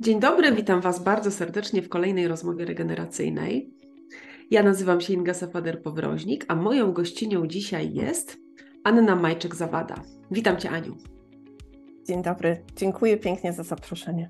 Dzień 0.00 0.20
dobry, 0.20 0.52
witam 0.52 0.80
Was 0.80 1.02
bardzo 1.02 1.30
serdecznie 1.30 1.82
w 1.82 1.88
kolejnej 1.88 2.28
rozmowie 2.28 2.64
regeneracyjnej. 2.64 3.74
Ja 4.50 4.62
nazywam 4.62 5.00
się 5.00 5.12
Inga 5.12 5.32
Safader-Powroźnik, 5.32 6.44
a 6.48 6.54
moją 6.56 6.92
gościnią 6.92 7.46
dzisiaj 7.46 7.94
jest 7.94 8.36
Anna 8.84 9.16
Majczyk-Zawada. 9.16 9.94
Witam 10.30 10.56
Cię, 10.56 10.70
Aniu. 10.70 10.96
Dzień 12.06 12.22
dobry, 12.22 12.64
dziękuję 12.76 13.16
pięknie 13.16 13.52
za 13.52 13.62
zaproszenie. 13.62 14.28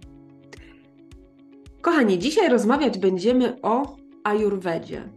Kochani, 1.80 2.18
dzisiaj 2.18 2.48
rozmawiać 2.48 2.98
będziemy 2.98 3.62
o 3.62 3.96
ajurwedzie. 4.24 5.08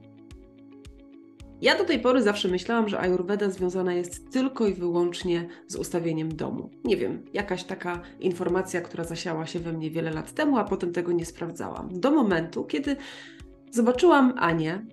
Ja 1.61 1.77
do 1.77 1.85
tej 1.85 1.99
pory 1.99 2.21
zawsze 2.21 2.47
myślałam, 2.47 2.89
że 2.89 2.99
ajurweda 2.99 3.49
związana 3.49 3.93
jest 3.93 4.31
tylko 4.31 4.67
i 4.67 4.73
wyłącznie 4.73 5.47
z 5.67 5.75
ustawieniem 5.75 6.35
domu. 6.35 6.69
Nie 6.83 6.97
wiem, 6.97 7.25
jakaś 7.33 7.63
taka 7.63 8.01
informacja, 8.19 8.81
która 8.81 9.03
zasiała 9.03 9.45
się 9.45 9.59
we 9.59 9.73
mnie 9.73 9.91
wiele 9.91 10.11
lat 10.11 10.31
temu, 10.31 10.57
a 10.57 10.63
potem 10.63 10.93
tego 10.93 11.11
nie 11.11 11.25
sprawdzałam. 11.25 11.99
Do 11.99 12.11
momentu, 12.11 12.63
kiedy 12.63 12.95
zobaczyłam 13.71 14.33
Anię 14.37 14.85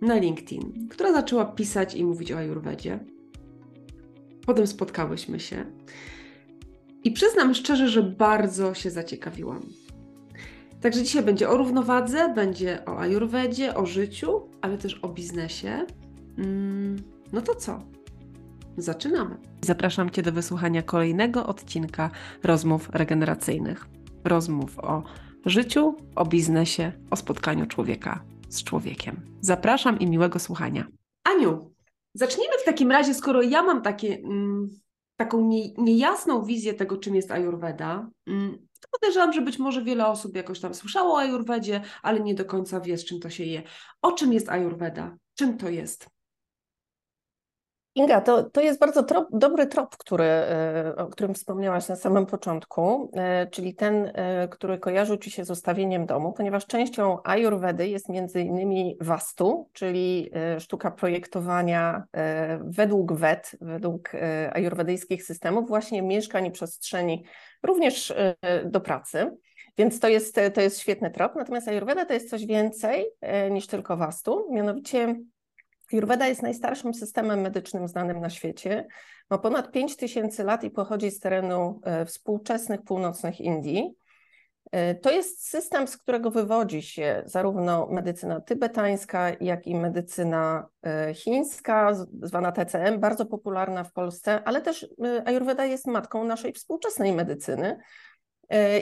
na 0.00 0.16
LinkedIn, 0.16 0.88
która 0.90 1.12
zaczęła 1.12 1.44
pisać 1.44 1.94
i 1.94 2.04
mówić 2.04 2.32
o 2.32 2.38
ajurwedzie. 2.38 2.98
Potem 4.46 4.66
spotkałyśmy 4.66 5.40
się. 5.40 5.64
I 7.04 7.10
przyznam 7.10 7.54
szczerze, 7.54 7.88
że 7.88 8.02
bardzo 8.02 8.74
się 8.74 8.90
zaciekawiłam. 8.90 9.62
Także 10.80 11.02
dzisiaj 11.02 11.22
będzie 11.22 11.48
o 11.48 11.56
równowadze, 11.56 12.34
będzie 12.34 12.84
o 12.86 12.98
ajurwedzie, 12.98 13.74
o 13.74 13.86
życiu, 13.86 14.40
ale 14.60 14.78
też 14.78 14.98
o 15.02 15.08
biznesie. 15.08 15.86
Mm, 16.40 17.02
no 17.32 17.40
to 17.40 17.54
co? 17.54 17.82
Zaczynamy. 18.76 19.36
Zapraszam 19.62 20.10
Cię 20.10 20.22
do 20.22 20.32
wysłuchania 20.32 20.82
kolejnego 20.82 21.46
odcinka 21.46 22.10
rozmów 22.42 22.88
regeneracyjnych. 22.92 23.86
Rozmów 24.24 24.78
o 24.78 25.02
życiu, 25.46 25.96
o 26.16 26.24
biznesie, 26.26 26.92
o 27.10 27.16
spotkaniu 27.16 27.66
człowieka 27.66 28.24
z 28.48 28.64
człowiekiem. 28.64 29.20
Zapraszam 29.40 29.98
i 29.98 30.06
miłego 30.06 30.38
słuchania. 30.38 30.86
Aniu, 31.24 31.74
zacznijmy 32.14 32.54
w 32.62 32.64
takim 32.64 32.90
razie, 32.90 33.14
skoro 33.14 33.42
ja 33.42 33.62
mam 33.62 33.82
takie, 33.82 34.18
mm, 34.18 34.68
taką 35.16 35.40
nie, 35.40 35.74
niejasną 35.74 36.44
wizję 36.44 36.74
tego, 36.74 36.96
czym 36.96 37.14
jest 37.14 37.30
Ayurveda, 37.30 38.10
mm, 38.26 38.58
to 38.80 38.88
podejrzewam, 38.90 39.32
że 39.32 39.40
być 39.40 39.58
może 39.58 39.84
wiele 39.84 40.06
osób 40.06 40.36
jakoś 40.36 40.60
tam 40.60 40.74
słyszało 40.74 41.14
o 41.14 41.18
Ayurvedzie, 41.18 41.80
ale 42.02 42.20
nie 42.20 42.34
do 42.34 42.44
końca 42.44 42.80
wie, 42.80 42.98
z 42.98 43.04
czym 43.04 43.20
to 43.20 43.30
się 43.30 43.44
je. 43.44 43.62
O 44.02 44.12
czym 44.12 44.32
jest 44.32 44.48
Ayurveda? 44.48 45.16
Czym 45.34 45.58
to 45.58 45.68
jest? 45.68 46.19
Inga, 47.94 48.20
to, 48.20 48.42
to 48.42 48.60
jest 48.60 48.80
bardzo 48.80 49.02
trop, 49.02 49.28
dobry 49.32 49.66
trop, 49.66 49.96
który, 49.96 50.24
e, 50.24 50.94
o 50.96 51.06
którym 51.06 51.34
wspomniałaś 51.34 51.88
na 51.88 51.96
samym 51.96 52.26
początku, 52.26 53.10
e, 53.14 53.46
czyli 53.46 53.74
ten, 53.74 54.12
e, 54.14 54.48
który 54.48 54.78
kojarzył 54.78 55.16
Ci 55.16 55.30
się 55.30 55.44
z 55.44 55.50
ustawieniem 55.50 56.06
domu, 56.06 56.32
ponieważ 56.32 56.66
częścią 56.66 57.18
Ayurvedy 57.24 57.88
jest 57.88 58.08
między 58.08 58.40
innymi 58.40 58.96
Vastu, 59.00 59.68
czyli 59.72 60.30
sztuka 60.58 60.90
projektowania 60.90 62.04
według 62.60 63.12
Ved, 63.12 63.56
według 63.60 64.12
ajurwedyjskich 64.52 65.24
systemów, 65.24 65.68
właśnie 65.68 66.02
mieszkań 66.02 66.46
i 66.46 66.50
przestrzeni, 66.50 67.24
również 67.62 68.14
do 68.64 68.80
pracy. 68.80 69.36
Więc 69.78 70.00
to 70.00 70.08
jest, 70.08 70.40
to 70.54 70.60
jest 70.60 70.78
świetny 70.78 71.10
trop. 71.10 71.34
Natomiast 71.34 71.68
Ayurveda 71.68 72.04
to 72.04 72.14
jest 72.14 72.30
coś 72.30 72.46
więcej 72.46 73.06
niż 73.50 73.66
tylko 73.66 73.96
Vastu, 73.96 74.48
mianowicie 74.50 75.16
Ayurveda 75.92 76.26
jest 76.26 76.42
najstarszym 76.42 76.94
systemem 76.94 77.40
medycznym 77.40 77.88
znanym 77.88 78.20
na 78.20 78.30
świecie. 78.30 78.86
Ma 79.30 79.38
ponad 79.38 79.70
5000 79.70 80.44
lat 80.44 80.64
i 80.64 80.70
pochodzi 80.70 81.10
z 81.10 81.20
terenu 81.20 81.80
e, 81.84 82.06
współczesnych 82.06 82.82
północnych 82.82 83.40
Indii. 83.40 83.94
E, 84.72 84.94
to 84.94 85.10
jest 85.10 85.48
system, 85.48 85.88
z 85.88 85.96
którego 85.96 86.30
wywodzi 86.30 86.82
się 86.82 87.22
zarówno 87.26 87.86
medycyna 87.86 88.40
tybetańska, 88.40 89.30
jak 89.40 89.66
i 89.66 89.74
medycyna 89.74 90.68
e, 90.82 91.14
chińska, 91.14 91.94
zwana 92.22 92.52
TCM, 92.52 93.00
bardzo 93.00 93.26
popularna 93.26 93.84
w 93.84 93.92
Polsce, 93.92 94.42
ale 94.44 94.60
też 94.62 94.88
Ayurveda 95.24 95.64
jest 95.64 95.86
matką 95.86 96.24
naszej 96.24 96.52
współczesnej 96.52 97.12
medycyny. 97.12 97.78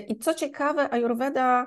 I 0.09 0.19
co 0.19 0.35
ciekawe, 0.35 0.91
Ayurveda 0.91 1.67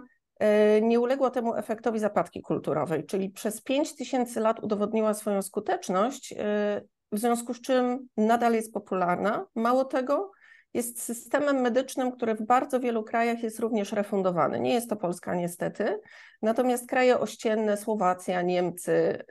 nie 0.81 1.00
uległa 1.00 1.31
temu 1.31 1.56
efektowi 1.56 2.00
zapadki 2.00 2.41
kulturowej, 2.41 3.06
czyli 3.06 3.29
przez 3.29 3.62
5000 3.62 4.40
lat 4.40 4.63
udowodniła 4.63 5.13
swoją 5.13 5.41
skuteczność, 5.41 6.34
e, 6.34 6.81
w 7.12 7.19
związku 7.19 7.53
z 7.53 7.62
czym 7.62 8.07
nadal 8.18 8.53
jest 8.53 8.74
popularna. 8.74 9.46
Mało 9.56 9.85
tego, 9.85 10.31
jest 10.74 11.01
systemem 11.01 11.62
medycznym, 11.62 12.12
który 12.12 12.35
w 12.35 12.41
bardzo 12.41 12.80
wielu 12.80 13.03
krajach 13.03 13.44
jest 13.44 13.59
również 13.59 13.91
refundowany. 13.91 14.59
Nie 14.59 14.74
jest 14.74 14.90
to 14.90 14.96
Polska 14.96 15.35
niestety, 15.35 16.00
natomiast 16.41 16.90
kraje 16.90 17.19
ościenne, 17.19 17.78
Słowacja, 17.78 18.41
Niemcy, 18.41 19.24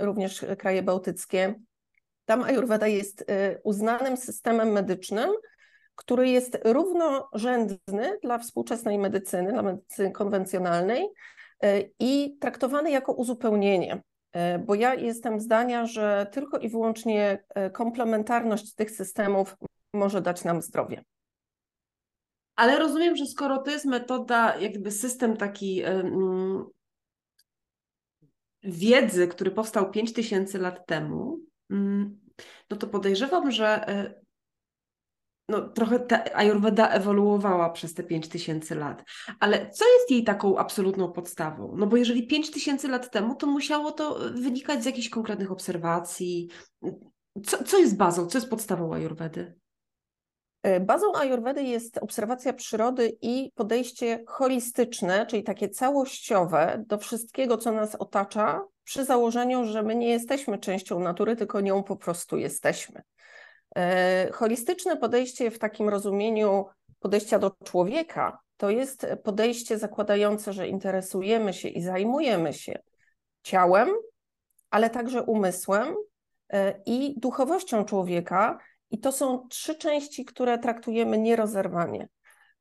również 0.00 0.46
kraje 0.58 0.82
bałtyckie, 0.82 1.54
tam 2.24 2.42
Ayurveda 2.42 2.86
jest 2.86 3.24
e, 3.28 3.58
uznanym 3.62 4.16
systemem 4.16 4.68
medycznym, 4.72 5.30
który 5.94 6.28
jest 6.28 6.58
równorzędny 6.64 8.18
dla 8.22 8.38
współczesnej 8.38 8.98
medycyny, 8.98 9.52
dla 9.52 9.62
medycyny 9.62 10.10
konwencjonalnej 10.10 11.08
e, 11.62 11.80
i 11.98 12.36
traktowany 12.40 12.90
jako 12.90 13.12
uzupełnienie. 13.12 14.02
E, 14.32 14.58
bo 14.58 14.74
ja 14.74 14.94
jestem 14.94 15.40
zdania, 15.40 15.86
że 15.86 16.26
tylko 16.32 16.58
i 16.58 16.68
wyłącznie 16.68 17.44
e, 17.48 17.70
komplementarność 17.70 18.74
tych 18.74 18.90
systemów 18.90 19.56
może 19.94 20.22
dać 20.22 20.44
nam 20.44 20.62
zdrowie. 20.62 21.04
Ale 22.56 22.78
rozumiem, 22.78 23.16
że 23.16 23.26
skoro 23.26 23.58
to 23.58 23.70
jest 23.70 23.84
metoda, 23.84 24.56
jakby 24.56 24.90
system 24.90 25.36
taki 25.36 25.82
wiedzy, 28.62 29.28
który 29.28 29.50
powstał 29.50 29.90
5000 29.90 30.58
lat 30.58 30.86
temu, 30.86 31.40
um, 31.70 32.20
no 32.70 32.76
to 32.76 32.86
podejrzewam, 32.86 33.50
że 33.50 33.86
no, 35.48 35.68
trochę 35.68 36.00
ta 36.00 36.24
Ayurveda 36.34 36.88
ewoluowała 36.88 37.70
przez 37.70 37.94
te 37.94 38.02
5000 38.02 38.74
lat. 38.74 39.04
Ale 39.40 39.70
co 39.70 39.84
jest 39.98 40.10
jej 40.10 40.24
taką 40.24 40.58
absolutną 40.58 41.12
podstawą? 41.12 41.74
No 41.76 41.86
bo 41.86 41.96
jeżeli 41.96 42.26
5000 42.26 42.88
lat 42.88 43.10
temu, 43.10 43.34
to 43.34 43.46
musiało 43.46 43.92
to 43.92 44.18
wynikać 44.34 44.82
z 44.82 44.86
jakichś 44.86 45.08
konkretnych 45.08 45.52
obserwacji. 45.52 46.48
Co, 47.46 47.64
co 47.64 47.78
jest 47.78 47.96
bazą, 47.96 48.26
co 48.26 48.38
jest 48.38 48.50
podstawą 48.50 48.94
Ayurvedy? 48.94 49.54
E, 50.62 50.80
bazą 50.80 51.14
Ayurvedy 51.14 51.62
jest 51.62 51.98
obserwacja 51.98 52.52
przyrody 52.52 53.16
i 53.22 53.52
podejście 53.54 54.24
holistyczne, 54.26 55.26
czyli 55.26 55.42
takie 55.42 55.68
całościowe 55.68 56.84
do 56.86 56.98
wszystkiego, 56.98 57.56
co 57.56 57.72
nas 57.72 57.94
otacza, 57.94 58.64
przy 58.84 59.04
założeniu, 59.04 59.64
że 59.64 59.82
my 59.82 59.94
nie 59.94 60.08
jesteśmy 60.08 60.58
częścią 60.58 61.00
natury, 61.00 61.36
tylko 61.36 61.60
nią 61.60 61.82
po 61.82 61.96
prostu 61.96 62.38
jesteśmy. 62.38 63.02
E, 63.76 64.30
holistyczne 64.32 64.96
podejście 64.96 65.50
w 65.50 65.58
takim 65.58 65.88
rozumieniu 65.88 66.66
podejścia 67.00 67.38
do 67.38 67.50
człowieka 67.64 68.38
to 68.56 68.70
jest 68.70 69.06
podejście 69.24 69.78
zakładające, 69.78 70.52
że 70.52 70.68
interesujemy 70.68 71.52
się 71.52 71.68
i 71.68 71.82
zajmujemy 71.82 72.52
się 72.52 72.78
ciałem, 73.42 73.88
ale 74.70 74.90
także 74.90 75.22
umysłem 75.22 75.94
e, 76.52 76.82
i 76.86 77.20
duchowością 77.20 77.84
człowieka. 77.84 78.58
I 78.90 79.00
to 79.00 79.12
są 79.12 79.48
trzy 79.48 79.74
części, 79.74 80.24
które 80.24 80.58
traktujemy 80.58 81.18
nierozerwanie 81.18 82.08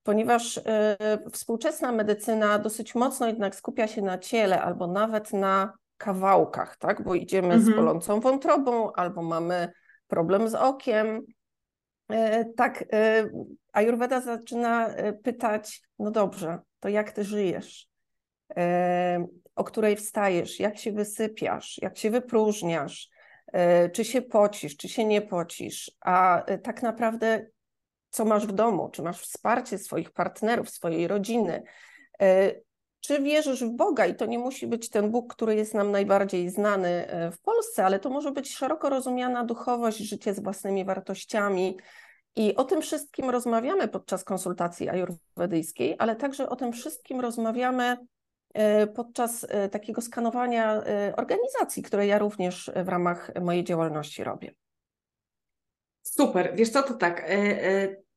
ponieważ 0.04 0.58
e, 0.66 0.98
współczesna 1.32 1.92
medycyna 1.92 2.60
dosyć 2.60 2.96
mocno 2.96 3.28
jednak 3.28 3.56
skupia 3.56 3.88
się 3.88 4.02
na 4.02 4.18
ciele 4.18 4.62
albo 4.62 4.88
nawet 4.88 5.34
na 5.34 5.74
kawałkach, 5.98 6.78
tak? 6.78 7.04
bo 7.04 7.16
idziemy 7.16 7.54
mhm. 7.54 7.62
z 7.64 7.76
bolącą 7.76 8.20
wątrobą 8.20 8.94
albo 8.94 9.22
mamy 9.22 9.74
problem 10.14 10.50
z 10.50 10.56
okiem. 10.56 11.22
E, 12.10 12.46
tak, 12.46 12.84
e, 12.94 13.30
Ayurveda 13.72 14.22
zaczyna 14.22 14.88
e, 14.88 15.14
pytać, 15.14 15.82
no 16.00 16.12
dobrze, 16.12 16.60
to 16.80 16.90
jak 16.90 17.12
ty 17.12 17.24
żyjesz? 17.24 17.88
O 19.56 19.64
której 19.64 19.96
wstajesz? 19.96 20.60
Jak 20.60 20.78
się 20.78 20.92
wysypiasz? 20.92 21.80
Jak 21.82 21.98
się 21.98 22.12
wypróżniasz? 22.12 23.10
Czy 23.94 24.06
się 24.06 24.22
pocisz, 24.22 24.78
czy 24.78 24.90
się 24.90 25.06
nie 25.06 25.22
pocisz? 25.22 25.92
A 26.02 26.44
tak 26.64 26.84
naprawdę 26.84 27.46
co 28.10 28.26
masz 28.26 28.48
w 28.48 28.52
domu? 28.52 28.90
Czy 28.90 29.02
masz 29.02 29.22
wsparcie 29.22 29.78
swoich 29.78 30.12
partnerów, 30.12 30.70
swojej 30.70 31.08
rodziny? 31.08 31.64
Czy 33.06 33.22
wierzysz 33.22 33.64
w 33.64 33.70
Boga 33.70 34.06
i 34.06 34.16
to 34.16 34.26
nie 34.26 34.40
musi 34.40 34.68
być 34.68 34.90
ten 34.90 35.12
Bóg, 35.12 35.36
który 35.36 35.56
jest 35.56 35.74
nam 35.74 35.92
najbardziej 35.92 36.50
znany 36.50 37.08
e, 37.08 37.32
w 37.32 37.42
Polsce, 37.42 37.86
ale 37.86 38.00
to 38.00 38.10
może 38.10 38.32
być 38.32 38.56
szeroko 38.56 38.90
rozumiana 38.90 39.44
duchowość, 39.44 39.98
życie 39.98 40.34
z 40.34 40.40
własnymi 40.40 40.86
wartościami. 40.86 41.78
I 42.36 42.56
o 42.56 42.64
tym 42.64 42.82
wszystkim 42.82 43.30
rozmawiamy 43.30 43.88
podczas 43.88 44.24
konsultacji 44.24 44.90
ajurwedyjskiej, 44.90 45.96
ale 46.00 46.16
także 46.16 46.50
o 46.50 46.56
tym 46.56 46.72
wszystkim 46.72 47.20
rozmawiamy 47.20 47.98
e, 48.54 48.88
podczas 48.88 49.46
e, 49.50 49.70
takiego 49.70 50.02
skanowania 50.02 50.84
organizacji, 51.18 51.84
które 51.84 52.08
ja 52.08 52.18
również 52.18 52.72
w 52.86 52.88
ramach 52.88 53.32
mojej 53.42 53.64
działalności 53.64 54.24
robię. 54.24 54.54
Super. 56.02 56.54
Wiesz 56.56 56.70
co, 56.70 56.84
to 56.84 56.94
tak, 56.94 57.32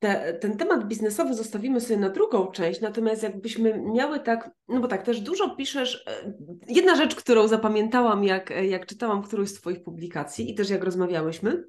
te, 0.07 0.35
ten 0.35 0.57
temat 0.57 0.89
biznesowy 0.89 1.35
zostawimy 1.35 1.81
sobie 1.81 1.97
na 1.97 2.11
drugą 2.11 2.47
część, 2.47 2.81
natomiast 2.81 3.23
jakbyśmy 3.23 3.83
miały 3.83 4.21
tak, 4.21 4.51
no 4.69 4.81
bo 4.81 4.89
tak, 4.89 5.03
też 5.03 5.21
dużo 5.21 5.57
piszesz. 5.57 6.05
E, 6.07 6.33
jedna 6.69 6.97
rzecz, 6.97 7.15
którą 7.15 7.49
zapamiętałam, 7.49 8.25
jak, 8.25 8.51
jak 8.51 8.87
czytałam 8.87 9.23
którąś 9.23 9.49
z 9.49 9.55
Twoich 9.55 9.83
publikacji 9.83 10.51
i 10.51 10.55
też 10.55 10.71
jak 10.71 10.85
rozmawiałyśmy, 10.85 11.65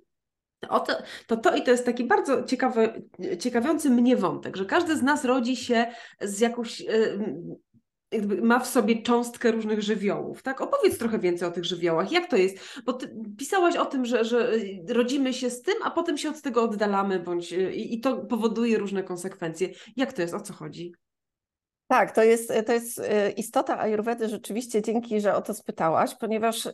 to, 0.61 0.97
to 1.27 1.37
to 1.37 1.55
i 1.55 1.63
to 1.63 1.71
jest 1.71 1.85
taki 1.85 2.03
bardzo 2.03 2.43
ciekawy, 2.43 3.01
ciekawiący 3.39 3.89
mnie 3.89 4.17
wątek, 4.17 4.57
że 4.57 4.65
każdy 4.65 4.97
z 4.97 5.03
nas 5.03 5.25
rodzi 5.25 5.55
się 5.55 5.85
z 6.21 6.39
jakąś 6.39 6.83
jakby 7.66 7.66
ma 8.41 8.59
w 8.59 8.67
sobie 8.67 9.01
cząstkę 9.01 9.51
różnych 9.51 9.81
żywiołów, 9.81 10.43
tak? 10.43 10.61
Opowiedz 10.61 10.97
trochę 10.97 11.19
więcej 11.19 11.47
o 11.47 11.51
tych 11.51 11.65
żywiołach. 11.65 12.11
Jak 12.11 12.29
to 12.29 12.37
jest? 12.37 12.57
Bo 12.85 12.93
ty 12.93 13.15
pisałaś 13.37 13.75
o 13.75 13.85
tym, 13.85 14.05
że, 14.05 14.25
że 14.25 14.51
rodzimy 14.89 15.33
się 15.33 15.49
z 15.49 15.61
tym, 15.61 15.75
a 15.83 15.91
potem 15.91 16.17
się 16.17 16.29
od 16.29 16.41
tego 16.41 16.63
oddalamy, 16.63 17.19
bądź 17.19 17.51
i, 17.51 17.95
i 17.95 17.99
to 17.99 18.17
powoduje 18.17 18.77
różne 18.77 19.03
konsekwencje. 19.03 19.69
Jak 19.95 20.13
to 20.13 20.21
jest? 20.21 20.33
O 20.33 20.39
co 20.39 20.53
chodzi? 20.53 20.93
Tak, 21.87 22.11
to 22.15 22.23
jest, 22.23 22.53
to 22.65 22.73
jest 22.73 22.99
e, 22.99 23.31
istota 23.31 23.79
Ayurvedy 23.79 24.29
rzeczywiście, 24.29 24.81
dzięki, 24.81 25.21
że 25.21 25.35
o 25.35 25.41
to 25.41 25.53
spytałaś, 25.53 26.15
ponieważ 26.15 26.65
e, 26.65 26.71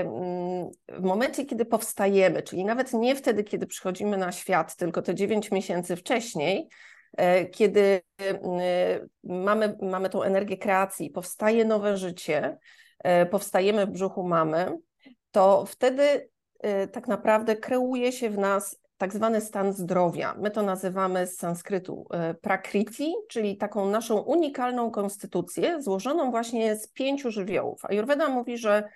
mm, 0.00 0.70
w 0.88 1.02
momencie, 1.02 1.44
kiedy 1.44 1.64
powstajemy, 1.64 2.42
czyli 2.42 2.64
nawet 2.64 2.92
nie 2.92 3.16
wtedy, 3.16 3.44
kiedy 3.44 3.66
przychodzimy 3.66 4.16
na 4.16 4.32
świat, 4.32 4.76
tylko 4.76 5.02
te 5.02 5.14
9 5.14 5.50
miesięcy 5.50 5.96
wcześniej, 5.96 6.68
kiedy 7.52 8.00
e, 8.20 9.06
mamy, 9.24 9.76
mamy 9.82 10.08
tą 10.08 10.22
energię 10.22 10.56
kreacji, 10.56 11.10
powstaje 11.10 11.64
nowe 11.64 11.96
życie, 11.96 12.58
e, 12.98 13.26
powstajemy 13.26 13.86
w 13.86 13.90
brzuchu 13.90 14.28
mamy, 14.28 14.78
to 15.30 15.64
wtedy 15.66 16.28
tak 16.92 17.08
naprawdę 17.08 17.56
kreuje 17.56 18.12
się 18.12 18.30
w 18.30 18.38
nas 18.38 18.80
tak 18.96 19.14
zwany 19.14 19.40
stan 19.40 19.72
zdrowia. 19.72 20.34
My 20.38 20.50
to 20.50 20.62
nazywamy 20.62 21.26
z 21.26 21.36
sanskrytu 21.36 22.08
prakriti, 22.40 23.14
czyli 23.28 23.56
taką 23.56 23.90
naszą 23.90 24.18
unikalną 24.18 24.90
konstytucję 24.90 25.82
złożoną 25.82 26.30
właśnie 26.30 26.76
z 26.76 26.88
pięciu 26.88 27.30
żywiołów. 27.30 27.84
Ayurveda 27.84 28.28
mówi, 28.28 28.58
że 28.58 28.88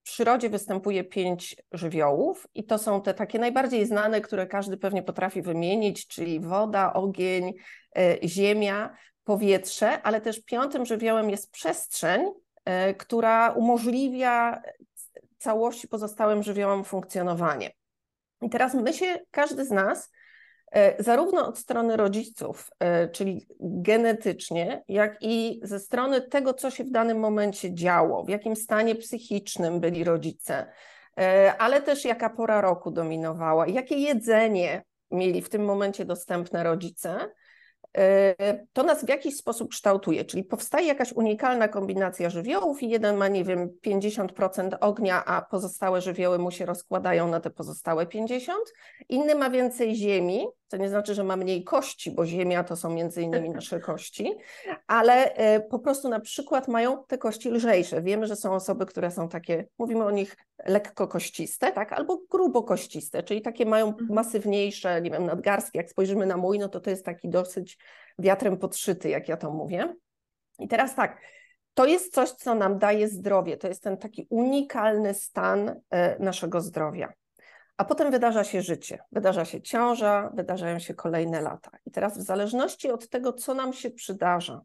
w 0.00 0.02
przyrodzie 0.02 0.50
występuje 0.50 1.04
pięć 1.04 1.56
żywiołów 1.72 2.46
i 2.54 2.64
to 2.64 2.78
są 2.78 3.02
te 3.02 3.14
takie 3.14 3.38
najbardziej 3.38 3.86
znane, 3.86 4.20
które 4.20 4.46
każdy 4.46 4.76
pewnie 4.76 5.02
potrafi 5.02 5.42
wymienić, 5.42 6.06
czyli 6.06 6.40
woda, 6.40 6.92
ogień, 6.92 7.54
e, 7.98 8.28
ziemia, 8.28 8.96
powietrze, 9.24 10.02
ale 10.02 10.20
też 10.20 10.44
piątym 10.44 10.86
żywiołem 10.86 11.30
jest 11.30 11.50
przestrzeń, 11.50 12.26
e, 12.64 12.94
która 12.94 13.50
umożliwia 13.50 14.62
całości 15.38 15.88
pozostałym 15.88 16.42
żywiołom 16.42 16.84
funkcjonowanie. 16.84 17.70
I 18.42 18.50
teraz 18.50 18.74
my 18.74 18.92
się, 18.92 19.18
każdy 19.30 19.64
z 19.64 19.70
nas 19.70 20.10
zarówno 20.98 21.46
od 21.46 21.58
strony 21.58 21.96
rodziców, 21.96 22.70
e, 22.80 23.08
czyli 23.08 23.46
genetycznie, 23.60 24.84
jak 24.88 25.16
i 25.20 25.60
ze 25.62 25.80
strony 25.80 26.20
tego, 26.20 26.54
co 26.54 26.70
się 26.70 26.84
w 26.84 26.90
danym 26.90 27.18
momencie 27.18 27.74
działo, 27.74 28.24
w 28.24 28.28
jakim 28.28 28.56
stanie 28.56 28.94
psychicznym 28.94 29.80
byli 29.80 30.04
rodzice, 30.04 30.66
e, 31.18 31.54
ale 31.58 31.82
też 31.82 32.04
jaka 32.04 32.30
pora 32.30 32.60
roku 32.60 32.90
dominowała, 32.90 33.66
jakie 33.66 33.94
jedzenie 33.96 34.82
mieli 35.10 35.42
w 35.42 35.48
tym 35.48 35.64
momencie 35.64 36.04
dostępne 36.04 36.64
rodzice, 36.64 37.30
E, 37.98 38.34
to 38.72 38.82
nas 38.82 39.04
w 39.04 39.08
jakiś 39.08 39.36
sposób 39.36 39.70
kształtuje, 39.70 40.24
czyli 40.24 40.44
powstaje 40.44 40.86
jakaś 40.86 41.12
unikalna 41.12 41.68
kombinacja 41.68 42.30
żywiołów 42.30 42.82
i 42.82 42.88
jeden 42.88 43.16
ma, 43.16 43.28
nie 43.28 43.44
wiem, 43.44 43.70
50% 43.86 44.76
ognia, 44.80 45.24
a 45.24 45.42
pozostałe 45.42 46.00
żywioły 46.00 46.38
mu 46.38 46.50
się 46.50 46.66
rozkładają 46.66 47.28
na 47.28 47.40
te 47.40 47.50
pozostałe 47.50 48.06
50%. 48.06 48.52
Inny 49.08 49.34
ma 49.34 49.50
więcej 49.50 49.94
ziemi, 49.94 50.46
co 50.70 50.76
nie 50.76 50.88
znaczy, 50.88 51.14
że 51.14 51.24
ma 51.24 51.36
mniej 51.36 51.64
kości, 51.64 52.10
bo 52.10 52.26
ziemia 52.26 52.64
to 52.64 52.76
są 52.76 52.90
między 52.90 53.22
innymi 53.22 53.50
nasze 53.60 53.80
kości, 53.80 54.34
ale 54.86 55.34
e, 55.34 55.60
po 55.60 55.78
prostu 55.78 56.08
na 56.08 56.20
przykład 56.20 56.68
mają 56.68 57.04
te 57.04 57.18
kości 57.18 57.50
lżejsze. 57.50 58.02
Wiemy, 58.02 58.26
że 58.26 58.36
są 58.36 58.54
osoby, 58.54 58.86
które 58.86 59.10
są 59.10 59.28
takie, 59.28 59.66
mówimy 59.78 60.04
o 60.04 60.10
nich 60.10 60.36
lekko 60.66 61.08
kościste, 61.08 61.72
tak, 61.72 61.92
albo 61.92 62.20
grubo 62.30 62.62
kościste, 62.62 63.22
czyli 63.22 63.42
takie 63.42 63.66
mają 63.66 63.88
mhm. 63.88 64.12
masywniejsze, 64.12 65.02
nie 65.02 65.10
wiem, 65.10 65.26
nadgarstki. 65.26 65.78
Jak 65.78 65.90
spojrzymy 65.90 66.26
na 66.26 66.36
mój, 66.36 66.58
no 66.58 66.68
to 66.68 66.80
to 66.80 66.90
jest 66.90 67.04
taki 67.04 67.28
dosyć 67.28 67.78
wiatrem 68.18 68.56
podszyty, 68.56 69.08
jak 69.08 69.28
ja 69.28 69.36
to 69.36 69.50
mówię. 69.50 69.94
I 70.58 70.68
teraz 70.68 70.94
tak, 70.94 71.20
to 71.74 71.86
jest 71.86 72.14
coś, 72.14 72.30
co 72.30 72.54
nam 72.54 72.78
daje 72.78 73.08
zdrowie, 73.08 73.56
to 73.56 73.68
jest 73.68 73.82
ten 73.82 73.96
taki 73.96 74.26
unikalny 74.30 75.14
stan 75.14 75.80
e, 75.90 76.18
naszego 76.18 76.60
zdrowia. 76.60 77.12
A 77.80 77.84
potem 77.84 78.10
wydarza 78.10 78.44
się 78.44 78.62
życie, 78.62 78.98
wydarza 79.12 79.44
się 79.44 79.62
ciąża, 79.62 80.30
wydarzają 80.34 80.78
się 80.78 80.94
kolejne 80.94 81.40
lata. 81.40 81.70
I 81.86 81.90
teraz, 81.90 82.18
w 82.18 82.22
zależności 82.22 82.90
od 82.90 83.08
tego, 83.08 83.32
co 83.32 83.54
nam 83.54 83.72
się 83.72 83.90
przydarza, 83.90 84.60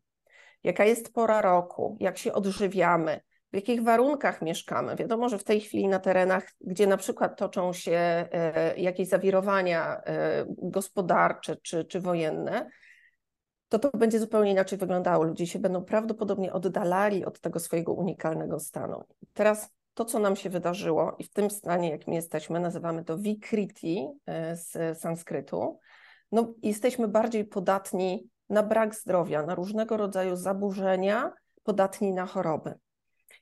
jaka 0.63 0.85
jest 0.85 1.13
pora 1.13 1.41
roku, 1.41 1.97
jak 1.99 2.17
się 2.17 2.33
odżywiamy, 2.33 3.21
w 3.51 3.55
jakich 3.55 3.83
warunkach 3.83 4.41
mieszkamy. 4.41 4.95
Wiadomo, 4.95 5.29
że 5.29 5.37
w 5.37 5.43
tej 5.43 5.61
chwili 5.61 5.87
na 5.87 5.99
terenach, 5.99 6.43
gdzie 6.61 6.87
na 6.87 6.97
przykład 6.97 7.39
toczą 7.39 7.73
się 7.73 7.91
e, 7.91 8.73
jakieś 8.77 9.07
zawirowania 9.07 10.01
e, 10.01 10.45
gospodarcze 10.47 11.55
czy, 11.55 11.85
czy 11.85 11.99
wojenne, 12.01 12.69
to 13.69 13.79
to 13.79 13.97
będzie 13.97 14.19
zupełnie 14.19 14.51
inaczej 14.51 14.77
wyglądało. 14.77 15.23
Ludzie 15.23 15.47
się 15.47 15.59
będą 15.59 15.85
prawdopodobnie 15.85 16.53
oddalali 16.53 17.25
od 17.25 17.41
tego 17.41 17.59
swojego 17.59 17.93
unikalnego 17.93 18.59
stanu. 18.59 19.03
Teraz 19.33 19.74
to, 19.95 20.05
co 20.05 20.19
nam 20.19 20.35
się 20.35 20.49
wydarzyło 20.49 21.15
i 21.19 21.23
w 21.23 21.29
tym 21.29 21.49
stanie, 21.49 21.89
jakim 21.89 22.13
jesteśmy, 22.13 22.59
nazywamy 22.59 23.03
to 23.03 23.17
vikriti 23.17 24.07
e, 24.25 24.55
z 24.55 24.99
sanskrytu, 24.99 25.79
no, 26.31 26.53
jesteśmy 26.63 27.07
bardziej 27.07 27.45
podatni 27.45 28.29
na 28.49 28.63
brak 28.63 28.95
zdrowia, 28.95 29.45
na 29.45 29.55
różnego 29.55 29.97
rodzaju 29.97 30.35
zaburzenia, 30.35 31.33
podatni 31.63 32.13
na 32.13 32.25
choroby. 32.25 32.73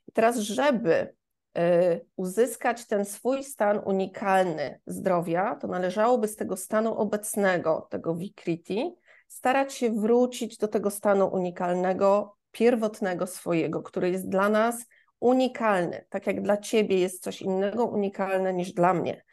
I 0.08 0.12
teraz, 0.12 0.38
żeby 0.38 1.16
y, 1.58 2.06
uzyskać 2.16 2.88
ten 2.88 3.06
swój 3.06 3.44
stan 3.44 3.82
unikalny 3.86 4.80
zdrowia, 4.88 5.56
to 5.56 5.68
należałoby 5.68 6.28
z 6.28 6.36
tego 6.36 6.58
stanu 6.58 6.98
obecnego, 6.98 7.88
tego 7.90 8.16
Vikriti, 8.16 8.96
starać 9.28 9.74
się 9.74 9.92
wrócić 9.92 10.58
do 10.58 10.68
tego 10.68 10.90
stanu 10.90 11.28
unikalnego, 11.28 12.36
pierwotnego 12.52 13.28
swojego, 13.28 13.84
który 13.84 14.10
jest 14.10 14.30
dla 14.30 14.50
nas 14.50 14.86
unikalny, 15.24 16.06
tak 16.10 16.28
jak 16.28 16.42
dla 16.42 16.58
ciebie 16.58 17.00
jest 17.00 17.24
coś 17.24 17.42
innego 17.42 17.86
unikalne 17.86 18.54
niż 18.54 18.74
dla 18.74 18.94
mnie. 18.94 19.24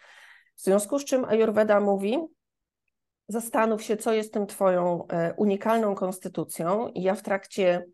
W 0.56 0.62
związku 0.62 0.98
z 0.98 1.04
czym 1.04 1.24
Ayurveda 1.24 1.80
mówi, 1.80 2.18
zastanów 3.28 3.82
się, 3.82 3.96
co 3.96 4.12
jest 4.12 4.32
tym 4.32 4.46
twoją 4.46 5.06
e, 5.08 5.34
unikalną 5.36 5.94
konstytucją 5.94 6.88
i 6.88 7.02
ja 7.02 7.14
w 7.14 7.22
trakcie 7.22 7.86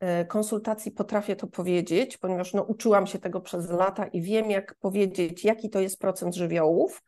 E, 0.00 0.24
konsultacji 0.24 0.92
potrafię 0.92 1.36
to 1.36 1.46
powiedzieć, 1.46 2.18
ponieważ 2.18 2.54
no, 2.54 2.62
uczyłam 2.62 3.06
się 3.06 3.18
tego 3.18 3.40
przez 3.40 3.70
lata 3.70 4.06
i 4.06 4.22
wiem, 4.22 4.50
jak 4.50 4.74
powiedzieć, 4.74 5.44
jaki 5.44 5.70
to 5.70 5.80
jest 5.80 5.98
procent 5.98 6.34
żywiołów 6.34 7.02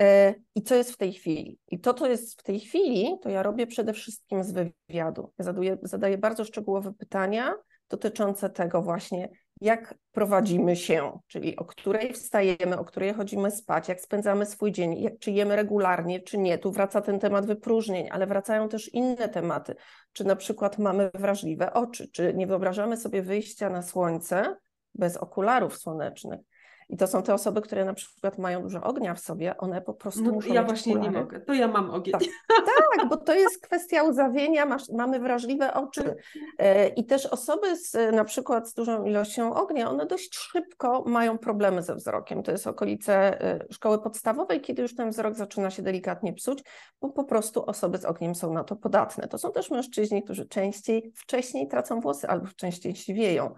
e, 0.00 0.34
i 0.54 0.62
co 0.62 0.74
jest 0.74 0.92
w 0.92 0.96
tej 0.96 1.12
chwili. 1.12 1.58
I 1.68 1.80
to, 1.80 1.94
co 1.94 2.06
jest 2.06 2.40
w 2.40 2.42
tej 2.42 2.60
chwili, 2.60 3.18
to 3.22 3.28
ja 3.28 3.42
robię 3.42 3.66
przede 3.66 3.92
wszystkim 3.92 4.44
z 4.44 4.52
wywiadu. 4.52 5.32
Ja 5.38 5.44
zadaję, 5.44 5.78
zadaję 5.82 6.18
bardzo 6.18 6.44
szczegółowe 6.44 6.92
pytania 6.92 7.54
dotyczące 7.88 8.50
tego 8.50 8.82
właśnie, 8.82 9.28
jak 9.60 9.94
prowadzimy 10.12 10.76
się, 10.76 11.18
czyli 11.26 11.56
o 11.56 11.64
której 11.64 12.12
wstajemy, 12.12 12.78
o 12.78 12.84
której 12.84 13.14
chodzimy 13.14 13.50
spać, 13.50 13.88
jak 13.88 14.00
spędzamy 14.00 14.46
swój 14.46 14.72
dzień, 14.72 15.02
jak, 15.02 15.18
czy 15.18 15.30
jemy 15.30 15.56
regularnie, 15.56 16.20
czy 16.20 16.38
nie. 16.38 16.58
Tu 16.58 16.72
wraca 16.72 17.00
ten 17.00 17.18
temat 17.18 17.46
wypróżnień, 17.46 18.08
ale 18.10 18.26
wracają 18.26 18.68
też 18.68 18.94
inne 18.94 19.28
tematy. 19.28 19.74
Czy 20.12 20.24
na 20.24 20.36
przykład 20.36 20.78
mamy 20.78 21.10
wrażliwe 21.14 21.72
oczy, 21.72 22.08
czy 22.12 22.34
nie 22.34 22.46
wyobrażamy 22.46 22.96
sobie 22.96 23.22
wyjścia 23.22 23.70
na 23.70 23.82
słońce 23.82 24.56
bez 24.94 25.16
okularów 25.16 25.78
słonecznych. 25.78 26.40
I 26.88 26.96
to 26.96 27.06
są 27.06 27.22
te 27.22 27.34
osoby, 27.34 27.60
które 27.60 27.84
na 27.84 27.94
przykład 27.94 28.38
mają 28.38 28.62
dużo 28.62 28.82
ognia 28.82 29.14
w 29.14 29.20
sobie, 29.20 29.56
one 29.56 29.82
po 29.82 29.94
prostu 29.94 30.22
no, 30.22 30.32
muszą 30.32 30.54
Ja 30.54 30.64
właśnie 30.64 30.92
okulary. 30.92 31.14
nie 31.14 31.20
mogę, 31.20 31.40
to 31.40 31.54
ja 31.54 31.68
mam 31.68 31.90
ogień. 31.90 32.12
Tak, 32.12 32.22
tak 32.96 33.08
bo 33.08 33.16
to 33.16 33.34
jest 33.34 33.60
kwestia 33.62 34.02
uzawienia, 34.02 34.66
masz, 34.66 34.88
mamy 34.88 35.20
wrażliwe 35.20 35.74
oczy. 35.74 36.16
E, 36.58 36.88
I 36.88 37.06
też 37.06 37.26
osoby 37.26 37.76
z, 37.76 38.14
na 38.14 38.24
przykład 38.24 38.68
z 38.68 38.74
dużą 38.74 39.04
ilością 39.04 39.54
ognia, 39.54 39.90
one 39.90 40.06
dość 40.06 40.36
szybko 40.36 41.04
mają 41.06 41.38
problemy 41.38 41.82
ze 41.82 41.94
wzrokiem. 41.94 42.42
To 42.42 42.52
jest 42.52 42.66
okolice 42.66 43.40
e, 43.40 43.66
szkoły 43.70 44.02
podstawowej, 44.02 44.60
kiedy 44.60 44.82
już 44.82 44.94
ten 44.94 45.10
wzrok 45.10 45.34
zaczyna 45.34 45.70
się 45.70 45.82
delikatnie 45.82 46.32
psuć, 46.32 46.64
bo 47.00 47.10
po 47.10 47.24
prostu 47.24 47.64
osoby 47.66 47.98
z 47.98 48.04
ogniem 48.04 48.34
są 48.34 48.52
na 48.52 48.64
to 48.64 48.76
podatne. 48.76 49.28
To 49.28 49.38
są 49.38 49.52
też 49.52 49.70
mężczyźni, 49.70 50.22
którzy 50.22 50.48
częściej, 50.48 51.12
wcześniej 51.16 51.68
tracą 51.68 52.00
włosy 52.00 52.28
albo 52.28 52.46
częściej 52.56 52.96
siwieją. 52.96 53.54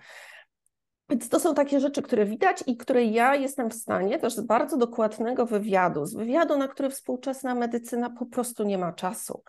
Więc 1.11 1.29
to 1.29 1.41
są 1.41 1.55
takie 1.55 1.81
rzeczy, 1.81 2.03
które 2.03 2.25
widać 2.25 2.65
i 2.67 2.77
które 2.77 3.05
ja 3.05 3.35
jestem 3.35 3.71
w 3.71 3.75
stanie 3.75 4.19
też 4.19 4.35
z 4.35 4.41
bardzo 4.41 4.77
dokładnego 4.77 5.47
wywiadu, 5.47 6.07
z 6.07 6.15
wywiadu, 6.15 6.59
na 6.59 6.69
który 6.69 6.91
współczesna 6.91 7.55
medycyna 7.55 8.11
po 8.11 8.27
prostu 8.27 8.65
nie 8.65 8.79
ma 8.79 8.93
czasu. 8.93 9.43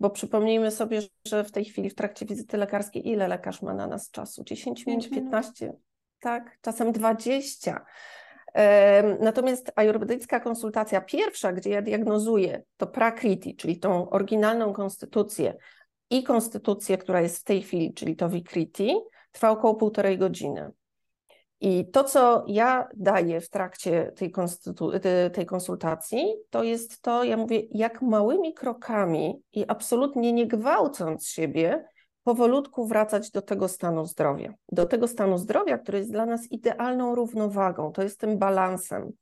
Bo 0.00 0.10
przypomnijmy 0.10 0.70
sobie, 0.70 1.00
że 1.26 1.44
w 1.44 1.52
tej 1.52 1.64
chwili 1.64 1.90
w 1.90 1.94
trakcie 1.94 2.26
wizyty 2.26 2.56
lekarskiej 2.56 3.08
ile 3.08 3.28
lekarz 3.28 3.62
ma 3.62 3.74
na 3.74 3.86
nas 3.86 4.10
czasu? 4.10 4.44
10 4.44 4.86
minut, 4.86 5.10
15, 5.10 5.72
tak, 6.20 6.58
czasem 6.60 6.92
20. 6.92 7.84
Natomiast 9.20 9.72
ajurwedyjska 9.76 10.40
konsultacja 10.40 11.00
pierwsza, 11.00 11.52
gdzie 11.52 11.70
ja 11.70 11.82
diagnozuję 11.82 12.62
to 12.76 12.86
prakriti, 12.86 13.56
czyli 13.56 13.78
tą 13.78 14.10
oryginalną 14.10 14.72
konstytucję 14.72 15.54
i 16.10 16.22
konstytucję, 16.22 16.98
która 16.98 17.20
jest 17.20 17.38
w 17.38 17.44
tej 17.44 17.62
chwili, 17.62 17.94
czyli 17.94 18.16
to 18.16 18.28
vikriti, 18.28 18.96
trwa 19.32 19.50
około 19.50 19.74
półtorej 19.74 20.18
godziny. 20.18 20.70
I 21.64 21.86
to, 21.90 22.04
co 22.04 22.44
ja 22.46 22.88
daję 22.94 23.40
w 23.40 23.50
trakcie 23.50 24.12
tej, 24.16 24.32
tej, 25.32 25.46
konsultacji, 25.46 26.34
to 26.50 26.62
jest 26.62 27.02
to, 27.02 27.24
ja 27.24 27.36
mówię, 27.36 27.62
jak 27.70 28.02
małymi 28.02 28.54
krokami 28.54 29.42
i 29.52 29.64
absolutnie 29.68 30.32
nie 30.32 30.46
gwałcąc 30.46 31.26
siebie, 31.26 31.84
powolutku 32.24 32.86
wracać 32.86 33.30
do 33.30 33.42
tego 33.42 33.68
stanu 33.68 34.06
zdrowia. 34.06 34.54
Do 34.72 34.86
tego 34.86 35.08
stanu 35.08 35.38
zdrowia, 35.38 35.78
który 35.78 35.98
jest 35.98 36.12
dla 36.12 36.26
nas 36.26 36.52
idealną 36.52 37.14
równowagą, 37.14 37.92
to 37.92 38.02
jest 38.02 38.20
tym 38.20 38.38
balansem. 38.38 39.12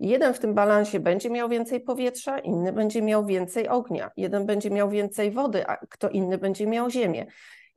Jeden 0.00 0.34
w 0.34 0.38
tym 0.38 0.54
balansie 0.54 1.00
będzie 1.00 1.30
miał 1.30 1.48
więcej 1.48 1.80
powietrza, 1.80 2.38
inny 2.38 2.72
będzie 2.72 3.02
miał 3.02 3.26
więcej 3.26 3.68
ognia, 3.68 4.10
jeden 4.16 4.46
będzie 4.46 4.70
miał 4.70 4.90
więcej 4.90 5.30
wody, 5.30 5.66
a 5.66 5.76
kto 5.76 6.08
inny 6.08 6.38
będzie 6.38 6.66
miał 6.66 6.90
ziemię. 6.90 7.26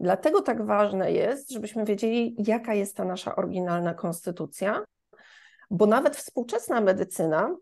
Dlatego 0.01 0.41
tak 0.41 0.65
ważne 0.65 1.11
jest, 1.11 1.51
żebyśmy 1.51 1.85
wiedzieli, 1.85 2.35
jaka 2.37 2.73
jest 2.73 2.97
ta 2.97 3.05
nasza 3.05 3.35
oryginalna 3.35 3.93
konstytucja, 3.93 4.83
bo 5.71 5.85
nawet 5.85 6.15
współczesna 6.15 6.81
medycyna 6.81 7.55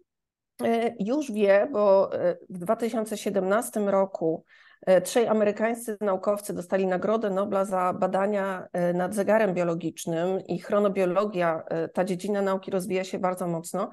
e, 0.63 0.95
już 0.99 1.31
wie, 1.31 1.67
bo 1.71 2.13
e, 2.13 2.37
w 2.49 2.57
2017 2.57 3.79
roku 3.79 4.43
e, 4.85 5.01
trzej 5.01 5.27
amerykańscy 5.27 5.97
naukowcy 6.01 6.53
dostali 6.53 6.87
Nagrodę 6.87 7.29
Nobla 7.29 7.65
za 7.65 7.93
badania 7.93 8.67
nad 8.93 9.15
zegarem 9.15 9.53
biologicznym 9.53 10.41
i 10.41 10.59
chronobiologia, 10.59 11.63
ta 11.93 12.03
dziedzina 12.03 12.41
nauki 12.41 12.71
rozwija 12.71 13.03
się 13.03 13.19
bardzo 13.19 13.47
mocno, 13.47 13.91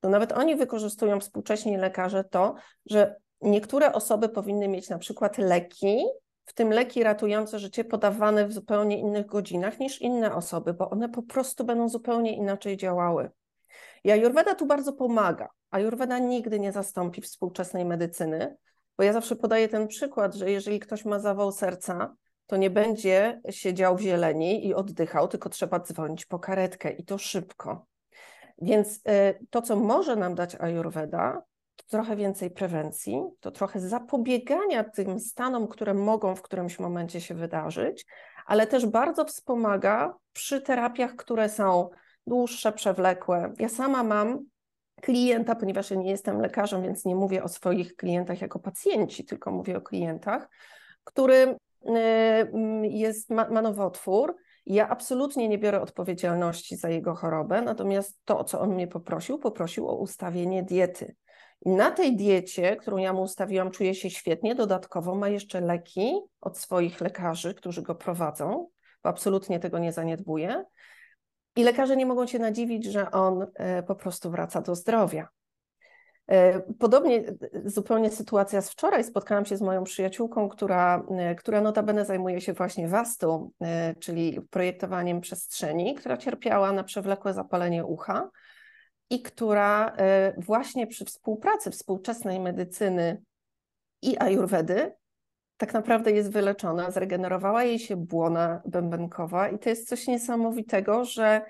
to 0.00 0.08
nawet 0.08 0.32
oni 0.32 0.56
wykorzystują 0.56 1.20
współcześni 1.20 1.76
lekarze 1.76 2.24
to, 2.24 2.54
że 2.86 3.16
niektóre 3.40 3.92
osoby 3.92 4.28
powinny 4.28 4.68
mieć 4.68 4.88
na 4.88 4.98
przykład 4.98 5.38
leki, 5.38 6.04
w 6.46 6.54
tym 6.54 6.70
leki 6.70 7.02
ratujące 7.02 7.58
życie 7.58 7.84
podawane 7.84 8.46
w 8.46 8.52
zupełnie 8.52 8.98
innych 8.98 9.26
godzinach 9.26 9.78
niż 9.78 10.00
inne 10.00 10.34
osoby, 10.34 10.74
bo 10.74 10.90
one 10.90 11.08
po 11.08 11.22
prostu 11.22 11.64
będą 11.64 11.88
zupełnie 11.88 12.36
inaczej 12.36 12.76
działały. 12.76 13.30
I 14.04 14.10
Ayurveda 14.10 14.54
tu 14.54 14.66
bardzo 14.66 14.92
pomaga. 14.92 15.48
Ayurveda 15.70 16.18
nigdy 16.18 16.60
nie 16.60 16.72
zastąpi 16.72 17.20
współczesnej 17.20 17.84
medycyny, 17.84 18.56
bo 18.98 19.04
ja 19.04 19.12
zawsze 19.12 19.36
podaję 19.36 19.68
ten 19.68 19.88
przykład, 19.88 20.34
że 20.34 20.50
jeżeli 20.50 20.80
ktoś 20.80 21.04
ma 21.04 21.18
zawał 21.18 21.52
serca, 21.52 22.14
to 22.46 22.56
nie 22.56 22.70
będzie 22.70 23.40
siedział 23.50 23.96
w 23.96 24.00
zieleni 24.00 24.66
i 24.66 24.74
oddychał, 24.74 25.28
tylko 25.28 25.48
trzeba 25.48 25.80
dzwonić 25.80 26.26
po 26.26 26.38
karetkę 26.38 26.90
i 26.90 27.04
to 27.04 27.18
szybko. 27.18 27.86
Więc 28.58 28.96
y, 28.96 29.00
to, 29.50 29.62
co 29.62 29.76
może 29.76 30.16
nam 30.16 30.34
dać 30.34 30.54
Ayurveda, 30.54 31.42
trochę 31.86 32.16
więcej 32.16 32.50
prewencji, 32.50 33.22
to 33.40 33.50
trochę 33.50 33.80
zapobiegania 33.80 34.84
tym 34.84 35.20
stanom, 35.20 35.68
które 35.68 35.94
mogą 35.94 36.34
w 36.34 36.42
którymś 36.42 36.78
momencie 36.78 37.20
się 37.20 37.34
wydarzyć, 37.34 38.06
ale 38.46 38.66
też 38.66 38.86
bardzo 38.86 39.24
wspomaga 39.24 40.14
przy 40.32 40.60
terapiach, 40.60 41.16
które 41.16 41.48
są 41.48 41.90
dłuższe, 42.26 42.72
przewlekłe. 42.72 43.52
Ja 43.58 43.68
sama 43.68 44.02
mam 44.02 44.38
klienta, 45.00 45.54
ponieważ 45.54 45.90
ja 45.90 45.96
nie 45.96 46.10
jestem 46.10 46.40
lekarzem, 46.40 46.82
więc 46.82 47.04
nie 47.04 47.14
mówię 47.16 47.42
o 47.42 47.48
swoich 47.48 47.96
klientach 47.96 48.40
jako 48.40 48.58
pacjenci, 48.58 49.24
tylko 49.24 49.50
mówię 49.50 49.76
o 49.76 49.80
klientach, 49.80 50.48
który 51.04 51.34
y, 51.34 51.88
mm, 51.88 52.84
jest, 52.84 53.30
ma, 53.30 53.48
ma 53.50 53.62
nowotwór. 53.62 54.36
Ja 54.66 54.88
absolutnie 54.88 55.48
nie 55.48 55.58
biorę 55.58 55.80
odpowiedzialności 55.80 56.76
za 56.76 56.88
jego 56.88 57.14
chorobę, 57.14 57.62
natomiast 57.62 58.18
to, 58.24 58.38
o 58.38 58.44
co 58.44 58.60
on 58.60 58.74
mnie 58.74 58.88
poprosił, 58.88 59.38
poprosił 59.38 59.88
o 59.88 59.96
ustawienie 59.96 60.62
diety. 60.62 61.14
I 61.64 61.70
na 61.70 61.90
tej 61.90 62.16
diecie, 62.16 62.76
którą 62.76 62.96
ja 62.96 63.12
mu 63.12 63.22
ustawiłam, 63.22 63.70
czuje 63.70 63.94
się 63.94 64.10
świetnie. 64.10 64.54
Dodatkowo 64.54 65.14
ma 65.14 65.28
jeszcze 65.28 65.60
leki 65.60 66.20
od 66.40 66.58
swoich 66.58 67.00
lekarzy, 67.00 67.54
którzy 67.54 67.82
go 67.82 67.94
prowadzą, 67.94 68.68
bo 69.04 69.10
absolutnie 69.10 69.60
tego 69.60 69.78
nie 69.78 69.92
zaniedbuje. 69.92 70.64
I 71.56 71.64
lekarze 71.64 71.96
nie 71.96 72.06
mogą 72.06 72.26
się 72.26 72.38
nadziwić, 72.38 72.84
że 72.84 73.10
on 73.10 73.46
e, 73.54 73.82
po 73.82 73.94
prostu 73.94 74.30
wraca 74.30 74.60
do 74.60 74.74
zdrowia. 74.74 75.28
E, 76.26 76.60
podobnie 76.60 77.18
e, 77.18 77.34
zupełnie 77.64 78.10
sytuacja 78.10 78.62
z 78.62 78.70
wczoraj. 78.70 79.04
Spotkałam 79.04 79.44
się 79.44 79.56
z 79.56 79.62
moją 79.62 79.84
przyjaciółką, 79.84 80.48
która, 80.48 81.06
która 81.38 81.60
notabene 81.60 82.04
zajmuje 82.04 82.40
się 82.40 82.52
właśnie 82.52 82.88
wastu, 82.88 83.52
czyli 84.00 84.40
projektowaniem 84.50 85.20
przestrzeni, 85.20 85.94
która 85.94 86.16
cierpiała 86.16 86.72
na 86.72 86.84
przewlekłe 86.84 87.34
zapalenie 87.34 87.84
ucha 87.84 88.30
i 89.10 89.22
która 89.22 89.94
e, 89.96 90.34
właśnie 90.38 90.86
przy 90.86 91.04
współpracy 91.04 91.70
współczesnej 91.70 92.40
medycyny 92.40 93.22
i 94.02 94.18
ajurwedy 94.18 94.92
tak 95.56 95.74
naprawdę 95.74 96.10
jest 96.12 96.32
wyleczona, 96.32 96.90
zregenerowała 96.90 97.64
jej 97.64 97.78
się 97.78 97.96
błona 97.96 98.62
bębenkowa 98.66 99.48
i 99.48 99.58
to 99.58 99.68
jest 99.68 99.88
coś 99.88 100.06
niesamowitego, 100.06 101.04
że, 101.04 101.44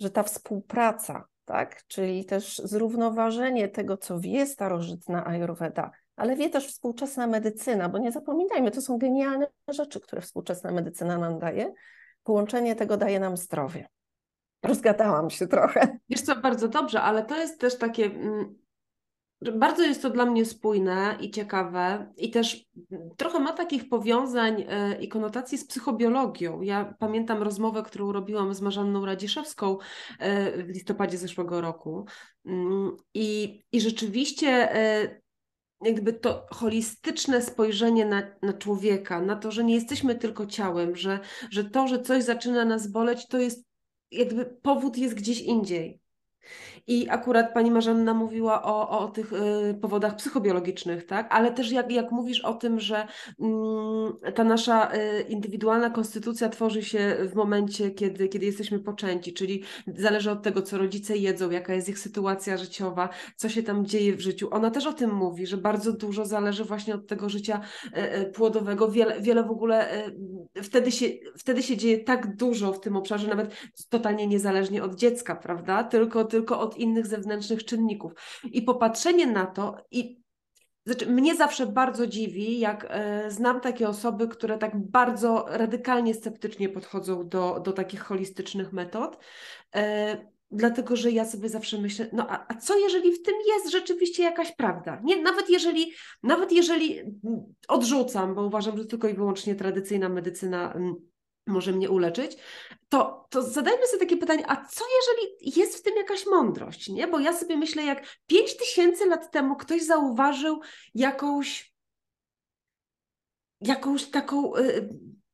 że 0.00 0.10
ta 0.10 0.22
współpraca, 0.22 1.24
tak, 1.44 1.86
czyli 1.86 2.24
też 2.24 2.58
zrównoważenie 2.64 3.68
tego, 3.68 3.96
co 3.96 4.20
wie 4.20 4.46
starożytna 4.46 5.26
ajurweda, 5.26 5.90
ale 6.16 6.36
wie 6.36 6.50
też 6.50 6.66
współczesna 6.66 7.26
medycyna, 7.26 7.88
bo 7.88 7.98
nie 7.98 8.12
zapominajmy, 8.12 8.70
to 8.70 8.80
są 8.80 8.98
genialne 8.98 9.46
rzeczy, 9.68 10.00
które 10.00 10.22
współczesna 10.22 10.72
medycyna 10.72 11.18
nam 11.18 11.38
daje. 11.38 11.72
Połączenie 12.22 12.76
tego 12.76 12.96
daje 12.96 13.20
nam 13.20 13.36
zdrowie. 13.36 13.88
Rozgadałam 14.62 15.30
się 15.30 15.46
trochę. 15.46 15.98
Wiesz 16.08 16.20
co, 16.20 16.36
bardzo 16.36 16.68
dobrze, 16.68 17.02
ale 17.02 17.24
to 17.24 17.36
jest 17.36 17.60
też 17.60 17.78
takie. 17.78 18.04
Mm, 18.04 18.60
bardzo 19.54 19.82
jest 19.82 20.02
to 20.02 20.10
dla 20.10 20.26
mnie 20.26 20.44
spójne 20.44 21.16
i 21.20 21.30
ciekawe, 21.30 22.12
i 22.16 22.30
też 22.30 22.68
trochę 23.16 23.40
ma 23.40 23.52
takich 23.52 23.88
powiązań 23.88 24.64
e, 24.68 25.02
i 25.02 25.08
konotacji 25.08 25.58
z 25.58 25.66
psychobiologią. 25.66 26.60
Ja 26.60 26.94
pamiętam 26.98 27.42
rozmowę, 27.42 27.82
którą 27.82 28.12
robiłam 28.12 28.54
z 28.54 28.60
Marzanną 28.60 29.06
Radziszewską 29.06 29.78
e, 30.18 30.62
w 30.62 30.68
listopadzie 30.68 31.18
zeszłego 31.18 31.60
roku. 31.60 32.04
Mm, 32.46 32.96
I, 33.14 33.60
i 33.72 33.80
rzeczywiście 33.80 34.76
e, 34.76 35.20
jakby 35.82 36.12
to 36.12 36.46
holistyczne 36.50 37.42
spojrzenie 37.42 38.06
na, 38.06 38.22
na 38.42 38.52
człowieka, 38.52 39.20
na 39.20 39.36
to, 39.36 39.50
że 39.50 39.64
nie 39.64 39.74
jesteśmy 39.74 40.14
tylko 40.14 40.46
ciałem, 40.46 40.96
że, 40.96 41.20
że 41.50 41.64
to, 41.64 41.88
że 41.88 42.02
coś 42.02 42.24
zaczyna 42.24 42.64
nas 42.64 42.86
boleć, 42.86 43.28
to 43.28 43.38
jest 43.38 43.69
jakby 44.10 44.46
powód 44.46 44.98
jest 44.98 45.14
gdzieś 45.14 45.40
indziej. 45.40 46.00
I 46.86 47.08
akurat 47.08 47.54
pani 47.54 47.70
Marzanna 47.70 48.14
mówiła 48.14 48.62
o, 48.62 48.98
o 48.98 49.08
tych 49.08 49.32
y, 49.32 49.74
powodach 49.80 50.16
psychobiologicznych, 50.16 51.06
tak? 51.06 51.26
Ale 51.30 51.52
też 51.52 51.72
jak, 51.72 51.92
jak 51.92 52.12
mówisz 52.12 52.40
o 52.40 52.54
tym, 52.54 52.80
że 52.80 53.06
y, 54.28 54.32
ta 54.32 54.44
nasza 54.44 54.94
y, 54.94 55.22
indywidualna 55.28 55.90
konstytucja 55.90 56.48
tworzy 56.48 56.82
się 56.82 57.16
w 57.30 57.34
momencie, 57.34 57.90
kiedy, 57.90 58.28
kiedy 58.28 58.46
jesteśmy 58.46 58.78
poczęci, 58.78 59.32
czyli 59.32 59.62
zależy 59.86 60.30
od 60.30 60.42
tego, 60.42 60.62
co 60.62 60.78
rodzice 60.78 61.16
jedzą, 61.16 61.50
jaka 61.50 61.74
jest 61.74 61.88
ich 61.88 61.98
sytuacja 61.98 62.56
życiowa, 62.56 63.08
co 63.36 63.48
się 63.48 63.62
tam 63.62 63.86
dzieje 63.86 64.16
w 64.16 64.20
życiu. 64.20 64.48
Ona 64.50 64.70
też 64.70 64.86
o 64.86 64.92
tym 64.92 65.14
mówi, 65.14 65.46
że 65.46 65.56
bardzo 65.56 65.92
dużo 65.92 66.24
zależy 66.24 66.64
właśnie 66.64 66.94
od 66.94 67.06
tego 67.06 67.28
życia 67.28 67.60
y, 68.20 68.30
płodowego. 68.32 68.90
Wiele, 68.90 69.20
wiele 69.20 69.44
w 69.44 69.50
ogóle 69.50 69.88
wtedy, 70.62 70.92
się, 70.92 71.06
wtedy 71.38 71.62
się 71.62 71.76
dzieje 71.76 71.98
tak 71.98 72.36
dużo 72.36 72.72
w 72.72 72.80
tym 72.80 72.96
obszarze, 72.96 73.28
nawet 73.28 73.54
totalnie 73.88 74.26
niezależnie 74.26 74.82
od 74.82 74.94
dziecka, 74.94 75.36
prawda? 75.36 75.84
Tylko, 75.84 76.24
tylko 76.24 76.60
od 76.60 76.69
innych 76.76 77.06
zewnętrznych 77.06 77.64
czynników. 77.64 78.12
I 78.44 78.62
popatrzenie 78.62 79.26
na 79.26 79.46
to 79.46 79.76
i 79.90 80.20
znaczy, 80.86 81.06
mnie 81.06 81.34
zawsze 81.34 81.66
bardzo 81.66 82.06
dziwi, 82.06 82.58
jak 82.58 82.86
e, 82.90 83.30
znam 83.30 83.60
takie 83.60 83.88
osoby, 83.88 84.28
które 84.28 84.58
tak 84.58 84.90
bardzo 84.90 85.46
radykalnie 85.48 86.14
sceptycznie 86.14 86.68
podchodzą 86.68 87.28
do, 87.28 87.60
do 87.60 87.72
takich 87.72 88.00
holistycznych 88.00 88.72
metod. 88.72 89.18
E, 89.74 90.16
dlatego, 90.50 90.96
że 90.96 91.10
ja 91.10 91.24
sobie 91.24 91.48
zawsze 91.48 91.78
myślę, 91.78 92.06
no 92.12 92.26
a, 92.28 92.46
a, 92.48 92.54
co 92.54 92.78
jeżeli 92.78 93.12
w 93.12 93.22
tym 93.22 93.34
jest 93.48 93.72
rzeczywiście 93.72 94.22
jakaś 94.22 94.56
prawda? 94.56 95.00
Nie, 95.04 95.22
nawet 95.22 95.50
jeżeli, 95.50 95.92
nawet 96.22 96.52
jeżeli 96.52 97.00
odrzucam, 97.68 98.34
bo 98.34 98.46
uważam, 98.46 98.78
że 98.78 98.86
tylko 98.86 99.08
i 99.08 99.14
wyłącznie 99.14 99.54
tradycyjna 99.54 100.08
medycyna 100.08 100.74
może 101.46 101.72
mnie 101.72 101.90
uleczyć, 101.90 102.36
to, 102.88 103.26
to 103.30 103.42
zadajmy 103.42 103.86
sobie 103.86 104.00
takie 104.00 104.16
pytanie, 104.16 104.44
a 104.50 104.56
co 104.66 104.84
jeżeli 105.00 105.56
jest 105.60 105.78
w 105.78 105.82
tym 105.82 105.96
jakaś 105.96 106.26
mądrość, 106.26 106.88
nie? 106.88 107.08
Bo 107.08 107.18
ja 107.18 107.32
sobie 107.32 107.56
myślę, 107.56 107.84
jak 107.84 108.02
5 108.26 108.56
tysięcy 108.56 109.06
lat 109.06 109.30
temu 109.30 109.56
ktoś 109.56 109.82
zauważył 109.82 110.60
jakąś 110.94 111.70
jakąś 113.60 114.04
taką 114.04 114.56
y, 114.56 114.88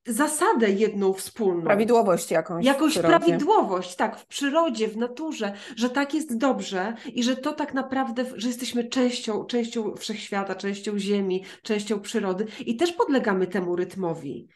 zasadę 0.07 0.71
jedną 0.71 1.13
wspólną. 1.13 1.63
Prawidłowość 1.63 2.31
jakąś. 2.31 2.65
Jakąś 2.65 2.99
prawidłowość, 2.99 3.97
tak, 3.97 4.19
w 4.19 4.27
przyrodzie, 4.27 4.89
w 4.89 4.97
naturze, 4.97 5.53
że 5.77 5.91
tak 5.91 6.15
jest 6.15 6.37
dobrze 6.37 6.95
i 7.15 7.23
że 7.23 7.37
to 7.37 7.53
tak 7.53 7.75
naprawdę, 7.75 8.25
że 8.35 8.49
jesteśmy 8.49 8.85
częścią, 8.85 9.45
częścią 9.45 9.95
wszechświata, 9.97 10.55
częścią 10.55 10.99
ziemi, 10.99 11.45
częścią 11.63 12.01
przyrody 12.01 12.47
i 12.67 12.77
też 12.77 12.93
podlegamy 12.93 13.47
temu 13.47 13.77
rytmowi 13.77 14.49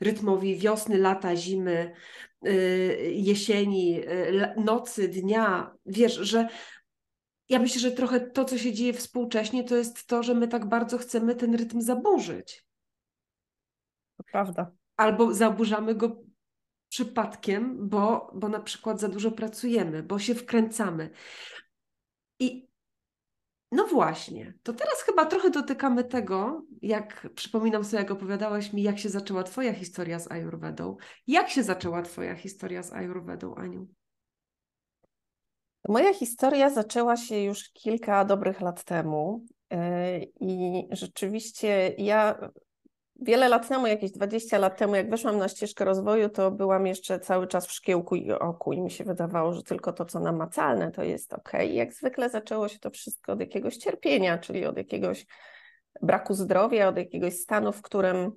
rytmowi 0.00 0.56
wiosny, 0.56 0.98
lata, 0.98 1.36
zimy, 1.36 1.94
y, 2.46 3.12
jesieni, 3.14 4.00
y, 4.00 4.54
nocy, 4.56 5.08
dnia. 5.08 5.74
Wiesz, 5.86 6.14
że 6.14 6.48
ja 7.48 7.58
myślę, 7.58 7.80
że 7.80 7.90
trochę 7.90 8.20
to, 8.20 8.44
co 8.44 8.58
się 8.58 8.72
dzieje 8.72 8.92
współcześnie, 8.92 9.64
to 9.64 9.76
jest 9.76 10.06
to, 10.06 10.22
że 10.22 10.34
my 10.34 10.48
tak 10.48 10.68
bardzo 10.68 10.98
chcemy 10.98 11.34
ten 11.34 11.54
rytm 11.54 11.80
zaburzyć. 11.80 12.66
To 14.16 14.24
prawda. 14.32 14.70
Albo 14.96 15.34
zaburzamy 15.34 15.94
go 15.94 16.22
przypadkiem, 16.88 17.88
bo, 17.88 18.32
bo 18.34 18.48
na 18.48 18.60
przykład 18.60 19.00
za 19.00 19.08
dużo 19.08 19.30
pracujemy, 19.30 20.02
bo 20.02 20.18
się 20.18 20.34
wkręcamy. 20.34 21.10
I 22.40 22.68
no 23.72 23.86
właśnie, 23.86 24.54
to 24.62 24.72
teraz 24.72 25.02
chyba 25.02 25.26
trochę 25.26 25.50
dotykamy 25.50 26.04
tego, 26.04 26.62
jak 26.86 27.28
przypominam 27.34 27.84
sobie, 27.84 27.98
jak 27.98 28.10
opowiadałaś 28.10 28.72
mi, 28.72 28.82
jak 28.82 28.98
się 28.98 29.08
zaczęła 29.08 29.42
Twoja 29.42 29.72
historia 29.72 30.18
z 30.18 30.30
Ayurvedą. 30.30 30.96
Jak 31.26 31.50
się 31.50 31.62
zaczęła 31.62 32.02
Twoja 32.02 32.34
historia 32.34 32.82
z 32.82 32.92
Ayurvedą, 32.92 33.54
Aniu? 33.54 33.86
Moja 35.88 36.14
historia 36.14 36.70
zaczęła 36.70 37.16
się 37.16 37.40
już 37.40 37.70
kilka 37.70 38.24
dobrych 38.24 38.60
lat 38.60 38.84
temu. 38.84 39.44
Y, 39.72 39.76
I 40.40 40.82
rzeczywiście 40.90 41.94
ja 41.98 42.50
wiele 43.20 43.48
lat 43.48 43.68
temu, 43.68 43.86
jakieś 43.86 44.10
20 44.10 44.58
lat 44.58 44.78
temu, 44.78 44.94
jak 44.94 45.10
weszłam 45.10 45.38
na 45.38 45.48
ścieżkę 45.48 45.84
rozwoju, 45.84 46.28
to 46.28 46.50
byłam 46.50 46.86
jeszcze 46.86 47.20
cały 47.20 47.46
czas 47.46 47.66
w 47.66 47.72
szkiełku 47.72 48.16
i 48.16 48.32
oku 48.32 48.72
i 48.72 48.80
mi 48.80 48.90
się 48.90 49.04
wydawało, 49.04 49.52
że 49.52 49.62
tylko 49.62 49.92
to, 49.92 50.04
co 50.04 50.20
namacalne, 50.20 50.90
to 50.90 51.04
jest 51.04 51.32
ok. 51.32 51.52
I 51.70 51.74
jak 51.74 51.92
zwykle 51.92 52.30
zaczęło 52.30 52.68
się 52.68 52.78
to 52.78 52.90
wszystko 52.90 53.32
od 53.32 53.40
jakiegoś 53.40 53.76
cierpienia, 53.76 54.38
czyli 54.38 54.66
od 54.66 54.76
jakiegoś 54.76 55.26
braku 56.02 56.34
zdrowia, 56.34 56.88
od 56.88 56.96
jakiegoś 56.96 57.34
stanu, 57.34 57.72
w 57.72 57.82
którym 57.82 58.32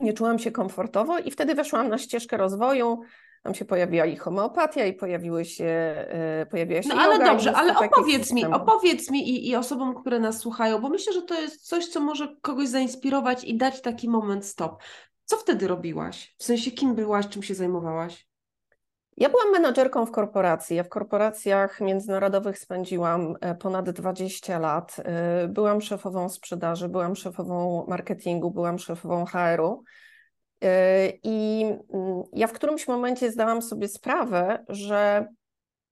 nie 0.00 0.12
czułam 0.12 0.38
się 0.38 0.50
komfortowo 0.50 1.18
i 1.18 1.30
wtedy 1.30 1.54
weszłam 1.54 1.88
na 1.88 1.98
ścieżkę 1.98 2.36
rozwoju, 2.36 3.00
tam 3.42 3.54
się 3.54 3.64
pojawiła 3.64 4.06
i 4.06 4.16
homeopatia, 4.16 4.86
i 4.86 4.92
pojawiły 4.92 5.44
się, 5.44 5.64
e, 5.64 6.46
pojawiła 6.50 6.82
się 6.82 6.88
No 6.88 6.94
ale 6.94 7.24
dobrze, 7.24 7.52
ale 7.52 7.78
opowiedz 7.78 8.32
mi, 8.32 8.44
opowiedz 8.44 9.10
mi 9.10 9.28
i, 9.28 9.48
i 9.48 9.56
osobom, 9.56 9.94
które 9.94 10.18
nas 10.18 10.38
słuchają, 10.38 10.78
bo 10.78 10.88
myślę, 10.88 11.12
że 11.12 11.22
to 11.22 11.40
jest 11.40 11.68
coś, 11.68 11.86
co 11.86 12.00
może 12.00 12.36
kogoś 12.42 12.68
zainspirować 12.68 13.44
i 13.44 13.56
dać 13.56 13.80
taki 13.80 14.08
moment 14.08 14.46
stop. 14.46 14.82
Co 15.24 15.36
wtedy 15.36 15.68
robiłaś? 15.68 16.34
W 16.38 16.44
sensie, 16.44 16.70
kim 16.70 16.94
byłaś, 16.94 17.28
czym 17.28 17.42
się 17.42 17.54
zajmowałaś? 17.54 18.26
Ja 19.16 19.28
byłam 19.28 19.52
menadżerką 19.52 20.06
w 20.06 20.10
korporacji. 20.10 20.76
Ja 20.76 20.84
w 20.84 20.88
korporacjach 20.88 21.80
międzynarodowych 21.80 22.58
spędziłam 22.58 23.34
e, 23.40 23.54
ponad 23.54 23.90
20 23.90 24.58
lat. 24.58 24.96
E, 24.98 25.48
byłam 25.48 25.80
szefową 25.80 26.28
sprzedaży, 26.28 26.88
byłam 26.88 27.16
szefową 27.16 27.86
marketingu, 27.88 28.50
byłam 28.50 28.78
szefową 28.78 29.24
HR-u. 29.24 29.84
Yy, 30.60 30.68
I 31.22 31.64
mm, 31.94 32.22
ja 32.32 32.46
w 32.46 32.52
którymś 32.52 32.88
momencie 32.88 33.30
zdałam 33.30 33.62
sobie 33.62 33.88
sprawę, 33.88 34.64
że, 34.68 35.28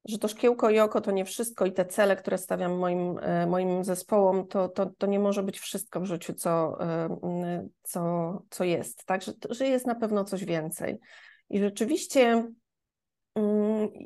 że 0.04 0.18
to 0.18 0.28
szkiełko 0.28 0.70
i 0.70 0.78
oko 0.78 1.00
to 1.00 1.10
nie 1.10 1.24
wszystko 1.24 1.66
i 1.66 1.72
te 1.72 1.84
cele, 1.84 2.16
które 2.16 2.38
stawiam 2.38 2.78
moim, 2.78 3.18
e, 3.18 3.46
moim 3.46 3.84
zespołom, 3.84 4.46
to, 4.46 4.68
to, 4.68 4.86
to 4.98 5.06
nie 5.06 5.18
może 5.18 5.42
być 5.42 5.60
wszystko 5.60 6.00
w 6.00 6.04
życiu, 6.04 6.34
co, 6.34 6.80
e, 6.80 7.18
mm, 7.22 7.68
co, 7.82 8.42
co 8.50 8.64
jest. 8.64 9.04
Tak, 9.04 9.20
że, 9.50 9.66
jest 9.66 9.86
na 9.86 9.94
pewno 9.94 10.24
coś 10.24 10.44
więcej. 10.44 10.98
I 11.50 11.58
rzeczywiście 11.58 12.52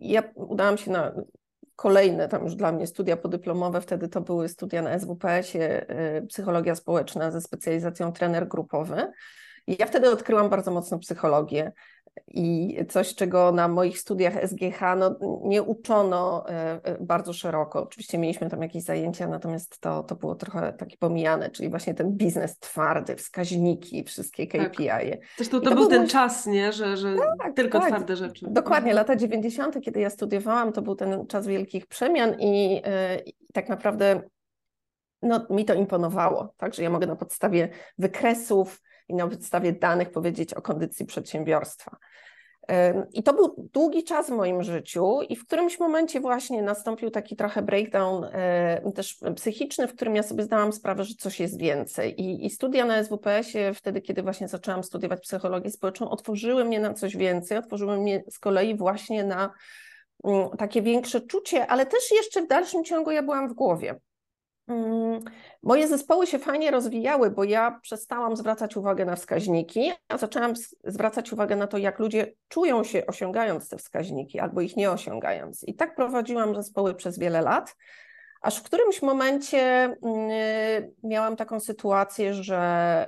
ja 0.00 0.22
udałam 0.34 0.78
się 0.78 0.90
na 0.90 1.12
kolejne 1.76 2.28
tam 2.28 2.44
już 2.44 2.54
dla 2.54 2.72
mnie 2.72 2.86
studia 2.86 3.16
podyplomowe, 3.16 3.80
wtedy 3.80 4.08
to 4.08 4.20
były 4.20 4.48
studia 4.48 4.82
na 4.82 4.98
SWPS-ie, 4.98 5.88
e, 5.88 6.22
psychologia 6.22 6.74
społeczna 6.74 7.30
ze 7.30 7.40
specjalizacją 7.40 8.12
trener 8.12 8.48
grupowy. 8.48 9.12
I 9.66 9.76
ja 9.78 9.86
wtedy 9.86 10.10
odkryłam 10.10 10.48
bardzo 10.48 10.70
mocno 10.70 10.98
psychologię 10.98 11.72
i 12.28 12.76
coś, 12.88 13.14
czego 13.14 13.52
na 13.52 13.68
moich 13.68 13.98
studiach 13.98 14.34
SGH 14.48 14.80
no, 14.96 15.16
nie 15.44 15.62
uczono 15.62 16.48
e, 16.48 16.80
e, 16.84 16.98
bardzo 17.00 17.32
szeroko. 17.32 17.82
Oczywiście 17.82 18.18
mieliśmy 18.18 18.50
tam 18.50 18.62
jakieś 18.62 18.82
zajęcia, 18.82 19.28
natomiast 19.28 19.80
to, 19.80 20.02
to 20.02 20.14
było 20.14 20.34
trochę 20.34 20.72
takie 20.72 20.96
pomijane, 20.96 21.50
czyli 21.50 21.68
właśnie 21.70 21.94
ten 21.94 22.12
biznes 22.12 22.58
twardy, 22.58 23.16
wskaźniki, 23.16 24.04
wszystkie 24.04 24.46
KPI. 24.46 24.86
Tak. 24.86 25.18
Zresztą 25.36 25.60
to, 25.60 25.70
to, 25.70 25.76
był 25.76 25.88
ten 25.88 26.08
czas, 26.08 26.46
nie? 26.46 26.72
że, 26.72 26.96
że 26.96 27.16
tak, 27.38 27.56
tylko 27.56 27.78
tak. 27.78 27.88
twarde 27.88 28.16
rzeczy. 28.16 28.46
Dokładnie, 28.50 28.90
mhm. 28.90 28.96
lata 28.96 29.16
90., 29.16 29.80
kiedy 29.80 30.00
ja 30.00 30.10
studiowałam, 30.10 30.72
to 30.72 30.82
był 30.82 30.94
ten 30.94 31.26
czas 31.26 31.46
wielkich 31.46 31.86
przemian 31.86 32.40
i, 32.40 32.82
e, 32.84 33.18
i 33.18 33.34
tak 33.52 33.68
naprawdę 33.68 34.22
no, 35.22 35.46
mi 35.50 35.64
to 35.64 35.74
imponowało, 35.74 36.54
tak, 36.56 36.74
że 36.74 36.82
ja 36.82 36.90
mogę 36.90 37.06
na 37.06 37.16
podstawie 37.16 37.68
wykresów, 37.98 38.80
i 39.08 39.14
na 39.14 39.28
podstawie 39.28 39.72
danych 39.72 40.10
powiedzieć 40.10 40.54
o 40.54 40.62
kondycji 40.62 41.06
przedsiębiorstwa. 41.06 41.96
I 43.12 43.22
to 43.22 43.34
był 43.34 43.68
długi 43.72 44.04
czas 44.04 44.26
w 44.30 44.32
moim 44.32 44.62
życiu, 44.62 45.22
i 45.28 45.36
w 45.36 45.46
którymś 45.46 45.80
momencie 45.80 46.20
właśnie 46.20 46.62
nastąpił 46.62 47.10
taki 47.10 47.36
trochę 47.36 47.62
breakdown 47.62 48.26
też 48.94 49.18
psychiczny, 49.36 49.88
w 49.88 49.94
którym 49.94 50.16
ja 50.16 50.22
sobie 50.22 50.42
zdałam 50.42 50.72
sprawę, 50.72 51.04
że 51.04 51.14
coś 51.14 51.40
jest 51.40 51.58
więcej. 51.58 52.20
I, 52.20 52.46
i 52.46 52.50
studia 52.50 52.84
na 52.84 53.04
SWPS-ie, 53.04 53.74
wtedy, 53.74 54.00
kiedy 54.00 54.22
właśnie 54.22 54.48
zaczęłam 54.48 54.84
studiować 54.84 55.20
psychologię 55.20 55.70
społeczną, 55.70 56.10
otworzyły 56.10 56.64
mnie 56.64 56.80
na 56.80 56.94
coś 56.94 57.16
więcej, 57.16 57.58
otworzyły 57.58 57.98
mnie 57.98 58.24
z 58.30 58.38
kolei 58.38 58.76
właśnie 58.76 59.24
na 59.24 59.50
takie 60.58 60.82
większe 60.82 61.20
czucie, 61.20 61.66
ale 61.66 61.86
też 61.86 62.10
jeszcze 62.10 62.42
w 62.42 62.48
dalszym 62.48 62.84
ciągu 62.84 63.10
ja 63.10 63.22
byłam 63.22 63.48
w 63.48 63.54
głowie. 63.54 64.00
Mm, 64.68 65.20
moje 65.62 65.88
zespoły 65.88 66.26
się 66.26 66.38
fajnie 66.38 66.70
rozwijały, 66.70 67.30
bo 67.30 67.44
ja 67.44 67.78
przestałam 67.82 68.36
zwracać 68.36 68.76
uwagę 68.76 69.04
na 69.04 69.16
wskaźniki, 69.16 69.92
a 70.08 70.18
zaczęłam 70.18 70.52
zwracać 70.84 71.32
uwagę 71.32 71.56
na 71.56 71.66
to, 71.66 71.78
jak 71.78 71.98
ludzie 71.98 72.32
czują 72.48 72.84
się 72.84 73.06
osiągając 73.06 73.68
te 73.68 73.76
wskaźniki 73.76 74.40
albo 74.40 74.60
ich 74.60 74.76
nie 74.76 74.90
osiągając. 74.90 75.64
I 75.68 75.74
tak 75.74 75.94
prowadziłam 75.96 76.54
zespoły 76.54 76.94
przez 76.94 77.18
wiele 77.18 77.40
lat, 77.40 77.76
aż 78.44 78.58
w 78.58 78.62
którymś 78.62 79.02
momencie 79.02 79.58
mm, 79.60 80.30
miałam 81.02 81.36
taką 81.36 81.60
sytuację, 81.60 82.34
że 82.34 82.56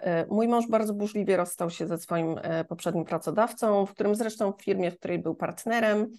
e, 0.02 0.26
mój 0.30 0.48
mąż 0.48 0.66
bardzo 0.66 0.94
burzliwie 0.94 1.36
rozstał 1.36 1.70
się 1.70 1.86
ze 1.86 1.98
swoim 1.98 2.38
e, 2.42 2.64
poprzednim 2.64 3.04
pracodawcą, 3.04 3.86
w 3.86 3.92
którym 3.92 4.14
zresztą 4.14 4.52
w 4.52 4.62
firmie, 4.62 4.90
w 4.90 4.98
której 4.98 5.18
był 5.18 5.34
partnerem. 5.34 6.12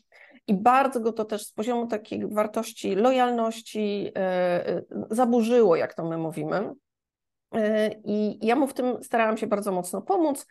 I 0.48 0.54
bardzo 0.54 1.00
go 1.00 1.14
to 1.14 1.26
też 1.26 1.46
z 1.46 1.52
poziomu 1.52 1.88
takiej 1.88 2.28
wartości 2.28 2.96
lojalności 2.96 4.12
e, 4.16 4.20
e, 4.68 4.84
zaburzyło, 5.10 5.76
jak 5.76 5.94
to 5.94 6.06
my 6.06 6.18
mówimy. 6.18 6.74
E, 7.56 7.92
I 8.04 8.46
ja 8.46 8.56
mu 8.56 8.68
w 8.68 8.74
tym 8.74 9.04
starałam 9.04 9.38
się 9.38 9.48
bardzo 9.48 9.72
mocno 9.72 10.02
pomóc. 10.02 10.48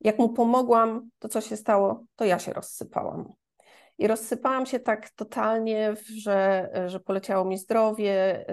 Jak 0.00 0.18
mu 0.18 0.28
pomogłam, 0.28 1.10
to 1.18 1.28
co 1.28 1.40
się 1.40 1.56
stało, 1.56 2.04
to 2.16 2.24
ja 2.24 2.38
się 2.38 2.52
rozsypałam. 2.52 3.32
I 3.98 4.06
rozsypałam 4.06 4.66
się 4.66 4.80
tak 4.80 5.10
totalnie, 5.10 5.94
że, 6.22 6.70
że 6.86 7.00
poleciało 7.00 7.44
mi 7.44 7.58
zdrowie, 7.58 8.46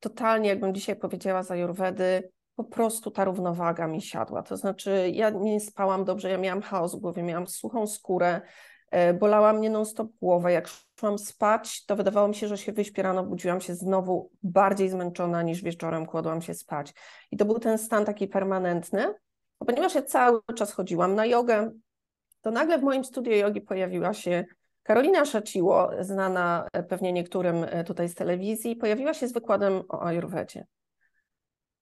totalnie, 0.00 0.48
jakbym 0.48 0.74
dzisiaj 0.74 0.96
powiedziała 0.96 1.42
z 1.42 1.50
Ajurwedy, 1.50 2.30
po 2.56 2.64
prostu 2.64 3.10
ta 3.10 3.24
równowaga 3.24 3.86
mi 3.86 4.02
siadła. 4.02 4.42
To 4.42 4.56
znaczy, 4.56 5.10
ja 5.12 5.30
nie 5.30 5.60
spałam 5.60 6.04
dobrze, 6.04 6.30
ja 6.30 6.38
miałam 6.38 6.62
chaos 6.62 6.94
w 6.94 6.98
głowie, 6.98 7.22
miałam 7.22 7.46
suchą 7.46 7.86
skórę, 7.86 8.40
bolała 9.18 9.52
mnie 9.52 9.70
non-stop 9.70 10.10
głowa. 10.20 10.50
Jak 10.50 10.68
szłam 11.00 11.18
spać, 11.18 11.84
to 11.84 11.96
wydawało 11.96 12.28
mi 12.28 12.34
się, 12.34 12.48
że 12.48 12.58
się 12.58 12.72
wyśpię 12.72 13.02
rano, 13.02 13.24
budziłam 13.24 13.60
się 13.60 13.74
znowu 13.74 14.30
bardziej 14.42 14.88
zmęczona 14.88 15.42
niż 15.42 15.62
wieczorem 15.62 16.06
kładłam 16.06 16.42
się 16.42 16.54
spać. 16.54 16.94
I 17.30 17.36
to 17.36 17.44
był 17.44 17.58
ten 17.58 17.78
stan 17.78 18.04
taki 18.04 18.28
permanentny. 18.28 19.14
Ponieważ 19.58 19.94
ja 19.94 20.02
cały 20.02 20.40
czas 20.56 20.72
chodziłam 20.72 21.14
na 21.14 21.26
jogę, 21.26 21.70
to 22.40 22.50
nagle 22.50 22.78
w 22.78 22.82
moim 22.82 23.04
studiu 23.04 23.32
jogi 23.32 23.60
pojawiła 23.60 24.14
się 24.14 24.44
Karolina 24.82 25.24
Szaciło, 25.24 25.90
znana 26.00 26.68
e, 26.72 26.82
pewnie 26.82 27.12
niektórym 27.12 27.64
e, 27.64 27.84
tutaj 27.84 28.08
z 28.08 28.14
telewizji, 28.14 28.76
pojawiła 28.76 29.14
się 29.14 29.28
z 29.28 29.32
wykładem 29.32 29.82
o 29.88 30.02
ajurwedzie. 30.02 30.66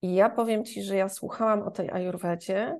I 0.01 0.15
ja 0.15 0.29
powiem 0.29 0.65
Ci, 0.65 0.83
że 0.83 0.95
ja 0.95 1.09
słuchałam 1.09 1.61
o 1.61 1.71
tej 1.71 1.91
ajurwedzie 1.91 2.79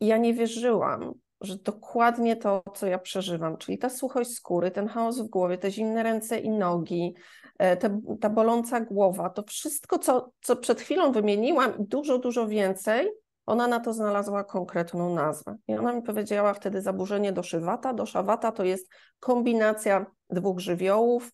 i 0.00 0.06
ja 0.06 0.16
nie 0.16 0.34
wierzyłam, 0.34 1.14
że 1.40 1.56
dokładnie 1.56 2.36
to, 2.36 2.62
co 2.74 2.86
ja 2.86 2.98
przeżywam, 2.98 3.56
czyli 3.56 3.78
ta 3.78 3.90
suchość 3.90 4.34
skóry, 4.34 4.70
ten 4.70 4.88
chaos 4.88 5.20
w 5.20 5.28
głowie, 5.28 5.58
te 5.58 5.70
zimne 5.70 6.02
ręce 6.02 6.38
i 6.38 6.50
nogi, 6.50 7.14
e, 7.58 7.76
te, 7.76 8.00
ta 8.20 8.30
boląca 8.30 8.80
głowa, 8.80 9.30
to 9.30 9.42
wszystko, 9.42 9.98
co, 9.98 10.32
co 10.40 10.56
przed 10.56 10.80
chwilą 10.80 11.12
wymieniłam 11.12 11.78
i 11.78 11.84
dużo, 11.84 12.18
dużo 12.18 12.48
więcej, 12.48 13.10
ona 13.46 13.66
na 13.68 13.80
to 13.80 13.92
znalazła 13.92 14.44
konkretną 14.44 15.14
nazwę. 15.14 15.56
I 15.68 15.74
ona 15.74 15.92
mi 15.92 16.02
powiedziała 16.02 16.54
wtedy 16.54 16.82
zaburzenie 16.82 17.32
doszywata. 17.32 17.94
Doszawata 17.94 18.52
to 18.52 18.64
jest 18.64 18.88
kombinacja 19.20 20.06
dwóch 20.30 20.60
żywiołów, 20.60 21.32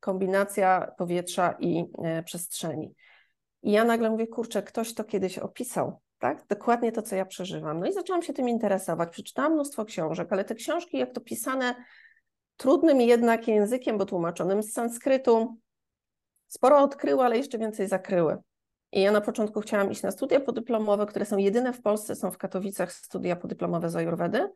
kombinacja 0.00 0.92
powietrza 0.98 1.54
i 1.60 1.84
e, 2.04 2.22
przestrzeni. 2.22 2.94
I 3.62 3.72
ja 3.72 3.84
nagle 3.84 4.10
mówię, 4.10 4.26
kurczę, 4.26 4.62
ktoś 4.62 4.94
to 4.94 5.04
kiedyś 5.04 5.38
opisał 5.38 6.00
tak? 6.18 6.46
Dokładnie 6.48 6.92
to, 6.92 7.02
co 7.02 7.16
ja 7.16 7.24
przeżywam. 7.24 7.80
No 7.80 7.86
i 7.86 7.92
zaczęłam 7.92 8.22
się 8.22 8.32
tym 8.32 8.48
interesować. 8.48 9.10
Przeczytałam 9.10 9.52
mnóstwo 9.52 9.84
książek, 9.84 10.28
ale 10.30 10.44
te 10.44 10.54
książki, 10.54 10.98
jak 10.98 11.12
to 11.12 11.20
pisane 11.20 11.74
trudnym 12.56 13.00
jednak 13.00 13.48
językiem, 13.48 13.98
bo 13.98 14.06
tłumaczonym 14.06 14.62
z 14.62 14.72
sanskrytu, 14.72 15.56
sporo 16.46 16.78
odkryły, 16.78 17.24
ale 17.24 17.36
jeszcze 17.36 17.58
więcej 17.58 17.88
zakryły. 17.88 18.38
I 18.92 19.00
ja 19.00 19.12
na 19.12 19.20
początku 19.20 19.60
chciałam 19.60 19.90
iść 19.90 20.02
na 20.02 20.10
studia 20.10 20.40
podyplomowe, 20.40 21.06
które 21.06 21.24
są 21.24 21.36
jedyne 21.36 21.72
w 21.72 21.82
Polsce, 21.82 22.14
są 22.14 22.30
w 22.30 22.38
Katowicach 22.38 22.92
studia 22.92 23.36
podyplomowe 23.36 23.90
z 23.90 23.96
Ajurwedy, 23.96 24.48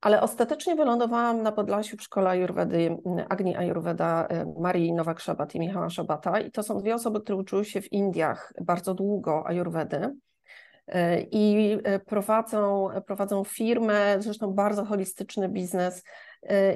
ale 0.00 0.20
ostatecznie 0.20 0.76
wylądowałam 0.76 1.42
na 1.42 1.52
Podlasiu 1.52 1.96
w 1.96 2.02
szkole 2.02 2.30
Ajurwedy 2.30 2.96
Agni 3.28 3.56
Ajurweda, 3.56 4.26
e, 4.26 4.54
Marii 4.60 4.92
Nowak-Szabat 4.92 5.54
i 5.54 5.60
Michała 5.60 5.90
Szabata. 5.90 6.40
I 6.40 6.50
to 6.50 6.62
są 6.62 6.78
dwie 6.78 6.94
osoby, 6.94 7.20
które 7.20 7.38
uczyły 7.38 7.64
się 7.64 7.80
w 7.80 7.92
Indiach 7.92 8.52
bardzo 8.60 8.94
długo 8.94 9.46
Ajurwedy 9.46 10.14
i 11.30 11.78
e, 11.84 11.98
prowadzą, 11.98 12.88
prowadzą 13.06 13.44
firmę, 13.44 14.16
zresztą 14.18 14.52
bardzo 14.52 14.84
holistyczny 14.84 15.48
biznes 15.48 16.02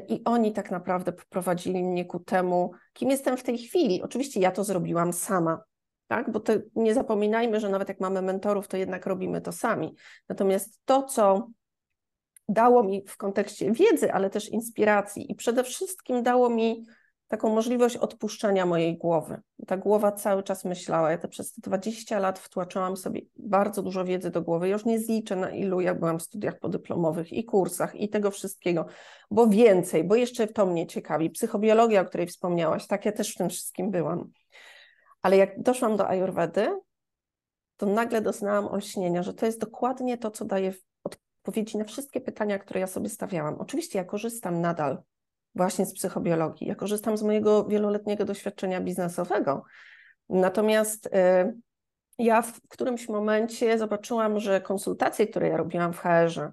i 0.09 0.23
oni 0.25 0.53
tak 0.53 0.71
naprawdę 0.71 1.13
prowadzili 1.29 1.85
mnie 1.85 2.05
ku 2.05 2.21
temu, 2.21 2.71
kim 2.93 3.11
jestem 3.11 3.37
w 3.37 3.43
tej 3.43 3.59
chwili. 3.59 4.03
Oczywiście 4.03 4.41
ja 4.41 4.51
to 4.51 4.65
zrobiłam 4.65 5.13
sama, 5.13 5.63
tak? 6.07 6.31
Bo 6.31 6.41
nie 6.75 6.95
zapominajmy, 6.95 7.61
że 7.61 7.69
nawet 7.69 7.89
jak 7.89 8.01
mamy 8.01 8.23
mentorów, 8.23 8.69
to 8.69 8.77
jednak 8.77 9.07
robimy 9.07 9.41
to 9.41 9.53
sami. 9.53 9.95
Natomiast 10.29 10.81
to, 10.85 11.03
co 11.03 11.49
dało 12.49 12.83
mi 12.83 13.05
w 13.07 13.17
kontekście 13.17 13.73
wiedzy, 13.73 14.13
ale 14.13 14.31
też 14.31 14.49
inspiracji 14.49 15.33
i 15.33 15.35
przede 15.35 15.65
wszystkim 15.65 16.23
dało 16.23 16.51
mi 16.51 16.85
taką 17.29 17.55
możliwość 17.55 17.97
odpuszczania 17.97 18.67
mojej 18.67 18.99
głowy. 18.99 19.41
Ta 19.67 19.77
głowa 19.77 20.13
cały 20.13 20.43
czas 20.43 20.65
myślała. 20.65 21.11
Ja 21.11 21.19
te 21.19 21.29
przez 21.29 21.59
20 21.59 22.19
lat 22.19 22.39
wtłaczałam 22.39 22.97
sobie 22.97 23.21
bardzo 23.37 23.83
dużo 23.83 24.05
wiedzy 24.05 24.31
do 24.31 24.43
głowy. 24.43 24.69
Już 24.69 24.85
nie 24.85 25.01
zliczę 25.01 25.37
na 25.37 25.51
ilu 25.51 25.81
ja 25.81 25.95
byłam 25.95 26.19
w 26.19 26.23
studiach 26.23 26.59
podyplomowych 26.59 27.33
i 27.33 27.45
kursach 27.45 27.95
i 27.95 28.09
tego 28.09 28.31
wszystkiego, 28.31 28.87
bo 29.31 29.47
więcej, 29.47 30.05
bo 30.05 30.15
jeszcze 30.15 30.47
to 30.47 30.67
mnie 30.67 30.87
ciekawi. 30.87 31.31
Psychobiologia, 31.31 32.01
o 32.01 32.05
której 32.05 32.27
wspomniałaś, 32.27 32.87
tak, 32.87 33.05
ja 33.05 33.13
też 33.13 33.35
w 33.35 33.37
tym 33.37 33.49
wszystkim 33.49 33.91
byłam. 33.91 34.31
Ale 35.23 35.37
jak 35.37 35.63
doszłam 35.63 35.97
do 35.97 36.09
Ayurvedy, 36.09 36.69
to 37.77 37.87
nagle 37.87 38.21
doznałam 38.21 38.69
olśnienia, 38.69 39.23
że 39.23 39.35
to 39.35 39.47
jest 39.47 39.61
dokładnie 39.61 40.19
to, 40.19 40.31
co 40.31 40.45
daje 40.45 40.73
odpowiedzi 41.05 41.79
na 41.79 41.85
wszystkie 41.85 42.21
pytania, 42.21 42.59
które 42.59 42.81
ja 42.81 42.87
sobie 42.87 43.09
stawiałam. 43.09 43.55
Oczywiście 43.59 43.99
ja 43.99 44.05
korzystam 44.05 44.61
nadal 44.61 45.03
właśnie 45.59 45.87
z 45.87 45.95
psychobiologii, 45.95 46.69
ja 46.69 46.75
korzystam 46.75 47.17
z 47.17 47.23
mojego 47.23 47.65
wieloletniego 47.65 48.25
doświadczenia 48.25 48.81
biznesowego. 48.81 49.65
Natomiast 50.29 51.07
y, 51.07 51.11
ja 52.19 52.43
w 52.43 52.61
którymś 52.69 53.09
momencie 53.09 53.79
zobaczyłam, 53.79 54.41
że 54.41 54.61
konsultacje, 54.61 55.27
które 55.27 55.49
ja 55.49 55.57
robiłam 55.57 55.93
w 55.93 55.99
HR-ze, 55.99 56.53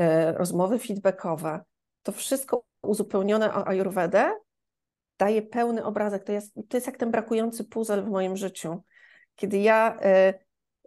y, 0.00 0.32
rozmowy 0.32 0.78
feedbackowe, 0.78 1.60
to 2.02 2.12
wszystko 2.12 2.64
uzupełnione 2.82 3.54
o 3.54 3.68
Ayurvedę 3.68 4.32
daje 5.18 5.42
pełny 5.42 5.84
obrazek. 5.84 6.24
To 6.24 6.32
jest, 6.32 6.54
to 6.68 6.76
jest 6.76 6.86
jak 6.86 6.96
ten 6.96 7.10
brakujący 7.10 7.64
puzzle 7.64 8.02
w 8.02 8.10
moim 8.10 8.36
życiu. 8.36 8.82
Kiedy 9.36 9.58
ja 9.58 9.98
y, 10.04 10.34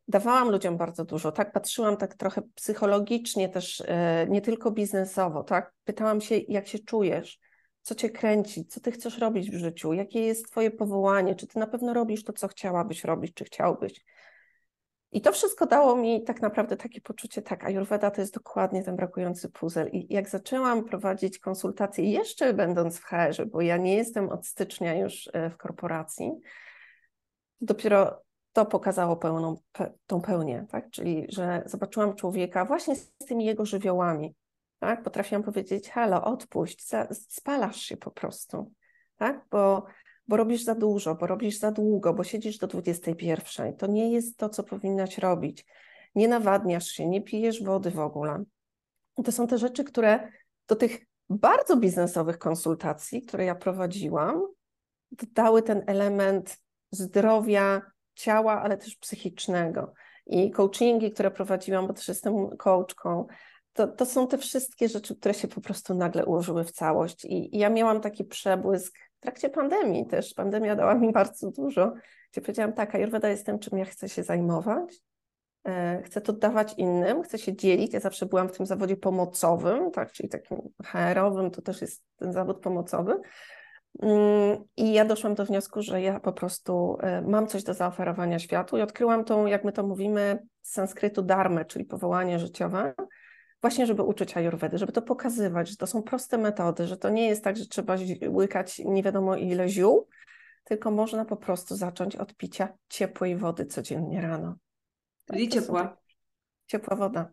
dawałam 0.07 0.51
ludziom 0.51 0.77
bardzo 0.77 1.05
dużo, 1.05 1.31
tak? 1.31 1.51
Patrzyłam 1.51 1.97
tak 1.97 2.15
trochę 2.15 2.41
psychologicznie 2.55 3.49
też, 3.49 3.83
e, 3.87 4.27
nie 4.29 4.41
tylko 4.41 4.71
biznesowo, 4.71 5.43
tak? 5.43 5.73
Pytałam 5.83 6.21
się, 6.21 6.35
jak 6.37 6.67
się 6.67 6.79
czujesz, 6.79 7.39
co 7.81 7.95
cię 7.95 8.09
kręci, 8.09 8.65
co 8.65 8.79
ty 8.79 8.91
chcesz 8.91 9.17
robić 9.17 9.51
w 9.51 9.57
życiu, 9.57 9.93
jakie 9.93 10.19
jest 10.19 10.51
twoje 10.51 10.71
powołanie, 10.71 11.35
czy 11.35 11.47
ty 11.47 11.59
na 11.59 11.67
pewno 11.67 11.93
robisz 11.93 12.23
to, 12.23 12.33
co 12.33 12.47
chciałabyś 12.47 13.03
robić, 13.03 13.33
czy 13.33 13.45
chciałbyś. 13.45 14.05
I 15.11 15.21
to 15.21 15.31
wszystko 15.31 15.65
dało 15.65 15.95
mi 15.95 16.23
tak 16.23 16.41
naprawdę 16.41 16.77
takie 16.77 17.01
poczucie, 17.01 17.41
tak, 17.41 17.63
Ayurveda 17.63 18.11
to 18.11 18.21
jest 18.21 18.33
dokładnie 18.33 18.83
ten 18.83 18.95
brakujący 18.95 19.49
puzzle. 19.49 19.89
I 19.89 20.13
jak 20.13 20.29
zaczęłam 20.29 20.83
prowadzić 20.83 21.39
konsultacje, 21.39 22.11
jeszcze 22.11 22.53
będąc 22.53 22.99
w 22.99 23.03
HR, 23.03 23.47
bo 23.47 23.61
ja 23.61 23.77
nie 23.77 23.95
jestem 23.95 24.29
od 24.29 24.47
stycznia 24.47 24.95
już 24.95 25.29
e, 25.33 25.49
w 25.49 25.57
korporacji, 25.57 26.31
dopiero 27.61 28.26
to 28.57 28.65
pokazało 28.65 29.15
pełną, 29.15 29.57
pe, 29.71 29.91
tą 30.07 30.21
pełnię, 30.21 30.65
tak? 30.69 30.89
czyli 30.89 31.25
że 31.29 31.63
zobaczyłam 31.65 32.15
człowieka 32.15 32.65
właśnie 32.65 32.95
z 32.95 33.11
tymi 33.27 33.45
jego 33.45 33.65
żywiołami. 33.65 34.35
Tak? 34.79 35.03
Potrafiłam 35.03 35.43
powiedzieć, 35.43 35.89
halo, 35.89 36.23
odpuść, 36.23 36.87
za, 36.87 37.07
spalasz 37.11 37.81
się 37.81 37.97
po 37.97 38.11
prostu, 38.11 38.71
tak? 39.17 39.45
bo, 39.51 39.85
bo 40.27 40.37
robisz 40.37 40.63
za 40.63 40.75
dużo, 40.75 41.15
bo 41.15 41.27
robisz 41.27 41.59
za 41.59 41.71
długo, 41.71 42.13
bo 42.13 42.23
siedzisz 42.23 42.57
do 42.57 42.67
21. 42.67 43.75
To 43.75 43.87
nie 43.87 44.11
jest 44.11 44.37
to, 44.37 44.49
co 44.49 44.63
powinnaś 44.63 45.17
robić. 45.17 45.65
Nie 46.15 46.27
nawadniasz 46.27 46.87
się, 46.87 47.07
nie 47.07 47.21
pijesz 47.21 47.63
wody 47.63 47.91
w 47.91 47.99
ogóle. 47.99 48.43
To 49.25 49.31
są 49.31 49.47
te 49.47 49.57
rzeczy, 49.57 49.83
które 49.83 50.31
do 50.67 50.75
tych 50.75 51.05
bardzo 51.29 51.77
biznesowych 51.77 52.37
konsultacji, 52.37 53.21
które 53.21 53.45
ja 53.45 53.55
prowadziłam, 53.55 54.41
dodały 55.11 55.61
ten 55.61 55.83
element 55.87 56.57
zdrowia, 56.91 57.81
ciała, 58.17 58.61
ale 58.61 58.77
też 58.77 58.95
psychicznego. 58.95 59.93
I 60.25 60.51
coachingi, 60.51 61.11
które 61.11 61.31
prowadziłam, 61.31 61.87
bo 61.87 61.93
też 61.93 62.07
jestem 62.07 62.57
coachką, 62.57 63.27
to, 63.73 63.87
to 63.87 64.05
są 64.05 64.27
te 64.27 64.37
wszystkie 64.37 64.89
rzeczy, 64.89 65.15
które 65.15 65.33
się 65.33 65.47
po 65.47 65.61
prostu 65.61 65.93
nagle 65.93 66.25
ułożyły 66.25 66.63
w 66.63 66.71
całość. 66.71 67.25
I, 67.25 67.55
I, 67.55 67.59
ja 67.59 67.69
miałam 67.69 68.01
taki 68.01 68.23
przebłysk 68.23 68.97
w 69.17 69.19
trakcie 69.19 69.49
pandemii 69.49 70.07
też. 70.07 70.33
Pandemia 70.33 70.75
dała 70.75 70.95
mi 70.95 71.11
bardzo 71.11 71.51
dużo, 71.51 71.93
gdzie 72.31 72.41
powiedziałam, 72.41 72.73
tak, 72.73 72.95
Ayurveda 72.95 73.29
jest 73.29 73.45
tym, 73.45 73.59
czym 73.59 73.77
ja 73.77 73.85
chcę 73.85 74.09
się 74.09 74.23
zajmować. 74.23 74.95
E, 75.67 76.01
chcę 76.05 76.21
to 76.21 76.33
dawać 76.33 76.73
innym, 76.77 77.23
chcę 77.23 77.37
się 77.37 77.55
dzielić. 77.55 77.93
Ja 77.93 77.99
zawsze 77.99 78.25
byłam 78.25 78.49
w 78.49 78.57
tym 78.57 78.65
zawodzie 78.65 78.97
pomocowym, 78.97 79.91
tak, 79.91 80.11
czyli 80.11 80.29
takim 80.29 80.57
HR-owym, 80.83 81.51
to 81.51 81.61
też 81.61 81.81
jest 81.81 82.03
ten 82.15 82.33
zawód 82.33 82.61
pomocowy, 82.61 83.19
I 84.77 84.93
ja 84.93 85.05
doszłam 85.05 85.35
do 85.35 85.45
wniosku, 85.45 85.81
że 85.81 86.01
ja 86.01 86.19
po 86.19 86.33
prostu 86.33 86.97
e, 87.01 87.21
mam 87.21 87.47
coś 87.47 87.63
do 87.63 87.73
zaoferowania 87.73 88.39
światu 88.39 88.77
i 88.77 88.81
odkryłam 88.81 89.23
tą, 89.23 89.45
jak 89.45 89.63
my 89.63 89.71
to 89.71 89.83
mówimy, 89.83 90.39
z 90.61 90.71
sanskrytu 90.71 91.21
dharmę, 91.21 91.65
czyli 91.65 91.85
powołanie 91.85 92.39
życiowe, 92.39 92.93
właśnie 93.61 93.85
żeby 93.85 94.03
uczyć 94.03 94.37
ajurwedy, 94.37 94.77
żeby 94.77 94.91
to 94.91 95.01
pokazywać, 95.01 95.69
że 95.69 95.75
to 95.75 95.87
są 95.87 96.03
proste 96.03 96.37
metody, 96.37 96.87
że 96.87 96.97
to 96.97 97.09
nie 97.09 97.27
jest 97.27 97.43
tak, 97.43 97.57
że 97.57 97.65
trzeba 97.65 97.95
łykać 98.29 98.79
nie 98.79 99.03
wiadomo 99.03 99.35
ile 99.35 99.69
ziół, 99.69 100.07
tylko 100.63 100.91
można 100.91 101.25
po 101.25 101.37
prostu 101.37 101.75
zacząć 101.75 102.15
od 102.15 102.35
picia 102.35 102.69
ciepłej 102.89 103.37
wody 103.37 103.65
codziennie 103.65 104.21
rano. 104.21 104.55
Czyli 105.31 105.47
tak, 105.47 105.53
ciepła. 105.53 105.97
Ciepła 106.67 106.95
woda. 106.95 107.31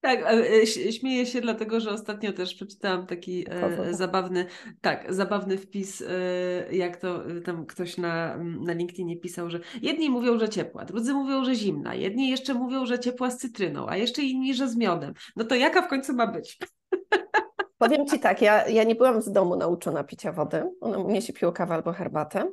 Tak, 0.00 0.20
e, 0.26 0.66
śmieję 0.66 1.26
się 1.26 1.40
dlatego, 1.40 1.80
że 1.80 1.90
ostatnio 1.90 2.32
też 2.32 2.54
przeczytałam 2.54 3.06
taki 3.06 3.46
e, 3.50 3.94
zabawny, 3.94 4.46
tak, 4.80 5.14
zabawny 5.14 5.58
wpis, 5.58 6.02
e, 6.02 6.76
jak 6.76 6.96
to 6.96 7.22
tam 7.44 7.66
ktoś 7.66 7.96
na, 7.96 8.36
na 8.36 8.72
LinkedInie 8.72 9.16
pisał, 9.16 9.50
że 9.50 9.60
jedni 9.82 10.10
mówią, 10.10 10.38
że 10.38 10.48
ciepła, 10.48 10.84
drudzy 10.84 11.14
mówią, 11.14 11.44
że 11.44 11.54
zimna, 11.54 11.94
jedni 11.94 12.28
jeszcze 12.30 12.54
mówią, 12.54 12.86
że 12.86 12.98
ciepła 12.98 13.30
z 13.30 13.38
cytryną, 13.38 13.86
a 13.88 13.96
jeszcze 13.96 14.22
inni, 14.22 14.54
że 14.54 14.68
z 14.68 14.76
miodem. 14.76 15.14
No 15.36 15.44
to 15.44 15.54
jaka 15.54 15.82
w 15.82 15.88
końcu 15.88 16.14
ma 16.14 16.26
być? 16.26 16.58
Powiem 17.78 18.06
Ci 18.06 18.20
tak, 18.20 18.42
ja, 18.42 18.68
ja 18.68 18.84
nie 18.84 18.94
byłam 18.94 19.22
z 19.22 19.32
domu 19.32 19.56
nauczona 19.56 20.04
picia 20.04 20.32
wody, 20.32 20.64
u 20.80 21.08
mnie 21.08 21.22
się 21.22 21.32
piło 21.32 21.52
kawę 21.52 21.74
albo 21.74 21.92
herbatę. 21.92 22.50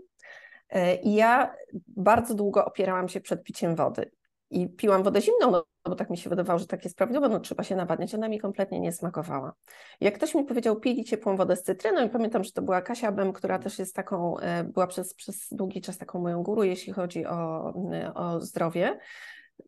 I 1.04 1.16
ja 1.16 1.56
bardzo 1.88 2.36
długo 2.36 2.66
opierałam 2.66 3.10
się 3.10 3.22
przed 3.22 3.44
piciem 3.44 3.76
wody 3.76 4.12
i 4.50 4.70
piłam 4.70 5.04
wodę 5.04 5.22
zimną, 5.22 5.52
no 5.52 5.66
bo 5.90 5.96
tak 5.96 6.10
mi 6.10 6.18
się 6.18 6.30
wydawało, 6.30 6.60
że 6.60 6.68
tak 6.68 6.84
jest 6.84 6.98
prawidłowo, 6.98 7.30
no 7.30 7.40
trzeba 7.40 7.64
się 7.64 7.76
nawadniać, 7.76 8.16
ona 8.16 8.30
mi 8.30 8.40
kompletnie 8.40 8.80
nie 8.80 8.92
smakowała. 8.92 9.54
Jak 10.02 10.16
ktoś 10.16 10.36
mi 10.36 10.46
powiedział, 10.46 10.80
pij 10.80 11.04
ciepłą 11.04 11.36
wodę 11.36 11.56
z 11.56 11.64
cytryną 11.64 12.06
i 12.06 12.10
pamiętam, 12.10 12.44
że 12.44 12.52
to 12.52 12.62
była 12.62 12.82
Kasia 12.82 13.12
Bem, 13.12 13.34
która 13.34 13.60
też 13.60 13.80
jest 13.80 13.96
taką, 13.96 14.40
e, 14.40 14.64
była 14.64 14.88
przez, 14.88 15.14
przez 15.14 15.48
długi 15.52 15.82
czas 15.82 15.98
taką 15.98 16.20
moją 16.20 16.44
guru, 16.44 16.64
jeśli 16.64 16.94
chodzi 16.94 17.26
o, 17.26 17.74
o 18.16 18.40
zdrowie, 18.42 19.00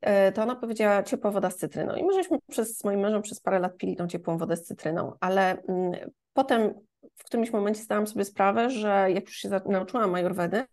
e, 0.02 0.32
to 0.32 0.44
ona 0.44 0.56
powiedziała 0.56 1.04
ciepła 1.04 1.32
woda 1.32 1.50
z 1.50 1.58
cytryną. 1.58 1.96
I 1.96 2.04
my 2.04 2.14
żeśmy 2.14 2.38
przez, 2.50 2.78
z 2.78 2.84
moim 2.84 3.00
mężem 3.00 3.22
przez 3.22 3.40
parę 3.40 3.60
lat 3.60 3.78
pili 3.78 3.96
tą 3.96 4.08
ciepłą 4.08 4.38
wodę 4.38 4.58
z 4.58 4.64
cytryną, 4.64 5.14
ale 5.20 5.62
mm, 5.62 5.92
potem 6.34 6.74
w 7.16 7.24
którymś 7.24 7.52
momencie 7.52 7.82
zdałam 7.82 8.08
sobie 8.08 8.26
sprawę, 8.26 8.70
że 8.70 9.08
jak 9.14 9.26
już 9.26 9.36
się 9.36 9.50
nauczyłam 9.66 10.16
ajurwedy, 10.16 10.64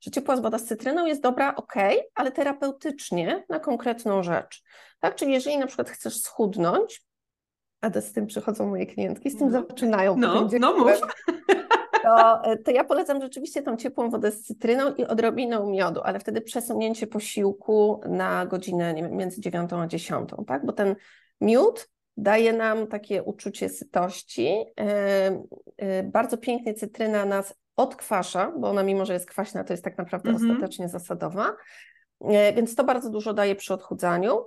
że 0.00 0.10
ciepła 0.10 0.36
woda 0.36 0.58
z 0.58 0.64
cytryną 0.64 1.06
jest 1.06 1.22
dobra, 1.22 1.54
ok, 1.54 1.74
ale 2.14 2.32
terapeutycznie 2.32 3.44
na 3.48 3.60
konkretną 3.60 4.22
rzecz. 4.22 4.62
Tak, 5.00 5.14
czyli 5.14 5.32
jeżeli 5.32 5.58
na 5.58 5.66
przykład 5.66 5.90
chcesz 5.90 6.20
schudnąć, 6.20 7.02
a 7.80 8.00
z 8.00 8.12
tym 8.12 8.26
przychodzą 8.26 8.66
moje 8.66 8.86
klientki, 8.86 9.30
z 9.30 9.38
tym 9.38 9.50
no. 9.50 9.62
zaczynają. 9.68 10.16
No, 10.16 10.48
no 10.60 10.78
mów. 10.78 11.00
To, 12.04 12.42
to 12.64 12.70
ja 12.70 12.84
polecam 12.84 13.20
rzeczywiście 13.20 13.62
tą 13.62 13.76
ciepłą 13.76 14.10
wodę 14.10 14.30
z 14.30 14.42
cytryną 14.42 14.94
i 14.94 15.04
odrobiną 15.04 15.70
miodu, 15.70 16.00
ale 16.04 16.20
wtedy 16.20 16.40
przesunięcie 16.40 17.06
posiłku 17.06 18.00
na 18.08 18.46
godzinę 18.46 18.94
wiem, 18.94 19.16
między 19.16 19.40
9 19.40 19.72
a 19.72 19.86
10, 19.86 20.30
tak? 20.46 20.66
Bo 20.66 20.72
ten 20.72 20.96
miód 21.40 21.88
daje 22.16 22.52
nam 22.52 22.86
takie 22.86 23.22
uczucie 23.22 23.68
sytości. 23.68 24.64
E, 24.80 25.42
e, 25.76 26.02
bardzo 26.02 26.38
pięknie 26.38 26.74
cytryna 26.74 27.24
nas 27.24 27.54
odkwasza, 27.76 28.52
bo 28.58 28.70
ona 28.70 28.82
mimo, 28.82 29.06
że 29.06 29.12
jest 29.12 29.26
kwaśna, 29.26 29.64
to 29.64 29.72
jest 29.72 29.84
tak 29.84 29.98
naprawdę 29.98 30.30
-hmm. 30.30 30.50
ostatecznie 30.50 30.88
zasadowa, 30.88 31.56
e, 32.20 32.52
więc 32.52 32.74
to 32.74 32.84
bardzo 32.84 33.10
dużo 33.10 33.34
daje 33.34 33.56
przy 33.56 33.74
odchudzaniu. 33.74 34.44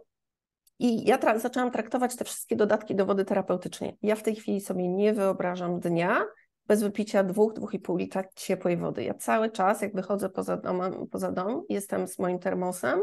I 0.80 1.06
ja 1.06 1.18
tra 1.18 1.40
zaczęłam 1.40 1.72
traktować 1.72 2.16
te 2.16 2.26
wszystkie 2.26 2.56
dodatki 2.56 2.96
do 2.96 3.06
wody 3.06 3.26
terapeutycznej. 3.26 3.98
Ja 4.02 4.16
w 4.16 4.24
tej 4.24 4.36
chwili 4.36 4.62
sobie 4.62 4.88
nie 4.88 5.14
wyobrażam 5.14 5.80
dnia, 5.80 6.26
bez 6.68 6.84
wypicia 6.84 7.24
dwóch, 7.24 7.54
dwóch 7.54 7.74
i 7.74 7.80
pół 7.80 7.98
litra 7.98 8.24
ciepłej 8.36 8.78
wody. 8.78 9.04
Ja 9.04 9.14
cały 9.14 9.52
czas, 9.52 9.82
jak 9.82 9.96
wychodzę 9.96 10.30
poza 10.30 10.58
dom, 10.58 11.08
poza 11.12 11.32
dom, 11.32 11.64
jestem 11.70 12.08
z 12.08 12.20
moim 12.20 12.40
termosem, 12.40 13.00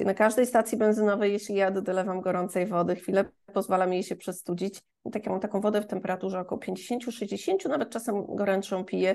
na 0.00 0.14
każdej 0.14 0.46
stacji 0.46 0.78
benzynowej, 0.78 1.32
jeśli 1.32 1.54
jadę, 1.54 1.82
dolewam 1.82 2.20
gorącej 2.20 2.66
wody, 2.66 2.96
chwilę 2.96 3.24
pozwala 3.54 3.86
mi 3.86 3.96
jej 3.96 4.02
się 4.02 4.16
przestudzić. 4.16 4.80
I 5.04 5.10
tak, 5.10 5.26
ja 5.26 5.32
mam 5.32 5.40
taką 5.40 5.60
wodę 5.60 5.82
w 5.82 5.86
temperaturze 5.86 6.40
około 6.40 6.60
50-60, 6.60 7.68
nawet 7.68 7.90
czasem 7.90 8.26
goręczą 8.36 8.84
piję. 8.84 9.14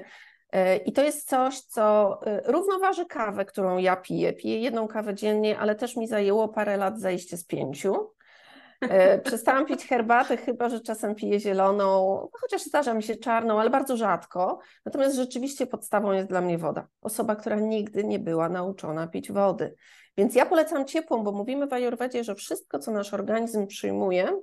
E, 0.51 0.77
I 0.77 0.91
to 0.91 1.03
jest 1.03 1.29
coś, 1.29 1.59
co 1.59 2.19
e, 2.25 2.51
równoważy 2.51 3.05
kawę, 3.05 3.45
którą 3.45 3.77
ja 3.77 3.95
piję. 3.95 4.33
Piję 4.33 4.59
jedną 4.59 4.87
kawę 4.87 5.15
dziennie, 5.15 5.59
ale 5.59 5.75
też 5.75 5.95
mi 5.95 6.07
zajęło 6.07 6.49
parę 6.49 6.77
lat 6.77 6.99
zejście 6.99 7.37
z 7.37 7.45
pięciu. 7.45 8.16
E, 8.81 9.19
przestałam 9.19 9.65
pić 9.65 9.85
herbatę, 9.85 10.37
chyba 10.37 10.69
że 10.69 10.79
czasem 10.79 11.15
piję 11.15 11.39
zieloną, 11.39 12.17
chociaż 12.33 12.63
zdarza 12.63 12.93
mi 12.93 13.03
się 13.03 13.15
czarną, 13.15 13.59
ale 13.59 13.69
bardzo 13.69 13.97
rzadko. 13.97 14.59
Natomiast 14.85 15.15
rzeczywiście 15.15 15.67
podstawą 15.67 16.11
jest 16.11 16.29
dla 16.29 16.41
mnie 16.41 16.57
woda. 16.57 16.87
Osoba, 17.01 17.35
która 17.35 17.55
nigdy 17.55 18.03
nie 18.03 18.19
była 18.19 18.49
nauczona 18.49 19.07
pić 19.07 19.31
wody. 19.31 19.75
Więc 20.17 20.35
ja 20.35 20.45
polecam 20.45 20.85
ciepłą, 20.85 21.23
bo 21.23 21.31
mówimy 21.31 21.67
w 21.67 21.73
Ajurwedzie, 21.73 22.23
że 22.23 22.35
wszystko, 22.35 22.79
co 22.79 22.91
nasz 22.91 23.13
organizm 23.13 23.67
przyjmuje, 23.67 24.41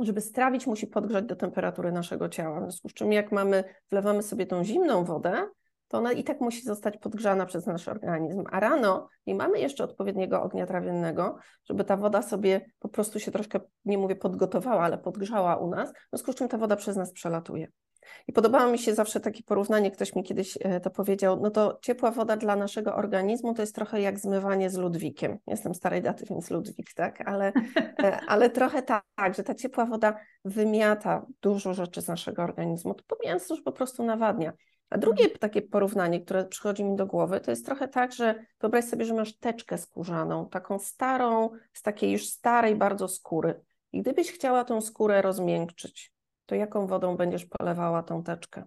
żeby 0.00 0.20
strawić, 0.20 0.66
musi 0.66 0.86
podgrzać 0.86 1.24
do 1.24 1.36
temperatury 1.36 1.92
naszego 1.92 2.28
ciała. 2.28 2.60
W 2.60 2.62
związku 2.62 2.88
z 2.88 2.94
czym, 2.94 3.12
jak 3.12 3.32
mamy, 3.32 3.64
wlewamy 3.90 4.22
sobie 4.22 4.46
tą 4.46 4.64
zimną 4.64 5.04
wodę, 5.04 5.48
to 5.92 5.98
ona 5.98 6.12
i 6.12 6.24
tak 6.24 6.40
musi 6.40 6.62
zostać 6.62 6.96
podgrzana 6.96 7.46
przez 7.46 7.66
nasz 7.66 7.88
organizm. 7.88 8.44
A 8.50 8.60
rano 8.60 9.08
nie 9.26 9.34
mamy 9.34 9.60
jeszcze 9.60 9.84
odpowiedniego 9.84 10.42
ognia 10.42 10.66
trawiennego, 10.66 11.36
żeby 11.64 11.84
ta 11.84 11.96
woda 11.96 12.22
sobie 12.22 12.60
po 12.78 12.88
prostu 12.88 13.20
się 13.20 13.30
troszkę, 13.30 13.60
nie 13.84 13.98
mówię 13.98 14.16
podgotowała, 14.16 14.82
ale 14.82 14.98
podgrzała 14.98 15.56
u 15.56 15.70
nas, 15.70 15.92
w 15.92 16.08
związku 16.10 16.32
z 16.32 16.34
czym 16.34 16.48
ta 16.48 16.58
woda 16.58 16.76
przez 16.76 16.96
nas 16.96 17.12
przelatuje. 17.12 17.68
I 18.28 18.32
podobało 18.32 18.72
mi 18.72 18.78
się 18.78 18.94
zawsze 18.94 19.20
takie 19.20 19.42
porównanie, 19.42 19.90
ktoś 19.90 20.14
mi 20.14 20.22
kiedyś 20.22 20.58
e, 20.60 20.80
to 20.80 20.90
powiedział, 20.90 21.40
no 21.40 21.50
to 21.50 21.78
ciepła 21.82 22.10
woda 22.10 22.36
dla 22.36 22.56
naszego 22.56 22.94
organizmu 22.94 23.54
to 23.54 23.62
jest 23.62 23.74
trochę 23.74 24.00
jak 24.00 24.18
zmywanie 24.18 24.70
z 24.70 24.76
Ludwikiem. 24.76 25.38
Jestem 25.46 25.74
starej 25.74 26.02
daty, 26.02 26.24
więc 26.30 26.50
Ludwik, 26.50 26.94
tak? 26.94 27.28
Ale, 27.28 27.52
e, 28.02 28.20
ale 28.32 28.50
trochę 28.50 28.82
tak, 28.82 29.34
że 29.34 29.42
ta 29.42 29.54
ciepła 29.54 29.86
woda 29.86 30.16
wymiata 30.44 31.26
dużo 31.42 31.74
rzeczy 31.74 32.02
z 32.02 32.08
naszego 32.08 32.42
organizmu, 32.42 32.94
to 32.94 33.04
pomijając 33.06 33.48
że 33.48 33.62
po 33.62 33.72
prostu 33.72 34.04
nawadnia. 34.04 34.52
A 34.92 34.98
drugie 34.98 35.30
takie 35.30 35.62
porównanie, 35.62 36.20
które 36.20 36.44
przychodzi 36.44 36.84
mi 36.84 36.96
do 36.96 37.06
głowy, 37.06 37.40
to 37.40 37.50
jest 37.50 37.66
trochę 37.66 37.88
tak, 37.88 38.12
że 38.12 38.44
wyobraź 38.60 38.84
sobie, 38.84 39.04
że 39.04 39.14
masz 39.14 39.38
teczkę 39.38 39.78
skórzaną, 39.78 40.48
taką 40.48 40.78
starą, 40.78 41.50
z 41.72 41.82
takiej 41.82 42.12
już 42.12 42.26
starej 42.26 42.76
bardzo 42.76 43.08
skóry. 43.08 43.60
I 43.92 44.00
gdybyś 44.00 44.32
chciała 44.32 44.64
tą 44.64 44.80
skórę 44.80 45.22
rozmiękczyć, 45.22 46.12
to 46.46 46.54
jaką 46.54 46.86
wodą 46.86 47.16
będziesz 47.16 47.46
polewała 47.46 48.02
tą 48.02 48.22
teczkę? 48.22 48.64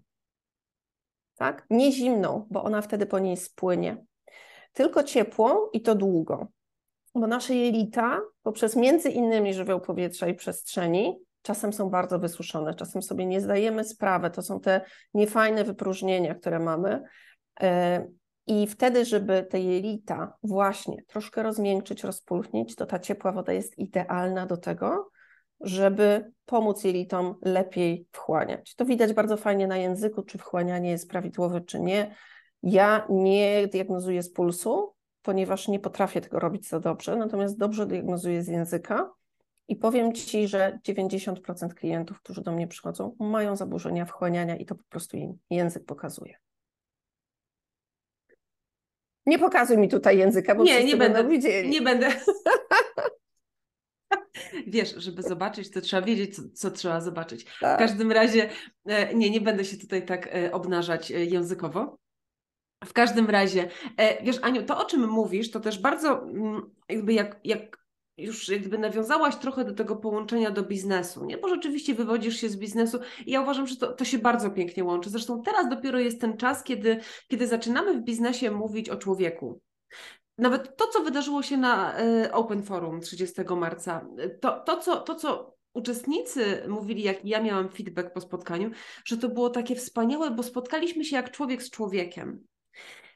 Tak? 1.36 1.66
Nie 1.70 1.92
zimną, 1.92 2.48
bo 2.50 2.64
ona 2.64 2.82
wtedy 2.82 3.06
po 3.06 3.20
niej 3.20 3.38
spłynie, 3.38 4.06
tylko 4.74 5.04
ciepłą 5.04 5.70
i 5.74 5.82
to 5.82 5.96
długo. 5.96 6.48
Bo 7.16 7.28
nasze 7.28 7.56
jelita, 7.56 8.22
poprzez 8.44 8.76
między 8.76 9.10
innymi 9.10 9.54
żywioł 9.54 9.82
powietrza 9.82 10.28
i 10.28 10.36
przestrzeni, 10.36 11.20
czasem 11.46 11.74
są 11.74 11.90
bardzo 11.90 12.20
wysuszone, 12.20 12.74
czasem 12.74 13.02
sobie 13.02 13.26
nie 13.26 13.42
zdajemy 13.42 13.84
sprawy. 13.84 14.30
To 14.30 14.42
są 14.42 14.60
te 14.60 14.82
niefajne 15.14 15.64
wypróżnienia, 15.64 16.36
które 16.36 16.60
mamy. 16.60 17.04
E, 17.62 18.08
I 18.48 18.68
wtedy, 18.68 19.06
żeby 19.06 19.48
te 19.50 19.60
jelita 19.60 20.38
właśnie 20.44 21.04
troszkę 21.08 21.44
rozmiękczyć, 21.44 22.04
rozpulchnić, 22.04 22.76
to 22.76 22.86
ta 22.86 23.00
ciepła 23.00 23.32
woda 23.32 23.54
jest 23.54 23.78
idealna 23.78 24.46
do 24.46 24.58
tego, 24.58 25.10
żeby 25.62 26.32
pomóc 26.46 26.84
jelitom 26.84 27.36
lepiej 27.42 28.08
wchłaniać. 28.12 28.76
To 28.76 28.86
widać 28.86 29.14
bardzo 29.14 29.38
fajnie 29.38 29.68
na 29.68 29.78
języku, 29.78 30.24
czy 30.24 30.38
wchłanianie 30.38 30.90
jest 30.90 31.10
prawidłowe, 31.10 31.62
czy 31.62 31.80
nie. 31.80 32.16
Ja 32.64 33.08
nie 33.10 33.68
diagnozuję 33.68 34.24
z 34.24 34.34
pulsu, 34.34 34.94
ponieważ 35.22 35.68
nie 35.68 35.80
potrafię 35.80 36.22
tego 36.22 36.40
robić 36.40 36.70
za 36.70 36.80
dobrze, 36.80 37.16
natomiast 37.16 37.58
dobrze 37.58 37.86
diagnozuję 37.86 38.44
z 38.44 38.48
języka 38.48 39.10
i 39.68 39.76
powiem 39.76 40.14
Ci, 40.14 40.48
że 40.48 40.80
90% 40.88 41.74
klientów, 41.74 42.22
którzy 42.22 42.42
do 42.42 42.52
mnie 42.52 42.68
przychodzą, 42.68 43.16
mają 43.20 43.56
zaburzenia 43.56 44.06
wchłaniania 44.06 44.56
i 44.56 44.66
to 44.66 44.76
po 44.76 44.84
prostu 44.90 45.18
im 45.18 45.38
język 45.50 45.86
pokazuje. 45.86 46.38
Nie 49.26 49.40
pokazuj 49.40 49.78
mi 49.78 49.90
tutaj 49.90 50.18
języka, 50.18 50.56
bo 50.56 50.64
nie, 50.64 50.84
nie 50.84 50.98
będę 50.98 51.28
widzieli. 51.28 51.70
Nie 51.70 51.82
będę. 51.82 52.10
Wiesz, 54.68 54.96
żeby 54.98 55.22
zobaczyć, 55.22 55.72
to 55.72 55.82
trzeba 55.82 56.02
wiedzieć, 56.02 56.36
co, 56.36 56.42
co 56.54 56.72
trzeba 56.72 57.02
zobaczyć. 57.02 57.46
Tak. 57.60 57.78
W 57.78 57.80
każdym 57.80 58.12
razie, 58.12 58.50
e, 58.86 59.14
nie, 59.14 59.30
nie 59.30 59.42
będę 59.42 59.66
się 59.66 59.78
tutaj 59.78 60.06
tak 60.06 60.28
e, 60.28 60.52
obnażać 60.52 61.12
e, 61.12 61.26
językowo. 61.26 61.98
W 62.86 62.94
każdym 62.94 63.30
razie, 63.30 63.70
wiesz, 64.24 64.40
Aniu, 64.42 64.64
to 64.64 64.78
o 64.78 64.86
czym 64.86 65.08
mówisz, 65.10 65.52
to 65.52 65.60
też 65.60 65.80
bardzo 65.80 66.24
mm, 66.24 66.76
jakby 66.90 67.14
jak, 67.14 67.40
jak 67.44 67.85
już 68.18 68.50
jakby 68.50 68.78
nawiązałaś 68.78 69.36
trochę 69.36 69.66
do 69.66 69.74
tego 69.74 69.96
połączenia 69.96 70.52
do 70.52 70.64
biznesu, 70.64 71.26
nie? 71.26 71.38
Bo 71.38 71.50
rzeczywiście 71.50 71.96
wywodzisz 71.96 72.36
się 72.36 72.50
z 72.50 72.58
biznesu 72.58 73.00
i 73.26 73.32
ja 73.32 73.42
uważam, 73.42 73.68
że 73.68 73.76
to, 73.76 73.94
to 73.94 74.06
się 74.06 74.18
bardzo 74.18 74.50
pięknie 74.50 74.84
łączy. 74.84 75.10
Zresztą 75.10 75.42
teraz 75.42 75.70
dopiero 75.70 76.00
jest 76.00 76.22
ten 76.22 76.38
czas, 76.38 76.64
kiedy, 76.64 77.00
kiedy 77.28 77.48
zaczynamy 77.48 77.94
w 77.94 78.04
biznesie 78.04 78.52
mówić 78.52 78.90
o 78.90 78.96
człowieku. 78.96 79.62
Nawet 80.38 80.78
to, 80.78 80.88
co 80.88 81.04
wydarzyło 81.04 81.44
się 81.44 81.58
na 81.58 82.02
y, 82.02 82.32
Open 82.32 82.64
Forum 82.64 83.02
30 83.02 83.42
marca, 83.58 84.08
to, 84.42 84.60
to, 84.60 84.78
co, 84.78 84.98
to, 84.98 85.16
co 85.16 85.56
uczestnicy 85.74 86.64
mówili, 86.68 87.04
jak 87.04 87.26
ja 87.26 87.42
miałam 87.42 87.70
feedback 87.70 88.14
po 88.14 88.22
spotkaniu, 88.22 88.72
że 89.06 89.18
to 89.18 89.30
było 89.30 89.50
takie 89.50 89.76
wspaniałe, 89.76 90.32
bo 90.32 90.44
spotkaliśmy 90.44 91.06
się 91.06 91.16
jak 91.16 91.32
człowiek 91.32 91.64
z 91.64 91.70
człowiekiem. 91.70 92.48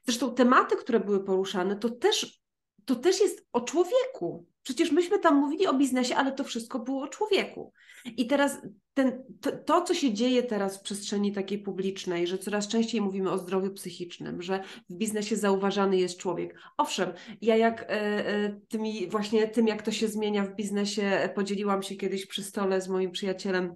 Zresztą 0.04 0.34
tematy, 0.34 0.76
które 0.76 1.00
były 1.00 1.24
poruszane, 1.24 1.76
to 1.76 1.90
też, 1.90 2.42
to 2.86 2.96
też 2.96 3.20
jest 3.20 3.48
o 3.54 3.62
człowieku. 3.62 4.46
Przecież 4.64 4.92
myśmy 4.92 5.20
tam 5.20 5.36
mówili 5.36 5.68
o 5.68 5.74
biznesie, 5.74 6.16
ale 6.16 6.32
to 6.32 6.44
wszystko 6.44 6.80
było 6.80 7.04
o 7.04 7.08
człowieku. 7.08 7.74
I 8.06 8.28
teraz 8.28 8.58
ten, 8.94 9.24
to, 9.42 9.52
to, 9.52 9.82
co 9.82 9.94
się 9.94 10.14
dzieje 10.14 10.44
teraz 10.44 10.78
w 10.78 10.82
przestrzeni 10.82 11.32
takiej 11.32 11.60
publicznej, 11.60 12.28
że 12.28 12.38
coraz 12.38 12.68
częściej 12.68 13.02
mówimy 13.02 13.32
o 13.32 13.38
zdrowiu 13.38 13.72
psychicznym, 13.72 14.42
że 14.42 14.64
w 14.90 14.94
biznesie 14.94 15.36
zauważany 15.36 15.98
jest 15.98 16.18
człowiek. 16.18 16.60
Owszem, 16.78 17.14
ja 17.42 17.56
jak 17.56 17.82
e, 17.82 17.92
e, 17.92 18.60
tymi, 18.68 19.10
właśnie 19.10 19.48
tym, 19.48 19.68
jak 19.68 19.82
to 19.82 19.92
się 19.92 20.08
zmienia 20.08 20.44
w 20.44 20.56
biznesie, 20.56 21.30
podzieliłam 21.36 21.84
się 21.84 21.96
kiedyś 21.96 22.26
przy 22.26 22.44
stole 22.44 22.82
z 22.82 22.90
moim 22.90 23.12
przyjacielem 23.12 23.76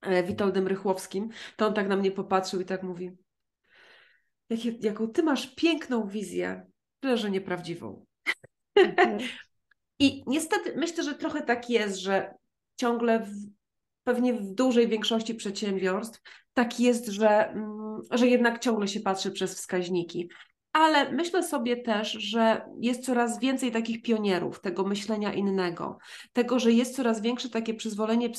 e, 0.00 0.22
Witoldem 0.22 0.66
Rychłowskim, 0.66 1.28
to 1.56 1.66
on 1.66 1.74
tak 1.74 1.88
na 1.88 1.96
mnie 1.96 2.10
popatrzył 2.10 2.60
i 2.60 2.64
tak 2.64 2.82
mówi, 2.82 3.10
jaką 4.80 5.08
ty 5.08 5.22
masz 5.22 5.54
piękną 5.54 6.06
wizję, 6.06 6.66
tyle 7.00 7.18
że 7.18 7.30
nieprawdziwą. 7.30 8.06
I 9.98 10.22
niestety 10.26 10.74
myślę, 10.76 11.04
że 11.04 11.14
trochę 11.14 11.42
tak 11.42 11.70
jest, 11.70 11.98
że 11.98 12.34
ciągle 12.76 13.20
w, 13.20 13.32
pewnie 14.04 14.34
w 14.34 14.54
dużej 14.54 14.88
większości 14.88 15.34
przedsiębiorstw 15.34 16.20
tak 16.54 16.80
jest, 16.80 17.06
że, 17.06 17.50
mm, 17.50 18.00
że 18.10 18.26
jednak 18.26 18.58
ciągle 18.58 18.88
się 18.88 19.00
patrzy 19.00 19.30
przez 19.30 19.54
wskaźniki. 19.54 20.28
Ale 20.72 21.12
myślę 21.12 21.42
sobie 21.42 21.76
też, 21.76 22.12
że 22.12 22.68
jest 22.80 23.04
coraz 23.04 23.40
więcej 23.40 23.72
takich 23.72 24.02
pionierów 24.02 24.60
tego 24.60 24.84
myślenia 24.84 25.32
innego, 25.32 25.98
tego, 26.32 26.58
że 26.58 26.72
jest 26.72 26.96
coraz 26.96 27.20
większe 27.20 27.50
takie 27.50 27.74
przyzwolenie 27.74 28.30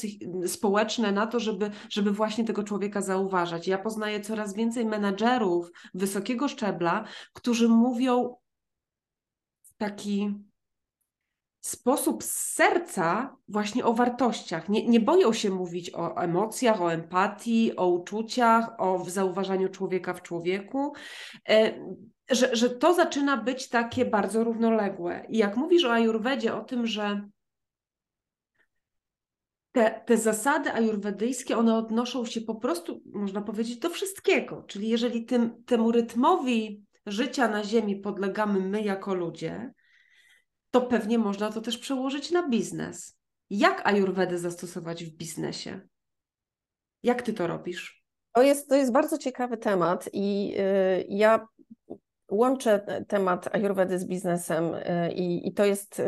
społeczne 0.45 1.12
na 1.12 1.28
to, 1.28 1.39
żeby, 1.39 1.72
żeby 1.89 2.12
właśnie 2.12 2.45
tego 2.45 2.63
człowieka 2.63 3.02
zauważać. 3.02 3.67
Ja 3.67 3.78
poznaję 3.78 4.22
coraz 4.22 4.54
więcej 4.54 4.86
menadżerów 4.86 5.72
wysokiego 5.93 6.48
szczebla, 6.48 7.04
którzy 7.34 7.69
mówią 7.69 8.36
taki 9.78 10.34
sposób 11.70 12.24
z 12.24 12.54
serca 12.54 13.36
właśnie 13.48 13.86
o 13.86 13.94
wartościach. 13.94 14.70
Nie, 14.70 14.88
nie 14.88 15.00
boją 15.00 15.34
się 15.34 15.50
mówić 15.50 15.94
o 15.94 16.18
emocjach, 16.18 16.82
o 16.82 16.94
empatii, 16.94 17.76
o 17.76 17.88
uczuciach, 17.88 18.70
o 18.78 19.06
zauważaniu 19.08 19.70
człowieka 19.70 20.14
w 20.14 20.22
człowieku. 20.22 20.94
E, 21.50 21.74
że, 22.32 22.56
że 22.56 22.70
to 22.70 22.94
zaczyna 22.94 23.38
być 23.38 23.70
takie 23.70 24.06
bardzo 24.06 24.44
równoległe. 24.44 25.26
I 25.30 25.38
jak 25.38 25.58
mówisz 25.58 25.86
o 25.86 25.94
ajurwedzie, 25.94 26.56
o 26.56 26.64
tym, 26.64 26.88
że 26.88 27.30
te, 29.72 30.02
te 30.06 30.18
zasady 30.18 30.74
ajurwedyjskie, 30.74 31.58
one 31.58 31.76
odnoszą 31.76 32.26
się 32.26 32.42
po 32.42 32.56
prostu, 32.56 33.02
można 33.06 33.42
powiedzieć, 33.42 33.80
do 33.80 33.90
wszystkiego. 33.90 34.64
Czyli 34.68 34.90
jeżeli 34.90 35.26
tym, 35.26 35.64
temu 35.64 35.92
rytmowi 35.92 36.86
życia 37.06 37.48
na 37.48 37.64
Ziemi 37.64 37.96
podlegamy 37.96 38.60
my 38.60 38.82
jako 38.82 39.14
ludzie, 39.14 39.74
to 40.72 40.82
pewnie 40.82 41.18
można 41.18 41.52
to 41.52 41.62
też 41.62 41.78
przełożyć 41.78 42.32
na 42.32 42.50
biznes. 42.50 43.18
Jak 43.50 43.88
ajurwedę 43.88 44.38
zastosować 44.38 45.06
w 45.06 45.18
biznesie? 45.18 45.80
Jak 47.04 47.22
ty 47.22 47.34
to 47.34 47.48
robisz? 47.48 48.04
To 48.34 48.42
jest, 48.42 48.70
to 48.70 48.76
jest 48.76 48.92
bardzo 48.92 49.18
ciekawy 49.18 49.58
temat 49.58 50.10
i 50.14 50.50
yy, 50.50 51.06
ja 51.10 51.48
łączę 52.32 53.04
temat 53.08 53.56
ajurwedy 53.56 54.00
z 54.00 54.06
biznesem 54.06 54.72
yy, 54.72 55.12
i 55.14 55.54
to 55.54 55.66
jest 55.66 56.00
yy, 56.00 56.06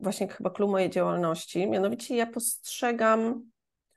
właśnie 0.00 0.28
chyba 0.28 0.50
klucz 0.50 0.70
mojej 0.70 0.90
działalności. 0.90 1.66
Mianowicie 1.66 2.16
ja 2.16 2.26
postrzegam 2.26 3.50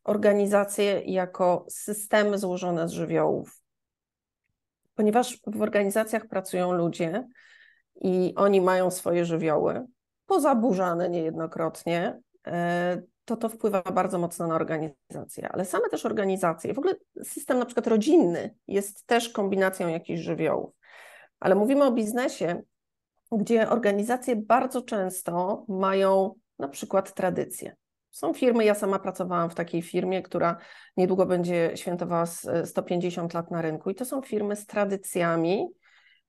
organizację 0.04 1.02
jako 1.06 1.66
systemy 1.70 2.38
złożone 2.38 2.88
z 2.88 2.92
żywiołów. 2.92 3.62
ponieważ 4.96 5.40
w 5.48 5.62
organizacjach 5.62 6.28
pracują 6.28 6.72
ludzie 6.72 7.28
i 8.02 8.34
oni 8.36 8.62
mają 8.62 8.92
swoje 8.92 9.26
żywioły, 9.26 9.86
pozaburzane 10.32 11.10
niejednokrotnie, 11.10 12.20
e, 12.48 13.02
to 13.26 13.38
to 13.38 13.50
wpływa 13.50 13.82
bardzo 13.82 14.20
mocno 14.20 14.48
na 14.48 14.56
organizację, 14.56 15.50
ale 15.52 15.66
same 15.66 15.90
też 15.90 16.06
organizacje, 16.06 16.74
w 16.74 16.80
ogóle 16.80 16.96
system 17.24 17.60
na 17.60 17.66
przykład 17.66 17.88
rodzinny 17.88 18.56
jest 18.68 19.06
też 19.06 19.30
kombinacją 19.30 19.88
jakichś 19.88 20.22
żywiołów. 20.22 20.74
Ale 21.40 21.56
mówimy 21.56 21.86
o 21.86 21.92
biznesie, 21.92 22.62
gdzie 23.32 23.70
organizacje 23.70 24.36
bardzo 24.36 24.82
często 24.82 25.66
mają 25.68 26.34
na 26.60 26.68
przykład 26.68 27.14
tradycje. 27.14 27.76
Są 28.12 28.34
firmy, 28.34 28.66
ja 28.66 28.76
sama 28.76 29.00
pracowałam 29.00 29.50
w 29.50 29.56
takiej 29.56 29.82
firmie, 29.82 30.22
która 30.22 30.58
niedługo 30.98 31.26
będzie 31.26 31.72
świętowała 31.76 32.26
150 32.66 33.34
lat 33.34 33.52
na 33.52 33.62
rynku, 33.62 33.90
i 33.90 33.96
to 33.96 34.06
są 34.06 34.22
firmy 34.22 34.56
z 34.56 34.66
tradycjami, 34.66 35.68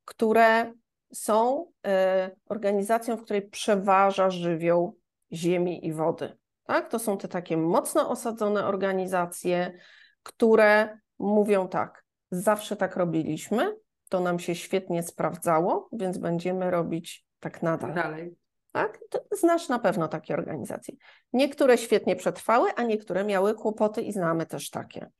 które 0.04 0.72
są 1.14 1.66
e, 1.86 2.30
organizacją, 2.48 3.16
w 3.16 3.22
której 3.22 3.42
przeważa 3.42 4.30
żywioł 4.30 4.98
ziemi 5.32 5.86
i 5.86 5.92
wody. 5.92 6.36
Tak? 6.64 6.88
To 6.88 6.98
są 6.98 7.18
te 7.18 7.28
takie 7.28 7.56
mocno 7.56 8.10
osadzone 8.10 8.66
organizacje, 8.66 9.78
które 10.22 10.98
mówią 11.18 11.68
tak, 11.68 12.04
zawsze 12.30 12.76
tak 12.76 12.96
robiliśmy, 12.96 13.76
to 14.08 14.20
nam 14.20 14.38
się 14.38 14.54
świetnie 14.54 15.02
sprawdzało, 15.02 15.88
więc 15.92 16.18
będziemy 16.18 16.70
robić 16.70 17.26
tak 17.40 17.62
nadal. 17.62 17.94
Dalej. 17.94 18.36
Tak? 18.72 18.98
Znasz 19.30 19.68
na 19.68 19.78
pewno 19.78 20.08
takie 20.08 20.34
organizacje. 20.34 20.94
Niektóre 21.32 21.78
świetnie 21.78 22.16
przetrwały, 22.16 22.70
a 22.76 22.82
niektóre 22.82 23.24
miały 23.24 23.54
kłopoty 23.54 24.02
i 24.02 24.12
znamy 24.12 24.46
też 24.46 24.70
takie. 24.70 25.10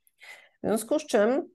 W 0.63 0.67
związku 0.67 0.99
z 0.99 1.07
czym 1.07 1.49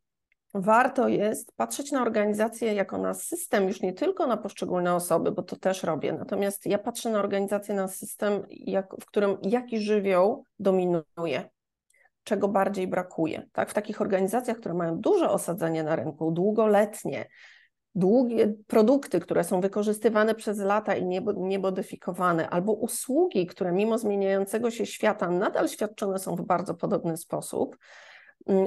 warto 0.53 1.07
jest 1.07 1.51
patrzeć 1.55 1.91
na 1.91 2.01
organizację 2.01 2.73
jako 2.73 2.97
na 2.97 3.13
system, 3.13 3.67
już 3.67 3.81
nie 3.81 3.93
tylko 3.93 4.27
na 4.27 4.37
poszczególne 4.37 4.95
osoby, 4.95 5.31
bo 5.31 5.43
to 5.43 5.55
też 5.55 5.83
robię. 5.83 6.13
Natomiast 6.13 6.65
ja 6.65 6.77
patrzę 6.77 7.09
na 7.09 7.19
organizację, 7.19 7.75
na 7.75 7.87
system, 7.87 8.43
jak, 8.49 8.95
w 9.01 9.05
którym 9.05 9.37
jaki 9.41 9.79
żywioł 9.79 10.43
dominuje, 10.59 11.49
czego 12.23 12.47
bardziej 12.47 12.87
brakuje. 12.87 13.47
Tak? 13.51 13.69
W 13.69 13.73
takich 13.73 14.01
organizacjach, 14.01 14.57
które 14.57 14.75
mają 14.75 14.97
duże 14.97 15.29
osadzenie 15.29 15.83
na 15.83 15.95
rynku, 15.95 16.31
długoletnie, 16.31 17.25
długie 17.95 18.53
produkty, 18.67 19.19
które 19.19 19.43
są 19.43 19.61
wykorzystywane 19.61 20.35
przez 20.35 20.59
lata 20.59 20.95
i 20.95 21.05
niebodyfikowane, 21.37 22.49
albo 22.49 22.73
usługi, 22.73 23.45
które 23.47 23.71
mimo 23.71 23.97
zmieniającego 23.97 24.71
się 24.71 24.85
świata 24.85 25.29
nadal 25.29 25.67
świadczone 25.67 26.19
są 26.19 26.35
w 26.35 26.41
bardzo 26.41 26.73
podobny 26.73 27.17
sposób, 27.17 27.77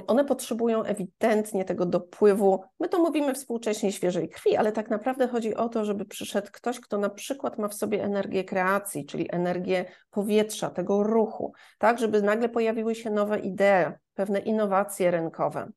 one 0.07 0.25
potrzebują 0.25 0.83
ewidentnie 0.83 1.65
tego 1.65 1.87
dopływu. 1.87 2.63
My 2.81 2.89
to 2.89 2.99
mówimy 2.99 3.35
współcześnie 3.35 3.93
świeżej 3.93 4.29
krwi, 4.29 4.57
ale 4.57 4.73
tak 4.73 4.91
naprawdę 4.91 5.29
chodzi 5.29 5.55
o 5.55 5.69
to, 5.69 5.85
żeby 5.85 6.05
przyszedł 6.05 6.49
ktoś, 6.53 6.81
kto 6.81 6.99
na 6.99 7.11
przykład 7.11 7.59
ma 7.59 7.69
w 7.69 7.75
sobie 7.75 8.05
energię 8.05 8.45
kreacji, 8.45 9.07
czyli 9.07 9.35
energię 9.35 9.85
powietrza, 10.11 10.71
tego 10.71 11.03
ruchu, 11.03 11.53
tak, 11.79 11.99
żeby 11.99 12.23
nagle 12.23 12.49
pojawiły 12.49 12.95
się 12.95 13.11
nowe 13.11 13.39
idee, 13.39 13.93
pewne 14.15 14.39
innowacje 14.39 15.11
rynkowe. 15.11 15.71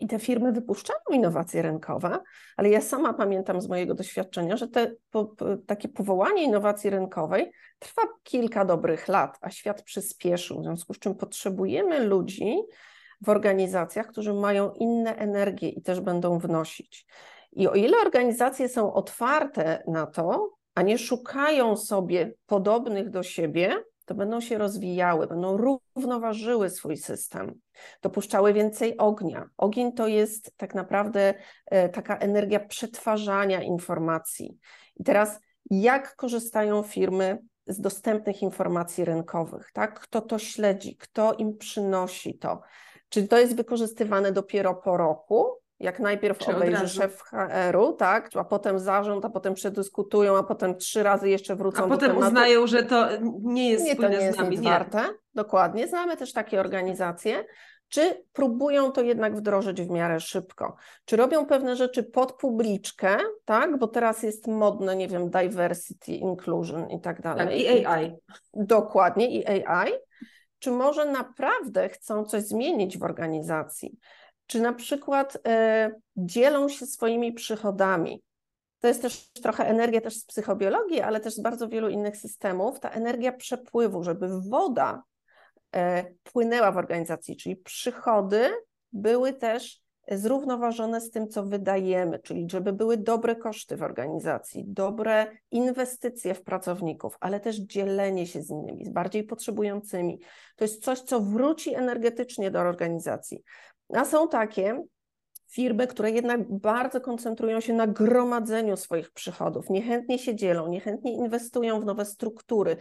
I 0.00 0.06
te 0.06 0.18
firmy 0.18 0.52
wypuszczają 0.52 1.00
innowacje 1.10 1.62
rynkowe, 1.62 2.18
ale 2.56 2.70
ja 2.70 2.80
sama 2.80 3.14
pamiętam 3.14 3.60
z 3.60 3.68
mojego 3.68 3.94
doświadczenia, 3.94 4.56
że 4.56 4.68
te, 4.68 4.92
po, 5.10 5.34
takie 5.66 5.88
powołanie 5.88 6.44
innowacji 6.44 6.90
rynkowej 6.90 7.52
trwa 7.78 8.02
kilka 8.22 8.64
dobrych 8.64 9.08
lat, 9.08 9.38
a 9.40 9.50
świat 9.50 9.82
przyspieszył, 9.82 10.60
w 10.60 10.64
związku 10.64 10.94
z 10.94 10.98
czym 10.98 11.14
potrzebujemy 11.14 12.00
ludzi 12.00 12.56
w 13.20 13.28
organizacjach, 13.28 14.06
którzy 14.06 14.34
mają 14.34 14.72
inne 14.72 15.16
energie 15.16 15.68
i 15.68 15.82
też 15.82 16.00
będą 16.00 16.38
wnosić. 16.38 17.06
I 17.52 17.68
o 17.68 17.74
ile 17.74 17.98
organizacje 17.98 18.68
są 18.68 18.92
otwarte 18.92 19.82
na 19.86 20.06
to, 20.06 20.50
a 20.74 20.82
nie 20.82 20.98
szukają 20.98 21.76
sobie 21.76 22.32
podobnych 22.46 23.10
do 23.10 23.22
siebie, 23.22 23.76
to 24.04 24.14
będą 24.14 24.40
się 24.40 24.58
rozwijały, 24.58 25.26
będą 25.26 25.56
równoważyły 25.56 26.70
swój 26.70 26.96
system, 26.96 27.54
dopuszczały 28.02 28.52
więcej 28.52 28.98
ognia. 28.98 29.48
Ogień 29.56 29.92
to 29.92 30.06
jest 30.06 30.52
tak 30.56 30.74
naprawdę 30.74 31.34
e, 31.66 31.88
taka 31.88 32.16
energia 32.16 32.60
przetwarzania 32.60 33.62
informacji. 33.62 34.58
I 34.96 35.04
teraz, 35.04 35.40
jak 35.70 36.16
korzystają 36.16 36.82
firmy 36.82 37.38
z 37.66 37.80
dostępnych 37.80 38.42
informacji 38.42 39.04
rynkowych? 39.04 39.72
Tak? 39.72 40.00
Kto 40.00 40.20
to 40.20 40.38
śledzi, 40.38 40.96
kto 40.96 41.34
im 41.34 41.56
przynosi 41.58 42.38
to? 42.38 42.60
Czy 43.08 43.28
to 43.28 43.38
jest 43.38 43.56
wykorzystywane 43.56 44.32
dopiero 44.32 44.74
po 44.74 44.96
roku, 44.96 45.46
jak 45.80 46.00
najpierw 46.00 46.38
Czy 46.38 46.56
obejrzy 46.56 46.88
szef 46.88 47.22
HR-u, 47.22 47.92
tak, 47.92 48.30
a 48.34 48.44
potem 48.44 48.78
zarząd, 48.78 49.24
a 49.24 49.30
potem 49.30 49.54
przedyskutują, 49.54 50.36
a 50.36 50.42
potem 50.42 50.76
trzy 50.76 51.02
razy 51.02 51.28
jeszcze 51.28 51.56
wrócą 51.56 51.78
a 51.78 51.82
do 51.82 51.88
potem 51.88 52.08
tematu. 52.08 52.26
uznają, 52.26 52.66
że 52.66 52.82
to 52.82 53.08
nie 53.42 53.70
jest 53.70 53.84
nie, 53.84 53.96
to 53.96 54.08
nie 54.08 54.16
jest 54.16 54.38
nami, 54.38 54.56
nic 54.56 54.64
warte. 54.64 55.04
Dokładnie, 55.34 55.88
znamy 55.88 56.16
też 56.16 56.32
takie 56.32 56.60
organizacje. 56.60 57.44
Czy 57.88 58.24
próbują 58.32 58.92
to 58.92 59.02
jednak 59.02 59.36
wdrożyć 59.36 59.82
w 59.82 59.90
miarę 59.90 60.20
szybko? 60.20 60.76
Czy 61.04 61.16
robią 61.16 61.46
pewne 61.46 61.76
rzeczy 61.76 62.02
pod 62.02 62.32
publiczkę, 62.32 63.16
tak? 63.44 63.78
Bo 63.78 63.88
teraz 63.88 64.22
jest 64.22 64.46
modne, 64.46 64.96
nie 64.96 65.08
wiem, 65.08 65.30
diversity, 65.30 66.12
inclusion 66.12 66.90
i 66.90 67.00
tak 67.00 67.22
dalej. 67.22 67.46
Tak, 67.46 67.56
i 67.56 67.86
AI. 67.86 68.16
Dokładnie, 68.54 69.30
i 69.30 69.64
AI. 69.66 69.92
Czy 70.58 70.70
może 70.70 71.04
naprawdę 71.04 71.88
chcą 71.88 72.24
coś 72.24 72.42
zmienić 72.42 72.98
w 72.98 73.02
organizacji? 73.02 73.98
czy 74.46 74.60
na 74.60 74.72
przykład 74.72 75.36
y, 75.36 75.40
dzielą 76.16 76.68
się 76.68 76.86
swoimi 76.86 77.32
przychodami. 77.32 78.22
To 78.80 78.88
jest 78.88 79.02
też 79.02 79.30
trochę 79.30 79.68
energia 79.68 80.00
też 80.00 80.14
z 80.14 80.24
psychobiologii, 80.24 81.00
ale 81.00 81.20
też 81.20 81.34
z 81.34 81.40
bardzo 81.40 81.68
wielu 81.68 81.88
innych 81.88 82.16
systemów. 82.16 82.80
Ta 82.80 82.90
energia 82.90 83.32
przepływu, 83.32 84.02
żeby 84.04 84.28
woda 84.48 85.02
y, 85.76 85.78
płynęła 86.22 86.72
w 86.72 86.76
organizacji, 86.76 87.36
czyli 87.36 87.56
przychody 87.56 88.50
były 88.92 89.32
też 89.32 89.82
zrównoważone 90.10 91.00
z 91.00 91.10
tym, 91.10 91.28
co 91.28 91.42
wydajemy, 91.42 92.18
czyli 92.18 92.46
żeby 92.50 92.72
były 92.72 92.96
dobre 92.96 93.36
koszty 93.36 93.76
w 93.76 93.82
organizacji, 93.82 94.64
dobre 94.66 95.26
inwestycje 95.50 96.34
w 96.34 96.42
pracowników, 96.42 97.16
ale 97.20 97.40
też 97.40 97.56
dzielenie 97.56 98.26
się 98.26 98.42
z 98.42 98.50
innymi, 98.50 98.84
z 98.84 98.88
bardziej 98.88 99.24
potrzebującymi. 99.24 100.20
To 100.56 100.64
jest 100.64 100.84
coś, 100.84 101.00
co 101.00 101.20
wróci 101.20 101.74
energetycznie 101.74 102.50
do 102.50 102.60
organizacji. 102.60 103.42
A 103.94 104.04
są 104.04 104.28
takie 104.28 104.82
firmy, 105.48 105.86
które 105.86 106.10
jednak 106.10 106.58
bardzo 106.58 107.00
koncentrują 107.00 107.60
się 107.60 107.72
na 107.72 107.86
gromadzeniu 107.86 108.76
swoich 108.76 109.10
przychodów, 109.10 109.70
niechętnie 109.70 110.18
się 110.18 110.34
dzielą, 110.34 110.68
niechętnie 110.68 111.12
inwestują 111.12 111.80
w 111.80 111.84
nowe 111.84 112.04
struktury. 112.04 112.76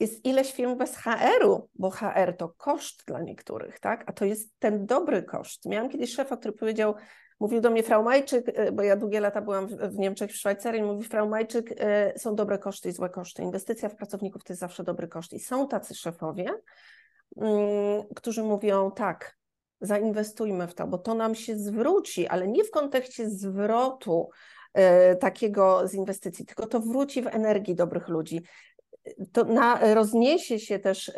Jest 0.00 0.24
ileś 0.24 0.52
firm 0.52 0.76
bez 0.76 0.96
HR-u, 0.96 1.68
bo 1.74 1.90
HR 1.90 2.36
to 2.38 2.48
koszt 2.48 3.04
dla 3.06 3.20
niektórych, 3.20 3.80
tak? 3.80 4.04
A 4.06 4.12
to 4.12 4.24
jest 4.24 4.58
ten 4.58 4.86
dobry 4.86 5.22
koszt. 5.22 5.66
Miałam 5.66 5.88
kiedyś 5.88 6.14
szefa, 6.14 6.36
który 6.36 6.52
powiedział, 6.52 6.94
mówił 7.40 7.60
do 7.60 7.70
mnie 7.70 7.82
Frau 7.82 8.02
Majczyk, 8.02 8.46
e, 8.54 8.72
bo 8.72 8.82
ja 8.82 8.96
długie 8.96 9.20
lata 9.20 9.40
byłam 9.40 9.66
w 9.66 9.98
Niemczech, 9.98 10.30
w 10.30 10.36
Szwajcarii, 10.36 10.82
mówi 10.82 11.04
Frau 11.04 11.28
Majczyk, 11.28 11.74
e, 11.78 12.18
są 12.18 12.34
dobre 12.34 12.58
koszty 12.58 12.88
i 12.88 12.92
złe 12.92 13.10
koszty. 13.10 13.42
Inwestycja 13.42 13.88
w 13.88 13.96
pracowników 13.96 14.44
to 14.44 14.52
jest 14.52 14.60
zawsze 14.60 14.84
dobry 14.84 15.08
koszt. 15.08 15.32
I 15.32 15.40
są 15.40 15.68
tacy 15.68 15.94
szefowie, 15.94 16.46
mm, 17.36 18.02
którzy 18.16 18.42
mówią 18.42 18.90
tak, 18.90 19.38
zainwestujmy 19.80 20.68
w 20.68 20.74
to, 20.74 20.86
bo 20.86 20.98
to 20.98 21.14
nam 21.14 21.34
się 21.34 21.56
zwróci, 21.56 22.26
ale 22.26 22.48
nie 22.48 22.64
w 22.64 22.70
kontekście 22.70 23.30
zwrotu 23.30 24.28
e, 24.74 25.16
takiego 25.16 25.88
z 25.88 25.94
inwestycji, 25.94 26.46
tylko 26.46 26.66
to 26.66 26.80
wróci 26.80 27.22
w 27.22 27.26
energii 27.26 27.74
dobrych 27.74 28.08
ludzi. 28.08 28.42
To 29.32 29.44
na, 29.44 29.94
rozniesie 29.94 30.58
się 30.58 30.78
też 30.78 31.08
e, 31.08 31.12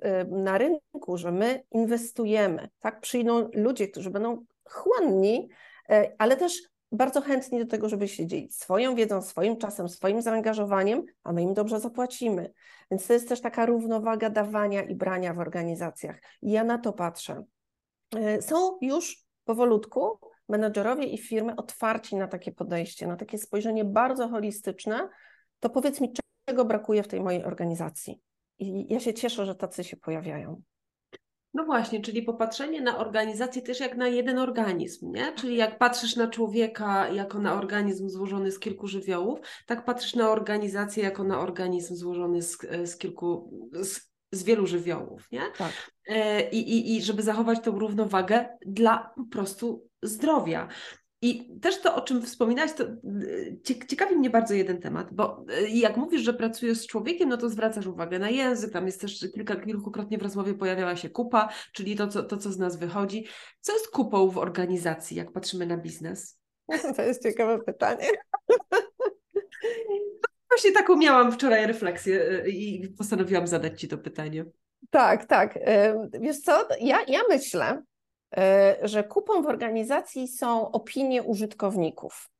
e, 0.00 0.24
na 0.24 0.58
rynku, 0.58 1.16
że 1.16 1.32
my 1.32 1.62
inwestujemy, 1.70 2.68
tak? 2.80 3.00
Przyjdą 3.00 3.48
ludzie, 3.54 3.88
którzy 3.88 4.10
będą 4.10 4.44
chłonni, 4.70 5.48
ale 6.18 6.36
też 6.36 6.62
bardzo 6.92 7.20
chętni 7.20 7.58
do 7.58 7.66
tego, 7.66 7.88
żeby 7.88 8.08
się 8.08 8.26
dzielić 8.26 8.56
swoją 8.56 8.94
wiedzą, 8.94 9.22
swoim 9.22 9.56
czasem, 9.56 9.88
swoim 9.88 10.22
zaangażowaniem, 10.22 11.02
a 11.22 11.32
my 11.32 11.42
im 11.42 11.54
dobrze 11.54 11.80
zapłacimy. 11.80 12.52
Więc 12.90 13.06
to 13.06 13.12
jest 13.12 13.28
też 13.28 13.40
taka 13.40 13.66
równowaga 13.66 14.30
dawania 14.30 14.82
i 14.82 14.94
brania 14.94 15.34
w 15.34 15.38
organizacjach. 15.38 16.20
I 16.42 16.50
ja 16.50 16.64
na 16.64 16.78
to 16.78 16.92
patrzę. 16.92 17.44
E, 18.16 18.42
są 18.42 18.78
już 18.80 19.24
powolutku 19.44 20.18
menedżerowie 20.48 21.04
i 21.04 21.18
firmy 21.18 21.56
otwarci 21.56 22.16
na 22.16 22.28
takie 22.28 22.52
podejście, 22.52 23.06
na 23.06 23.16
takie 23.16 23.38
spojrzenie 23.38 23.84
bardzo 23.84 24.28
holistyczne, 24.28 25.08
to 25.60 25.70
powiedz 25.70 26.00
mi, 26.00 26.12
czego 26.46 26.64
brakuje 26.64 27.02
w 27.02 27.08
tej 27.08 27.20
mojej 27.20 27.44
organizacji. 27.44 28.20
I 28.58 28.92
ja 28.92 29.00
się 29.00 29.14
cieszę, 29.14 29.46
że 29.46 29.54
tacy 29.54 29.84
się 29.84 29.96
pojawiają. 29.96 30.62
No 31.54 31.64
właśnie, 31.64 32.00
czyli 32.00 32.22
popatrzenie 32.22 32.80
na 32.80 32.98
organizację 32.98 33.62
też 33.62 33.80
jak 33.80 33.96
na 33.96 34.08
jeden 34.08 34.38
organizm, 34.38 35.12
nie? 35.12 35.32
Czyli 35.32 35.56
jak 35.56 35.78
patrzysz 35.78 36.16
na 36.16 36.28
człowieka 36.28 37.08
jako 37.08 37.38
na 37.38 37.54
organizm 37.54 38.08
złożony 38.08 38.52
z 38.52 38.58
kilku 38.58 38.86
żywiołów, 38.86 39.38
tak 39.66 39.84
patrzysz 39.84 40.14
na 40.14 40.30
organizację 40.30 41.04
jako 41.04 41.24
na 41.24 41.40
organizm 41.40 41.94
złożony 41.94 42.42
z, 42.42 42.58
z 42.84 42.96
kilku, 42.96 43.50
z, 43.72 44.00
z 44.32 44.42
wielu 44.42 44.66
żywiołów, 44.66 45.28
nie? 45.32 45.42
Tak. 45.58 45.72
E, 46.08 46.50
I, 46.50 46.70
i, 46.72 46.96
I 46.96 47.02
żeby 47.02 47.22
zachować 47.22 47.60
tą 47.60 47.78
równowagę 47.78 48.48
dla 48.66 49.10
po 49.16 49.24
prostu 49.24 49.88
zdrowia. 50.02 50.68
I 51.22 51.58
też 51.60 51.80
to, 51.80 51.94
o 51.94 52.00
czym 52.00 52.22
wspominałaś, 52.22 52.72
to 52.72 52.84
ciekawi 53.88 54.16
mnie 54.16 54.30
bardzo 54.30 54.54
jeden 54.54 54.80
temat, 54.80 55.14
bo 55.14 55.44
jak 55.68 55.96
mówisz, 55.96 56.22
że 56.22 56.34
pracujesz 56.34 56.78
z 56.78 56.86
człowiekiem, 56.86 57.28
no 57.28 57.36
to 57.36 57.48
zwracasz 57.48 57.86
uwagę 57.86 58.18
na 58.18 58.30
język, 58.30 58.72
tam 58.72 58.86
jest 58.86 59.00
też 59.00 59.26
kilka, 59.34 59.56
kilkukrotnie 59.56 60.18
w 60.18 60.22
rozmowie 60.22 60.54
pojawiała 60.54 60.96
się 60.96 61.10
kupa, 61.10 61.48
czyli 61.72 61.96
to 61.96 62.08
co, 62.08 62.22
to, 62.22 62.36
co 62.36 62.52
z 62.52 62.58
nas 62.58 62.76
wychodzi. 62.76 63.26
Co 63.60 63.72
jest 63.72 63.88
kupą 63.88 64.30
w 64.30 64.38
organizacji, 64.38 65.16
jak 65.16 65.32
patrzymy 65.32 65.66
na 65.66 65.76
biznes? 65.76 66.40
To 66.96 67.02
jest 67.02 67.22
ciekawe 67.22 67.58
pytanie. 67.58 68.08
Właśnie 70.50 70.72
taką 70.72 70.96
miałam 70.96 71.32
wczoraj 71.32 71.66
refleksję 71.66 72.44
i 72.48 72.88
postanowiłam 72.98 73.46
zadać 73.46 73.80
Ci 73.80 73.88
to 73.88 73.98
pytanie. 73.98 74.44
Tak, 74.90 75.26
tak. 75.26 75.58
Wiesz 76.20 76.38
co, 76.38 76.68
ja, 76.80 76.98
ja 77.08 77.20
myślę, 77.28 77.82
że 78.82 79.04
kupą 79.04 79.42
w 79.42 79.46
organizacji 79.46 80.28
są 80.28 80.70
opinie 80.70 81.22
użytkowników. 81.22 82.30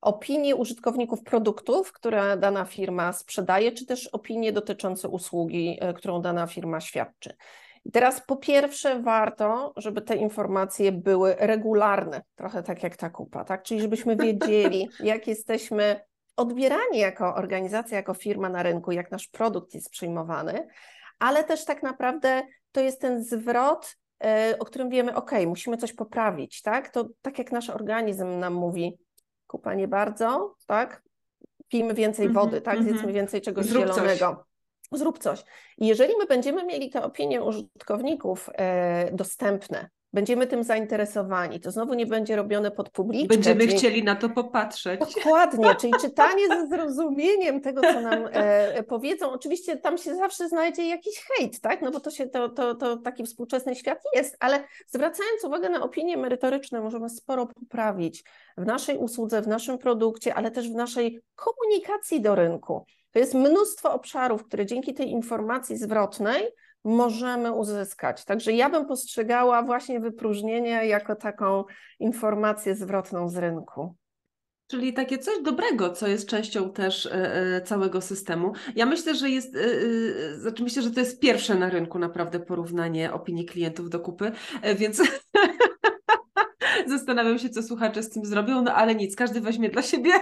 Opinie 0.00 0.56
użytkowników 0.56 1.22
produktów, 1.22 1.92
które 1.92 2.36
dana 2.36 2.64
firma 2.64 3.12
sprzedaje, 3.12 3.72
czy 3.72 3.86
też 3.86 4.06
opinie 4.06 4.52
dotyczące 4.52 5.08
usługi, 5.08 5.78
którą 5.94 6.22
dana 6.22 6.46
firma 6.46 6.80
świadczy. 6.80 7.36
I 7.84 7.90
teraz 7.90 8.20
po 8.26 8.36
pierwsze 8.36 9.02
warto, 9.02 9.72
żeby 9.76 10.02
te 10.02 10.16
informacje 10.16 10.92
były 10.92 11.36
regularne, 11.38 12.22
trochę 12.34 12.62
tak 12.62 12.82
jak 12.82 12.96
ta 12.96 13.10
kupa, 13.10 13.44
tak? 13.44 13.62
Czyli 13.62 13.80
żebyśmy 13.80 14.16
wiedzieli, 14.16 14.88
jak 15.00 15.26
jesteśmy 15.26 16.00
odbierani 16.36 16.98
jako 16.98 17.34
organizacja, 17.34 17.96
jako 17.96 18.14
firma 18.14 18.48
na 18.48 18.62
rynku, 18.62 18.92
jak 18.92 19.10
nasz 19.10 19.28
produkt 19.28 19.74
jest 19.74 19.90
przyjmowany, 19.90 20.66
ale 21.18 21.44
też 21.44 21.64
tak 21.64 21.82
naprawdę 21.82 22.42
to 22.72 22.80
jest 22.80 23.00
ten 23.00 23.24
zwrot, 23.24 23.86
e, 23.86 24.01
o 24.58 24.64
którym 24.64 24.90
wiemy, 24.90 25.14
ok, 25.14 25.30
musimy 25.46 25.76
coś 25.76 25.92
poprawić, 25.92 26.62
tak? 26.62 26.88
To 26.88 27.08
tak 27.22 27.38
jak 27.38 27.52
nasz 27.52 27.70
organizm 27.70 28.38
nam 28.38 28.54
mówi, 28.54 28.98
kupa 29.46 29.74
nie 29.74 29.88
bardzo, 29.88 30.56
tak? 30.66 31.02
Pijmy 31.68 31.94
więcej 31.94 32.26
mm 32.26 32.36
-hmm, 32.36 32.40
wody, 32.40 32.60
tak? 32.60 32.82
Zjedzmy 32.82 32.98
mm 33.00 33.10
-hmm. 33.10 33.14
więcej 33.14 33.40
czegoś 33.40 33.66
Zrób 33.66 33.86
zielonego. 33.86 34.44
Coś. 34.90 34.98
Zrób 35.00 35.18
coś. 35.18 35.44
I 35.78 35.86
jeżeli 35.86 36.14
my 36.18 36.26
będziemy 36.26 36.64
mieli 36.64 36.90
te 36.90 37.02
opinie 37.02 37.42
użytkowników 37.42 38.50
e, 38.54 39.10
dostępne, 39.12 39.88
będziemy 40.12 40.46
tym 40.46 40.64
zainteresowani. 40.64 41.60
To 41.60 41.70
znowu 41.70 41.94
nie 41.94 42.06
będzie 42.06 42.36
robione 42.36 42.70
pod 42.70 42.90
publiczkę. 42.90 43.28
Będziemy 43.28 43.60
czyli... 43.60 43.76
chcieli 43.76 44.04
na 44.04 44.16
to 44.16 44.28
popatrzeć. 44.28 45.00
Dokładnie, 45.00 45.74
czyli 45.80 45.92
czytanie 46.00 46.48
ze 46.48 46.66
zrozumieniem 46.66 47.60
tego, 47.60 47.80
co 47.80 48.00
nam 48.00 48.28
e, 48.32 48.82
powiedzą. 48.82 49.30
Oczywiście 49.30 49.76
tam 49.76 49.98
się 49.98 50.14
zawsze 50.14 50.48
znajdzie 50.48 50.88
jakiś 50.88 51.24
hejt, 51.24 51.60
tak? 51.60 51.82
No 51.82 51.90
bo 51.90 52.00
to, 52.00 52.10
się, 52.10 52.26
to, 52.26 52.48
to, 52.48 52.74
to 52.74 52.96
taki 52.96 53.24
współczesny 53.24 53.74
świat 53.74 53.98
jest, 54.14 54.36
ale 54.40 54.64
zwracając 54.86 55.44
uwagę 55.44 55.68
na 55.68 55.82
opinie 55.82 56.16
merytoryczne, 56.16 56.80
możemy 56.80 57.10
sporo 57.10 57.46
poprawić 57.46 58.24
w 58.56 58.66
naszej 58.66 58.98
usłudze, 58.98 59.42
w 59.42 59.48
naszym 59.48 59.78
produkcie, 59.78 60.34
ale 60.34 60.50
też 60.50 60.70
w 60.70 60.74
naszej 60.74 61.20
komunikacji 61.34 62.20
do 62.20 62.34
rynku. 62.34 62.86
To 63.12 63.18
jest 63.18 63.34
mnóstwo 63.34 63.92
obszarów, 63.92 64.44
które 64.44 64.66
dzięki 64.66 64.94
tej 64.94 65.10
informacji 65.10 65.76
zwrotnej 65.76 66.52
możemy 66.84 67.52
uzyskać. 67.52 68.24
Także 68.24 68.52
ja 68.52 68.70
bym 68.70 68.86
postrzegała 68.86 69.62
właśnie 69.62 70.00
wypróżnienie 70.00 70.86
jako 70.86 71.16
taką 71.16 71.64
informację 72.00 72.74
zwrotną 72.74 73.28
z 73.28 73.36
rynku. 73.36 73.96
Czyli 74.66 74.92
takie 74.92 75.18
coś 75.18 75.42
dobrego, 75.42 75.90
co 75.90 76.06
jest 76.06 76.28
częścią 76.28 76.72
też 76.72 77.06
e, 77.06 77.34
e, 77.34 77.62
całego 77.62 78.00
systemu. 78.00 78.52
Ja 78.76 78.86
myślę, 78.86 79.14
że 79.14 79.30
jest, 79.30 79.56
e, 79.56 80.34
znaczy 80.34 80.62
myślę, 80.62 80.82
że 80.82 80.90
to 80.90 81.00
jest 81.00 81.20
pierwsze 81.20 81.54
na 81.54 81.70
rynku 81.70 81.98
naprawdę 81.98 82.40
porównanie 82.40 83.12
opinii 83.12 83.46
klientów 83.46 83.90
do 83.90 84.00
kupy, 84.00 84.32
więc 84.76 85.02
zastanawiam 86.86 87.38
się, 87.38 87.48
co 87.48 87.62
słuchacze 87.62 88.02
z 88.02 88.10
tym 88.10 88.24
zrobią, 88.24 88.62
no 88.62 88.74
ale 88.74 88.94
nic, 88.94 89.16
każdy 89.16 89.40
weźmie 89.40 89.70
dla 89.70 89.82
siebie 89.82 90.12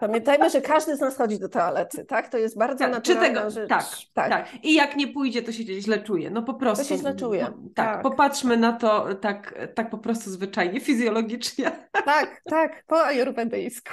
Pamiętajmy, 0.00 0.50
że 0.50 0.60
każdy 0.60 0.96
z 0.96 1.00
nas 1.00 1.16
chodzi 1.16 1.38
do 1.38 1.48
toalety, 1.48 2.04
tak? 2.04 2.28
To 2.28 2.38
jest 2.38 2.58
bardzo 2.58 2.78
tak, 2.78 2.92
naturalna 2.92 3.28
czy 3.28 3.34
tego, 3.34 3.50
rzecz. 3.50 3.68
Tak, 3.68 3.84
tak, 4.14 4.30
tak. 4.30 4.64
I 4.64 4.74
jak 4.74 4.96
nie 4.96 5.08
pójdzie, 5.08 5.42
to 5.42 5.52
się 5.52 5.80
źle 5.80 5.98
czuje. 5.98 6.30
No 6.30 6.42
po 6.42 6.54
prostu. 6.54 6.84
To 6.84 6.88
się 6.88 6.98
źle 6.98 7.14
czuje. 7.14 7.42
No, 7.42 7.68
tak, 7.74 7.94
tak, 7.94 8.02
popatrzmy 8.02 8.56
na 8.56 8.72
to 8.72 9.14
tak, 9.14 9.54
tak 9.74 9.90
po 9.90 9.98
prostu 9.98 10.30
zwyczajnie, 10.30 10.80
fizjologicznie. 10.80 11.72
Tak, 12.04 12.42
tak, 12.50 12.84
po 12.86 13.04
ajurwedyjsku. 13.04 13.92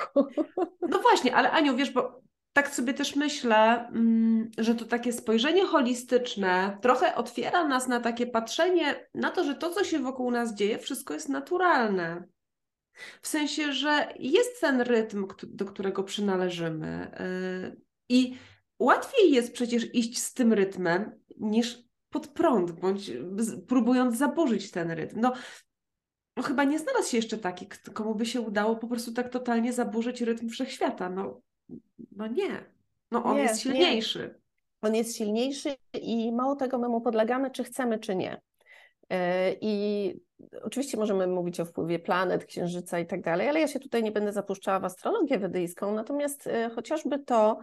No 0.81 0.99
właśnie, 0.99 1.35
ale 1.35 1.51
Aniu, 1.51 1.75
wiesz, 1.75 1.91
bo 1.91 2.21
tak 2.53 2.69
sobie 2.69 2.93
też 2.93 3.15
myślę, 3.15 3.87
mm, 3.87 4.51
że 4.57 4.75
to 4.75 4.85
takie 4.85 5.13
spojrzenie 5.13 5.65
holistyczne 5.65 6.77
trochę 6.81 7.15
otwiera 7.15 7.67
nas 7.67 7.87
na 7.87 7.99
takie 7.99 8.27
patrzenie 8.27 9.07
na 9.15 9.31
to, 9.31 9.43
że 9.43 9.55
to, 9.55 9.69
co 9.69 9.83
się 9.83 9.99
wokół 9.99 10.31
nas 10.31 10.53
dzieje, 10.53 10.79
wszystko 10.79 11.13
jest 11.13 11.29
naturalne. 11.29 12.23
W 13.21 13.27
sensie, 13.27 13.73
że 13.73 14.13
jest 14.19 14.61
ten 14.61 14.81
rytm, 14.81 15.27
do 15.43 15.65
którego 15.65 16.03
przynależymy. 16.03 17.11
Y, 17.75 17.81
I 18.09 18.37
łatwiej 18.79 19.31
jest 19.31 19.53
przecież 19.53 19.95
iść 19.95 20.17
z 20.17 20.33
tym 20.33 20.53
rytmem 20.53 21.11
niż 21.37 21.83
pod 22.09 22.27
prąd, 22.27 22.71
bądź 22.71 23.11
próbując 23.67 24.17
zaburzyć 24.17 24.71
ten 24.71 24.91
rytm. 24.91 25.19
No, 25.19 25.33
no 26.37 26.43
chyba 26.43 26.63
nie 26.63 26.79
znalazł 26.79 27.09
się 27.09 27.17
jeszcze 27.17 27.37
taki, 27.37 27.67
komu 27.93 28.15
by 28.15 28.25
się 28.25 28.41
udało 28.41 28.75
po 28.75 28.87
prostu 28.87 29.13
tak 29.13 29.29
totalnie 29.29 29.73
zaburzyć 29.73 30.21
rytm 30.21 30.49
wszechświata. 30.49 31.09
No, 31.09 31.41
no 32.11 32.27
nie. 32.27 32.65
No 33.11 33.23
on 33.23 33.35
nie, 33.35 33.41
jest 33.41 33.61
silniejszy. 33.61 34.19
Nie. 34.19 34.41
On 34.81 34.95
jest 34.95 35.17
silniejszy 35.17 35.75
i 36.01 36.31
mało 36.31 36.55
tego 36.55 36.77
my 36.77 36.89
mu 36.89 37.01
podlegamy, 37.01 37.51
czy 37.51 37.63
chcemy, 37.63 37.99
czy 37.99 38.15
nie. 38.15 38.41
Y, 39.13 39.17
I 39.61 40.13
Oczywiście 40.63 40.97
możemy 40.97 41.27
mówić 41.27 41.59
o 41.59 41.65
wpływie 41.65 41.99
planet, 41.99 42.45
księżyca 42.45 42.99
i 42.99 43.05
tak 43.05 43.21
dalej, 43.21 43.49
ale 43.49 43.59
ja 43.59 43.67
się 43.67 43.79
tutaj 43.79 44.03
nie 44.03 44.11
będę 44.11 44.33
zapuszczała 44.33 44.79
w 44.79 44.85
astrologię 44.85 45.39
wedyjską, 45.39 45.93
natomiast 45.93 46.47
e, 46.47 46.69
chociażby 46.69 47.19
to, 47.19 47.59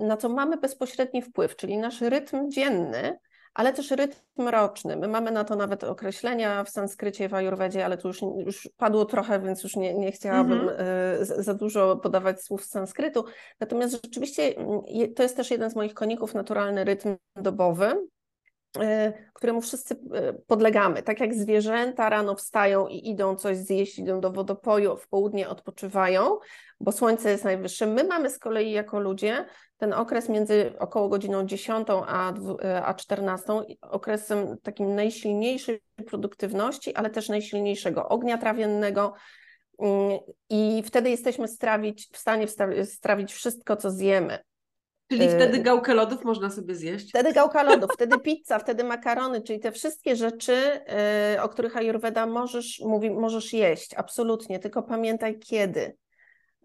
na 0.00 0.16
co 0.16 0.28
mamy 0.28 0.56
bezpośredni 0.56 1.22
wpływ, 1.22 1.56
czyli 1.56 1.78
nasz 1.78 2.00
rytm 2.00 2.50
dzienny, 2.50 3.18
ale 3.54 3.72
też 3.72 3.90
rytm 3.90 4.48
roczny. 4.48 4.96
My 4.96 5.08
mamy 5.08 5.30
na 5.30 5.44
to 5.44 5.56
nawet 5.56 5.84
określenia 5.84 6.64
w 6.64 6.70
sanskrycie, 6.70 7.28
w 7.28 7.34
ajurwedzie, 7.34 7.84
ale 7.84 7.98
tu 7.98 8.08
już, 8.08 8.22
już 8.46 8.68
padło 8.76 9.04
trochę, 9.04 9.40
więc 9.40 9.62
już 9.62 9.76
nie, 9.76 9.94
nie 9.94 10.12
chciałabym 10.12 10.60
mm 10.60 10.76
-hmm. 10.76 11.42
za 11.42 11.54
dużo 11.54 11.96
podawać 11.96 12.42
słów 12.42 12.64
z 12.64 12.68
sanskrytu. 12.68 13.24
Natomiast 13.60 13.92
rzeczywiście 14.04 14.56
mm, 14.56 14.80
to 15.16 15.22
jest 15.22 15.36
też 15.36 15.50
jeden 15.50 15.70
z 15.70 15.76
moich 15.76 15.94
koników, 15.94 16.34
naturalny 16.34 16.84
rytm 16.84 17.16
dobowy, 17.36 18.08
któremu 19.32 19.60
wszyscy 19.60 19.96
e, 20.14 20.32
podlegamy. 20.32 21.02
Tak 21.02 21.20
jak 21.20 21.34
zwierzęta 21.34 22.08
rano 22.08 22.34
wstają 22.34 22.88
i 22.88 23.08
idą 23.10 23.36
coś 23.36 23.56
zjeść, 23.56 23.98
idą 23.98 24.20
do 24.20 24.30
wodopoju, 24.30 24.96
w 24.96 25.08
południe 25.08 25.48
odpoczywają, 25.48 26.38
bo 26.80 26.92
słońce 26.92 27.30
jest 27.30 27.44
najwyższe. 27.44 27.86
My 27.86 28.04
mamy 28.04 28.30
z 28.30 28.38
kolei 28.38 28.70
jako 28.70 29.00
ludzie 29.00 29.46
ten 29.76 29.92
okres 29.92 30.28
między 30.28 30.72
około 30.78 31.08
godziną 31.08 31.46
10 31.46 31.88
a, 32.06 32.32
e, 32.64 32.84
a 32.84 32.94
14 32.94 33.52
okresem 33.80 34.56
takim 34.62 34.94
najsilniejszej 34.94 35.82
produktywności, 36.06 36.94
ale 36.94 37.10
też 37.10 37.28
najsilniejszego 37.28 38.08
ognia 38.08 38.38
trawiennego, 38.38 39.14
mm, 39.78 40.18
i 40.50 40.82
wtedy 40.86 41.10
jesteśmy 41.10 41.48
strawić, 41.48 42.08
w 42.12 42.18
stanie 42.18 42.46
strawić 42.84 43.32
wszystko, 43.32 43.76
co 43.76 43.90
zjemy. 43.90 44.38
Czyli 45.16 45.28
wtedy 45.28 45.58
y, 45.58 45.62
gałkę 45.62 45.94
lodów 45.94 46.24
można 46.24 46.50
sobie 46.50 46.74
zjeść? 46.74 47.08
Wtedy 47.08 47.32
gałka 47.32 47.62
lodów, 47.62 47.90
wtedy 47.96 48.18
pizza, 48.18 48.58
wtedy 48.58 48.84
makarony, 48.84 49.42
czyli 49.42 49.60
te 49.60 49.72
wszystkie 49.72 50.16
rzeczy, 50.16 50.80
y, 51.34 51.42
o 51.42 51.48
których 51.48 51.76
Ayurveda 51.76 52.26
możesz, 52.26 52.80
mówi, 52.84 53.10
możesz 53.10 53.52
jeść, 53.52 53.94
absolutnie, 53.94 54.58
tylko 54.58 54.82
pamiętaj 54.82 55.38
kiedy. 55.38 55.96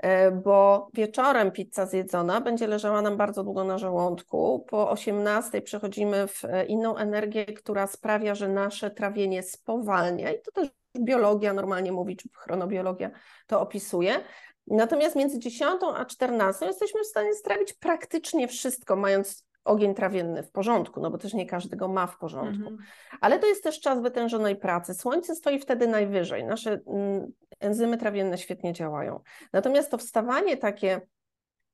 Y, 0.05 0.31
bo 0.31 0.87
wieczorem 0.93 1.51
pizza 1.51 1.85
zjedzona 1.85 2.41
będzie 2.41 2.67
leżała 2.67 3.01
nam 3.01 3.17
bardzo 3.17 3.43
długo 3.43 3.63
na 3.63 3.77
żołądku. 3.77 4.65
Po 4.69 4.89
18 4.89 5.61
przechodzimy 5.61 6.27
w 6.27 6.41
inną 6.67 6.97
energię, 6.97 7.45
która 7.45 7.87
sprawia, 7.87 8.35
że 8.35 8.47
nasze 8.47 8.91
trawienie 8.91 9.43
spowalnia 9.43 10.31
i 10.31 10.41
to 10.41 10.51
też 10.51 10.69
biologia 10.99 11.53
normalnie 11.53 11.91
mówi, 11.91 12.15
czy 12.15 12.29
chronobiologia 12.33 13.11
to 13.47 13.61
opisuje. 13.61 14.19
Natomiast 14.67 15.15
między 15.15 15.39
10 15.39 15.81
a 15.95 16.05
14 16.05 16.65
jesteśmy 16.65 17.01
w 17.03 17.07
stanie 17.07 17.33
strawić 17.33 17.73
praktycznie 17.73 18.47
wszystko, 18.47 18.95
mając 18.95 19.47
ogień 19.67 19.95
trawienny 19.95 20.43
w 20.43 20.51
porządku, 20.51 21.01
no 21.01 21.11
bo 21.11 21.17
też 21.17 21.33
nie 21.33 21.45
każdy 21.45 21.77
go 21.77 21.87
ma 21.87 22.07
w 22.07 22.17
porządku. 22.17 22.67
Mhm. 22.67 22.77
Ale 23.21 23.39
to 23.39 23.47
jest 23.47 23.63
też 23.63 23.79
czas 23.79 24.01
wytężonej 24.01 24.55
pracy. 24.55 24.93
Słońce 24.93 25.35
stoi 25.35 25.59
wtedy 25.59 25.87
najwyżej. 25.87 26.43
Nasze 26.43 26.79
mm, 26.87 27.31
enzymy 27.59 27.97
trawienne 27.97 28.37
świetnie 28.37 28.73
działają. 28.73 29.19
Natomiast 29.53 29.91
to 29.91 29.97
wstawanie 29.97 30.57
takie, 30.57 31.01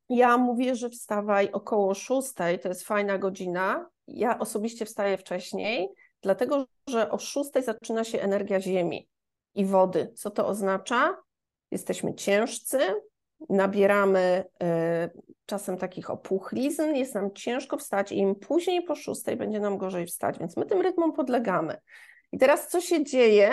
ja 0.09 0.37
mówię, 0.37 0.75
że 0.75 0.89
wstawaj 0.89 1.51
około 1.51 1.93
6, 1.93 2.33
to 2.33 2.69
jest 2.69 2.83
fajna 2.83 3.17
godzina. 3.17 3.89
Ja 4.07 4.39
osobiście 4.39 4.85
wstaję 4.85 5.17
wcześniej, 5.17 5.89
dlatego 6.21 6.65
że 6.89 7.11
o 7.11 7.17
6 7.17 7.49
zaczyna 7.59 8.03
się 8.03 8.21
energia 8.21 8.61
ziemi 8.61 9.09
i 9.55 9.65
wody. 9.65 10.11
Co 10.15 10.29
to 10.29 10.47
oznacza? 10.47 11.17
Jesteśmy 11.73 12.15
ciężcy, 12.15 12.79
nabieramy 13.49 14.45
y, 14.63 15.19
czasem 15.45 15.77
takich 15.77 16.09
opuchlizn, 16.09 16.95
jest 16.95 17.15
nam 17.15 17.33
ciężko 17.33 17.77
wstać 17.77 18.11
i 18.11 18.17
im 18.17 18.35
później 18.35 18.83
po 18.83 18.95
szóstej 18.95 19.35
będzie 19.35 19.59
nam 19.59 19.77
gorzej 19.77 20.05
wstać, 20.05 20.39
więc 20.39 20.57
my 20.57 20.65
tym 20.65 20.81
rytmom 20.81 21.13
podlegamy. 21.13 21.77
I 22.31 22.37
teraz 22.37 22.67
co 22.67 22.81
się 22.81 23.03
dzieje, 23.03 23.51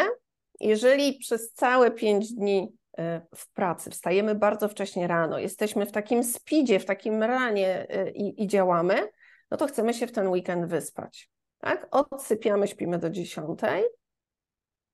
jeżeli 0.61 1.19
przez 1.19 1.53
całe 1.53 1.91
pięć 1.91 2.33
dni 2.33 2.73
e, 2.99 3.21
w 3.35 3.53
pracy 3.53 3.91
wstajemy 3.91 4.35
bardzo 4.35 4.69
wcześnie 4.69 5.07
rano, 5.07 5.39
jesteśmy 5.39 5.87
w 5.87 5.93
takim 5.93 6.25
speedzie, 6.25 6.81
w 6.81 6.85
takim 6.85 7.23
ranie 7.23 7.87
e, 7.89 8.11
i, 8.11 8.43
i 8.43 8.47
działamy, 8.47 9.09
no 9.51 9.57
to 9.57 9.67
chcemy 9.67 9.95
się 9.95 10.07
w 10.07 10.13
ten 10.13 10.29
weekend 10.29 10.67
wyspać. 10.67 11.31
Tak? 11.59 11.89
Odsypiamy, 11.91 12.69
śpimy 12.69 12.99
do 12.99 13.11
dziesiątej. 13.11 13.85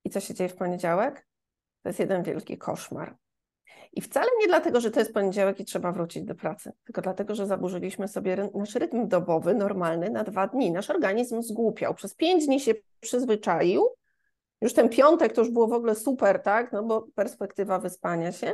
I 0.03 0.09
co 0.09 0.19
się 0.19 0.33
dzieje 0.33 0.49
w 0.49 0.55
poniedziałek? 0.55 1.26
To 1.83 1.89
jest 1.89 1.99
jeden 1.99 2.23
wielki 2.23 2.57
koszmar. 2.57 3.17
I 3.93 4.01
wcale 4.01 4.27
nie 4.39 4.47
dlatego, 4.47 4.81
że 4.81 4.91
to 4.91 4.99
jest 4.99 5.13
poniedziałek 5.13 5.59
i 5.59 5.65
trzeba 5.65 5.91
wrócić 5.91 6.23
do 6.23 6.35
pracy, 6.35 6.71
tylko 6.83 7.01
dlatego, 7.01 7.35
że 7.35 7.47
zaburzyliśmy 7.47 8.07
sobie 8.07 8.49
nasz 8.55 8.75
rytm 8.75 9.07
dobowy, 9.07 9.55
normalny, 9.55 10.09
na 10.09 10.23
dwa 10.23 10.47
dni. 10.47 10.71
Nasz 10.71 10.89
organizm 10.89 11.41
zgłupiał. 11.41 11.93
Przez 11.93 12.15
pięć 12.15 12.45
dni 12.45 12.59
się 12.59 12.73
przyzwyczaił. 12.99 13.87
Już 14.61 14.73
ten 14.73 14.89
piątek 14.89 15.33
to 15.33 15.41
już 15.41 15.49
było 15.51 15.67
w 15.67 15.73
ogóle 15.73 15.95
super, 15.95 16.41
tak? 16.41 16.71
No 16.71 16.83
bo 16.83 17.07
perspektywa 17.15 17.79
wyspania 17.79 18.31
się. 18.31 18.53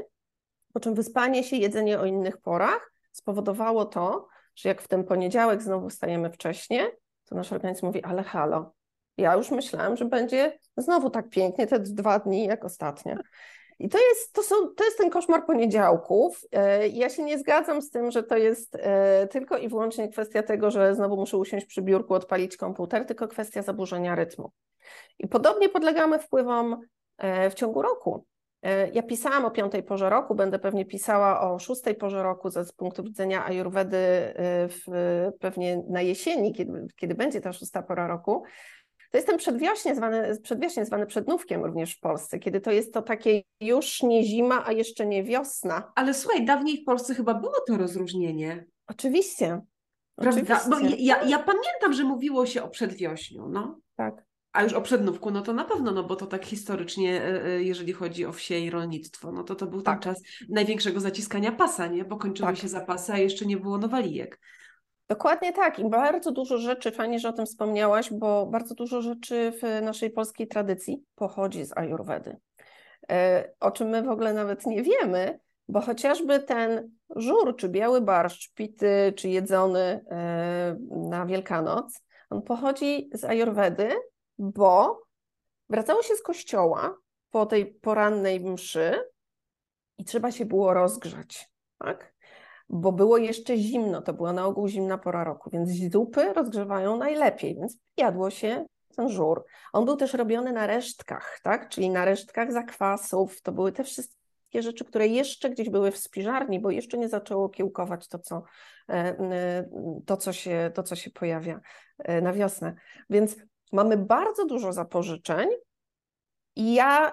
Po 0.74 0.80
czym 0.80 0.94
wyspanie 0.94 1.44
się, 1.44 1.56
jedzenie 1.56 2.00
o 2.00 2.06
innych 2.06 2.38
porach 2.38 2.94
spowodowało 3.12 3.86
to, 3.86 4.28
że 4.56 4.70
jak 4.70 4.82
w 4.82 4.88
ten 4.88 5.04
poniedziałek 5.04 5.62
znowu 5.62 5.90
wstajemy 5.90 6.32
wcześnie, 6.32 6.92
to 7.26 7.36
nasz 7.36 7.54
organizm 7.54 7.86
mówi, 7.86 8.04
ale 8.04 8.24
halo, 8.24 8.74
ja 9.18 9.36
już 9.36 9.52
myślałam, 9.52 9.98
że 9.98 10.06
będzie 10.06 10.60
znowu 10.78 11.10
tak 11.10 11.30
pięknie 11.30 11.68
te 11.68 11.80
dwa 11.80 12.20
dni 12.20 12.46
jak 12.46 12.66
ostatnio. 12.66 13.16
I 13.80 13.90
to 13.90 13.98
jest, 14.10 14.34
to, 14.34 14.44
są, 14.44 14.56
to 14.78 14.84
jest 14.84 14.98
ten 14.98 15.10
koszmar 15.10 15.46
poniedziałków. 15.46 16.42
E, 16.52 16.88
ja 16.88 17.10
się 17.10 17.24
nie 17.24 17.40
zgadzam 17.40 17.82
z 17.82 17.90
tym, 17.90 18.12
że 18.12 18.24
to 18.24 18.38
jest 18.38 18.76
e, 18.76 19.28
tylko 19.28 19.58
i 19.58 19.70
wyłącznie 19.70 20.10
kwestia 20.10 20.44
tego, 20.44 20.72
że 20.72 20.96
znowu 20.96 21.18
muszę 21.18 21.38
usiąść 21.38 21.66
przy 21.66 21.82
biurku, 21.82 22.14
odpalić 22.14 22.58
komputer, 22.58 23.06
tylko 23.06 23.28
kwestia 23.28 23.62
zaburzenia 23.62 24.16
rytmu. 24.16 24.52
I 25.20 25.28
podobnie 25.28 25.70
podlegamy 25.70 26.20
wpływom 26.20 26.82
e, 27.18 27.50
w 27.50 27.54
ciągu 27.54 27.82
roku. 27.82 28.26
Ja 28.94 29.04
pisałam 29.04 29.46
o 29.46 29.52
piątej 29.52 29.84
porze 29.84 30.10
roku, 30.10 30.36
będę 30.36 30.60
pewnie 30.60 30.86
pisała 30.86 31.42
o 31.42 31.60
szóstej 31.60 31.96
porze 31.96 32.24
roku 32.24 32.50
z 32.50 32.72
punktu 32.72 33.04
widzenia 33.04 33.46
ajurwedy 33.46 33.98
w, 34.70 34.86
pewnie 35.40 35.84
na 35.90 36.02
jesieni, 36.02 36.54
kiedy, 36.54 36.88
kiedy 36.96 37.16
będzie 37.16 37.42
ta 37.42 37.54
szósta 37.54 37.82
pora 37.82 38.08
roku. 38.08 38.44
To 39.14 39.18
jest 39.18 39.28
ten 39.28 39.38
przedwiośnie 39.38 39.96
zwany, 39.96 40.38
przedwiośnie 40.44 40.86
zwany 40.86 41.06
przednówkiem 41.06 41.64
również 41.64 41.96
w 41.96 42.00
Polsce, 42.00 42.40
kiedy 42.40 42.62
to 42.62 42.72
jest 42.72 42.94
to 42.94 43.02
takie 43.02 43.42
już 43.62 44.04
nie 44.04 44.24
zima, 44.24 44.64
a 44.66 44.72
jeszcze 44.72 45.06
nie 45.06 45.24
wiosna. 45.24 45.92
Ale 45.96 46.14
słuchaj, 46.14 46.46
dawniej 46.46 46.82
w 46.82 46.86
Polsce 46.86 47.16
chyba 47.16 47.34
było 47.34 47.54
to 47.68 47.78
rozróżnienie. 47.78 48.66
Oczywiście. 48.88 49.62
Prawda? 50.16 50.42
Oczywiście. 50.42 50.70
Bo 50.70 50.96
ja, 50.98 51.24
ja 51.24 51.40
pamiętam, 51.40 51.94
że 51.94 52.04
mówiło 52.04 52.46
się 52.46 52.64
o 52.64 52.70
przedwiośniu, 52.70 53.50
no. 53.50 53.80
Tak. 53.96 54.26
A 54.52 54.64
już 54.64 54.74
o 54.74 54.82
przednówku, 54.82 55.32
no 55.32 55.42
to 55.42 55.54
na 55.54 55.66
pewno, 55.66 55.92
no 55.92 56.04
bo 56.04 56.16
to 56.16 56.26
tak 56.26 56.46
historycznie, 56.46 57.22
e, 57.22 57.46
e, 57.46 57.64
jeżeli 57.64 57.94
chodzi 57.94 58.26
o 58.26 58.32
wsie 58.32 58.60
i 58.60 58.70
rolnictwo, 58.70 59.32
no 59.32 59.44
to 59.44 59.56
to 59.56 59.68
był 59.68 59.82
tak. 59.82 60.04
ten 60.04 60.14
czas 60.14 60.24
największego 60.50 61.00
zaciskania 61.00 61.52
pasa, 61.52 61.88
nie? 61.88 62.06
Bo 62.06 62.18
kończyły 62.18 62.50
tak. 62.50 62.58
się 62.58 62.68
zapasy, 62.68 63.14
a 63.14 63.18
jeszcze 63.18 63.46
nie 63.46 63.58
było 63.58 63.78
nowalijek. 63.78 64.40
Dokładnie 65.08 65.54
tak 65.54 65.80
i 65.80 65.90
bardzo 65.90 66.32
dużo 66.32 66.58
rzeczy, 66.58 66.92
fajnie, 66.92 67.20
że 67.20 67.30
o 67.30 67.34
tym 67.34 67.46
wspomniałaś, 67.46 68.14
bo 68.14 68.46
bardzo 68.46 68.76
dużo 68.76 69.02
rzeczy 69.02 69.54
w 69.62 69.82
naszej 69.82 70.10
polskiej 70.10 70.48
tradycji 70.48 71.04
pochodzi 71.16 71.66
z 71.66 71.78
ajurwedy, 71.78 72.38
e, 73.12 73.50
o 73.60 73.72
czym 73.72 73.88
my 73.88 74.04
w 74.04 74.10
ogóle 74.10 74.34
nawet 74.34 74.66
nie 74.66 74.84
wiemy, 74.84 75.40
bo 75.68 75.82
chociażby 75.82 76.40
ten 76.40 76.92
żur, 77.16 77.56
czy 77.56 77.70
biały 77.70 78.02
barszcz 78.02 78.54
pity, 78.54 79.14
czy 79.18 79.30
jedzony 79.30 79.80
e, 79.80 80.76
na 80.90 81.26
Wielkanoc, 81.26 82.02
on 82.30 82.42
pochodzi 82.42 83.10
z 83.14 83.24
ajurwedy, 83.24 83.90
bo 84.38 85.04
wracało 85.70 86.04
się 86.04 86.16
z 86.16 86.22
kościoła 86.22 86.98
po 87.30 87.46
tej 87.46 87.66
porannej 87.66 88.40
mszy 88.40 89.10
i 89.98 90.04
trzeba 90.04 90.32
się 90.32 90.46
było 90.46 90.74
rozgrzać, 90.74 91.50
tak? 91.78 92.13
Bo 92.74 92.92
było 92.92 93.18
jeszcze 93.18 93.58
zimno, 93.58 94.02
to 94.02 94.14
była 94.14 94.34
na 94.34 94.46
ogół 94.46 94.68
zimna 94.68 94.98
pora 94.98 95.24
roku, 95.24 95.50
więc 95.50 95.70
zupy 95.92 96.34
rozgrzewają 96.34 96.98
najlepiej, 96.98 97.56
więc 97.56 97.78
jadło 97.98 98.30
się 98.30 98.66
ten 98.96 99.10
żur. 99.10 99.46
On 99.74 99.86
był 99.86 99.96
też 99.96 100.14
robiony 100.14 100.52
na 100.52 100.68
resztkach, 100.68 101.40
tak? 101.44 101.70
czyli 101.70 101.90
na 101.90 102.06
resztkach 102.06 102.52
zakwasów, 102.52 103.42
to 103.42 103.52
były 103.52 103.72
te 103.72 103.84
wszystkie 103.84 104.62
rzeczy, 104.62 104.86
które 104.86 105.08
jeszcze 105.08 105.50
gdzieś 105.50 105.70
były 105.70 105.92
w 105.92 105.98
spiżarni, 105.98 106.60
bo 106.60 106.72
jeszcze 106.72 106.98
nie 106.98 107.10
zaczęło 107.10 107.50
kiełkować 107.50 108.08
to, 108.08 108.20
co, 108.20 108.44
e, 108.90 108.94
e, 108.94 109.70
to, 110.06 110.18
co, 110.18 110.34
się, 110.34 110.72
to, 110.74 110.84
co 110.84 110.96
się 110.96 111.12
pojawia 111.12 111.60
e, 112.00 112.22
na 112.22 112.34
wiosnę. 112.34 112.76
Więc 113.10 113.36
mamy 113.72 113.98
bardzo 113.98 114.46
dużo 114.46 114.74
zapożyczeń, 114.74 115.50
i 116.56 116.74
ja 116.74 117.12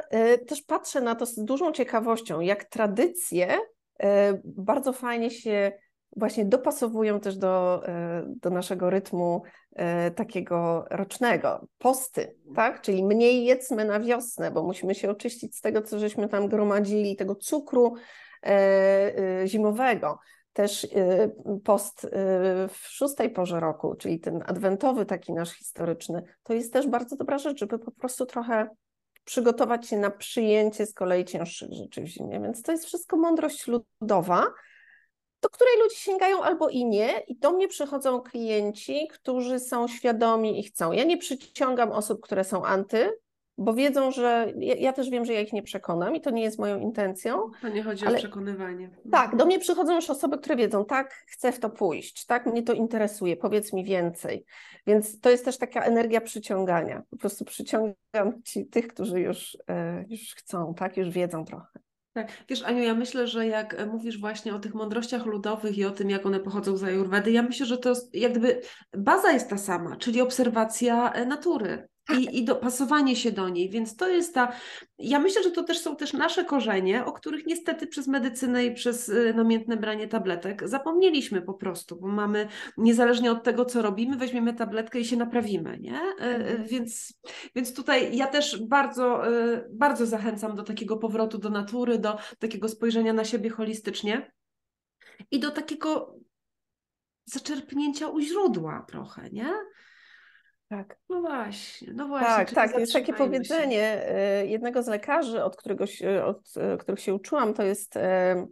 też 0.48 0.62
patrzę 0.62 1.00
na 1.00 1.14
to 1.14 1.26
z 1.26 1.44
dużą 1.44 1.72
ciekawością, 1.72 2.40
jak 2.40 2.64
tradycje 2.64 3.58
E, 3.58 3.70
bardzo 4.44 4.92
fajnie 4.92 5.30
się 5.30 5.72
właśnie 6.16 6.44
dopasowują 6.44 7.20
też 7.20 7.36
do, 7.36 7.82
e, 7.88 8.24
do 8.26 8.51
naszego 8.51 8.90
rytmu 8.90 9.42
e, 9.76 10.11
takiego 10.11 10.84
rocznego. 10.90 11.66
Posty, 11.78 12.36
tak? 12.55 12.80
Czyli 12.80 13.05
mniej 13.05 13.44
jedzmy 13.44 13.84
na 13.84 14.01
wiosnę, 14.01 14.51
bo 14.51 14.62
musimy 14.62 14.94
się 14.94 15.11
oczyścić 15.11 15.57
z 15.57 15.61
tego, 15.61 15.82
co 15.82 15.98
żeśmy 15.98 16.28
tam 16.28 16.48
gromadzili, 16.48 17.16
tego 17.16 17.34
cukru 17.34 17.94
zimowego. 19.46 20.18
Też 20.53 20.88
post 21.64 22.09
w 22.68 22.78
szóstej 22.78 23.30
porze 23.30 23.61
roku, 23.61 23.94
czyli 23.94 24.20
ten 24.20 24.42
adwentowy 24.46 25.07
taki 25.07 25.32
nasz 25.32 25.53
historyczny, 25.53 26.22
to 26.42 26.55
jest 26.55 26.72
też 26.72 26.88
bardzo 26.88 27.16
dobra 27.16 27.38
rzecz, 27.38 27.59
żeby 27.59 27.78
po 27.78 27.90
prostu 27.90 28.26
trochę 28.26 28.68
przygotować 29.25 29.89
się 29.89 29.97
na 29.97 30.11
przyjęcie 30.11 30.87
z 30.87 30.95
kolei 30.95 31.25
cięższych 31.25 31.73
rzeczy 31.73 32.03
w 32.03 32.07
zimie. 32.07 32.41
Więc 32.41 32.62
to 32.62 32.73
jest 32.73 32.87
wszystko 32.87 33.16
mądrość 33.16 33.66
ludowa, 33.66 34.47
do 35.43 35.49
której 35.49 35.79
ludzie 35.83 35.97
sięgają 35.97 36.43
albo 36.43 36.68
i 36.68 36.85
nie. 36.85 37.18
I 37.18 37.37
do 37.37 37.53
mnie 37.53 37.68
przychodzą 37.68 38.21
klienci, 38.21 39.09
którzy 39.12 39.61
są 39.61 39.89
świadomi 39.89 40.61
i 40.61 40.62
chcą. 40.62 40.93
Ja 40.93 41.05
nie 41.05 41.18
przyciągam 41.18 41.93
osób, 41.93 42.21
które 42.21 42.45
są 42.45 42.64
anty, 42.64 43.11
bo 43.61 43.74
wiedzą, 43.74 44.11
że 44.11 44.52
ja, 44.58 44.74
ja, 44.74 44.92
też 44.92 45.11
wiem, 45.11 45.24
że 45.24 45.32
ja 45.32 45.40
ich 45.40 45.52
nie 45.52 45.62
przekonam 45.62 46.16
i 46.16 46.20
to 46.20 46.30
nie 46.30 46.42
jest 46.42 46.58
moją 46.58 46.78
intencją. 46.78 47.50
To 47.62 47.68
nie 47.68 47.82
chodzi 47.82 48.06
ale... 48.06 48.16
o 48.16 48.18
przekonywanie. 48.18 48.90
Tak, 49.11 49.36
do 49.36 49.46
mnie 49.46 49.58
przychodzą 49.58 49.94
już 49.94 50.11
osoby, 50.11 50.38
które 50.38 50.56
wiedzą, 50.56 50.84
tak, 50.84 51.14
chcę 51.26 51.52
w 51.52 51.61
to 51.61 51.70
pójść, 51.70 52.26
tak, 52.26 52.46
mnie 52.46 52.62
to 52.62 52.72
interesuje, 52.72 53.36
powiedz 53.36 53.72
mi 53.72 53.84
więcej. 53.84 54.44
Więc 54.86 55.20
to 55.20 55.30
jest 55.30 55.44
też 55.44 55.58
taka 55.58 55.82
energia 55.82 56.20
przyciągania. 56.20 57.02
Po 57.11 57.16
prostu 57.16 57.44
przyciągam 57.44 58.42
ci 58.44 58.66
tych, 58.66 58.88
którzy 58.88 59.20
już, 59.20 59.58
e, 59.68 60.04
już 60.08 60.34
chcą, 60.34 60.74
tak, 60.74 60.96
już 60.96 61.11
wiedzą 61.11 61.44
trochę. 61.44 61.80
Tak, 62.12 62.28
wiesz 62.48 62.62
Aniu, 62.62 62.82
ja 62.82 62.94
myślę, 62.94 63.26
że 63.26 63.46
jak 63.46 63.74
e, 63.74 63.86
mówisz 63.86 64.20
właśnie 64.20 64.54
o 64.54 64.58
tych 64.58 64.74
mądrościach 64.74 65.26
ludowych 65.26 65.78
i 65.78 65.84
o 65.84 65.90
tym, 65.90 66.11
jak 66.11 66.26
one 66.26 66.40
pochodzą 66.40 66.76
z 66.76 66.84
Ajurwedy, 66.84 67.30
ja 67.30 67.42
myślę, 67.42 67.66
że 67.66 67.78
to 67.78 67.88
jest, 67.88 68.14
jak 68.14 68.32
gdyby 68.32 68.61
baza 68.96 69.32
jest 69.32 69.50
ta 69.50 69.58
sama, 69.58 69.96
czyli 69.96 70.20
obserwacja 70.20 71.12
e, 71.12 71.26
natury 71.26 71.88
i, 72.18 72.38
i 72.38 72.44
dopasowanie 72.44 73.16
się 73.16 73.32
do 73.32 73.48
niej. 73.48 73.70
Więc 73.70 73.96
to 73.96 74.08
jest 74.08 74.34
ta. 74.34 74.52
Ja 74.98 75.18
myślę, 75.18 75.42
że 75.42 75.50
to 75.50 75.64
też 75.64 75.78
są 75.78 75.96
też 75.96 76.12
nasze 76.12 76.44
korzenie, 76.44 77.04
o 77.04 77.12
których 77.12 77.46
niestety 77.46 77.86
przez 77.86 78.08
medycynę 78.08 78.64
i 78.64 78.74
przez 78.74 79.08
y, 79.08 79.34
namiętne 79.36 79.76
branie 79.76 80.08
tabletek 80.08 80.68
zapomnieliśmy 80.68 81.42
po 81.42 81.54
prostu, 81.54 81.96
bo 81.96 82.08
mamy 82.08 82.48
niezależnie 82.76 83.32
od 83.32 83.42
tego, 83.42 83.64
co 83.64 83.82
robimy, 83.82 84.16
weźmiemy 84.16 84.54
tabletkę 84.54 85.00
i 85.00 85.04
się 85.04 85.16
naprawimy, 85.16 85.78
nie? 85.78 86.00
Y, 86.00 86.24
y, 86.24 86.34
mhm. 86.34 86.66
Więc, 86.66 87.14
więc 87.54 87.74
tutaj 87.74 88.16
ja 88.16 88.26
też 88.26 88.62
bardzo, 88.66 89.22
bardzo 89.70 90.06
zachęcam 90.06 90.56
do 90.56 90.62
takiego 90.62 90.96
powrotu 90.96 91.38
do 91.38 91.50
natury, 91.50 91.98
do 91.98 92.18
takiego 92.38 92.68
spojrzenia 92.68 93.12
na 93.12 93.24
siebie 93.24 93.50
holistycznie 93.50 94.32
i 95.30 95.40
do 95.40 95.50
takiego 95.50 96.14
zaczerpnięcia 97.24 98.08
u 98.08 98.20
źródła 98.20 98.84
trochę, 98.88 99.30
nie? 99.30 99.52
Tak. 100.71 100.99
No 101.09 101.21
właśnie, 101.21 101.93
no 101.95 102.09
właśnie. 102.09 102.29
Tak, 102.29 102.53
tak. 102.53 102.79
Jest 102.79 102.93
takie 102.93 103.12
powiedzenie 103.12 103.77
się. 103.77 104.07
E, 104.07 104.47
jednego 104.47 104.83
z 104.83 104.87
lekarzy, 104.87 105.45
od, 105.45 105.57
którego, 105.57 105.85
od 106.25 106.57
e, 106.57 106.77
których 106.77 107.01
się 107.01 107.14
uczyłam, 107.14 107.55
to 107.55 107.62
jest 107.62 107.97
e, 107.97 108.47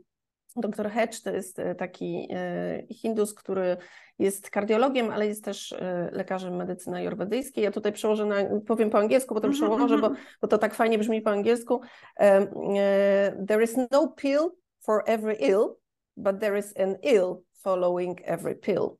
dr 0.56 0.90
Hedge, 0.90 1.20
to 1.20 1.30
jest 1.30 1.60
taki 1.78 2.28
hindus, 2.90 3.34
który 3.34 3.76
jest 4.18 4.50
kardiologiem, 4.50 5.10
ale 5.10 5.26
jest 5.26 5.44
też 5.44 5.74
lekarzem 6.12 6.56
medycyny 6.56 6.96
ajurwedyjskiej. 6.96 7.64
Ja 7.64 7.70
tutaj 7.70 7.92
przełożę, 7.92 8.26
na, 8.26 8.36
powiem 8.66 8.90
po 8.90 8.98
angielsku, 8.98 9.34
potem 9.34 9.50
mm 9.50 9.60
-hmm, 9.60 9.64
przełożę, 9.64 9.98
bo, 9.98 10.06
mhm. 10.06 10.26
bo 10.42 10.48
to 10.48 10.58
tak 10.58 10.74
fajnie 10.74 10.98
brzmi 10.98 11.22
po 11.22 11.30
angielsku. 11.30 11.80
There 13.48 13.62
is 13.62 13.76
no 13.90 14.08
pill 14.08 14.50
for 14.80 15.02
every 15.06 15.34
ill, 15.34 15.76
but 16.16 16.40
there 16.40 16.58
is 16.58 16.76
an 16.76 16.96
ill 17.02 17.42
following 17.62 18.20
every 18.24 18.54
pill. 18.54 18.98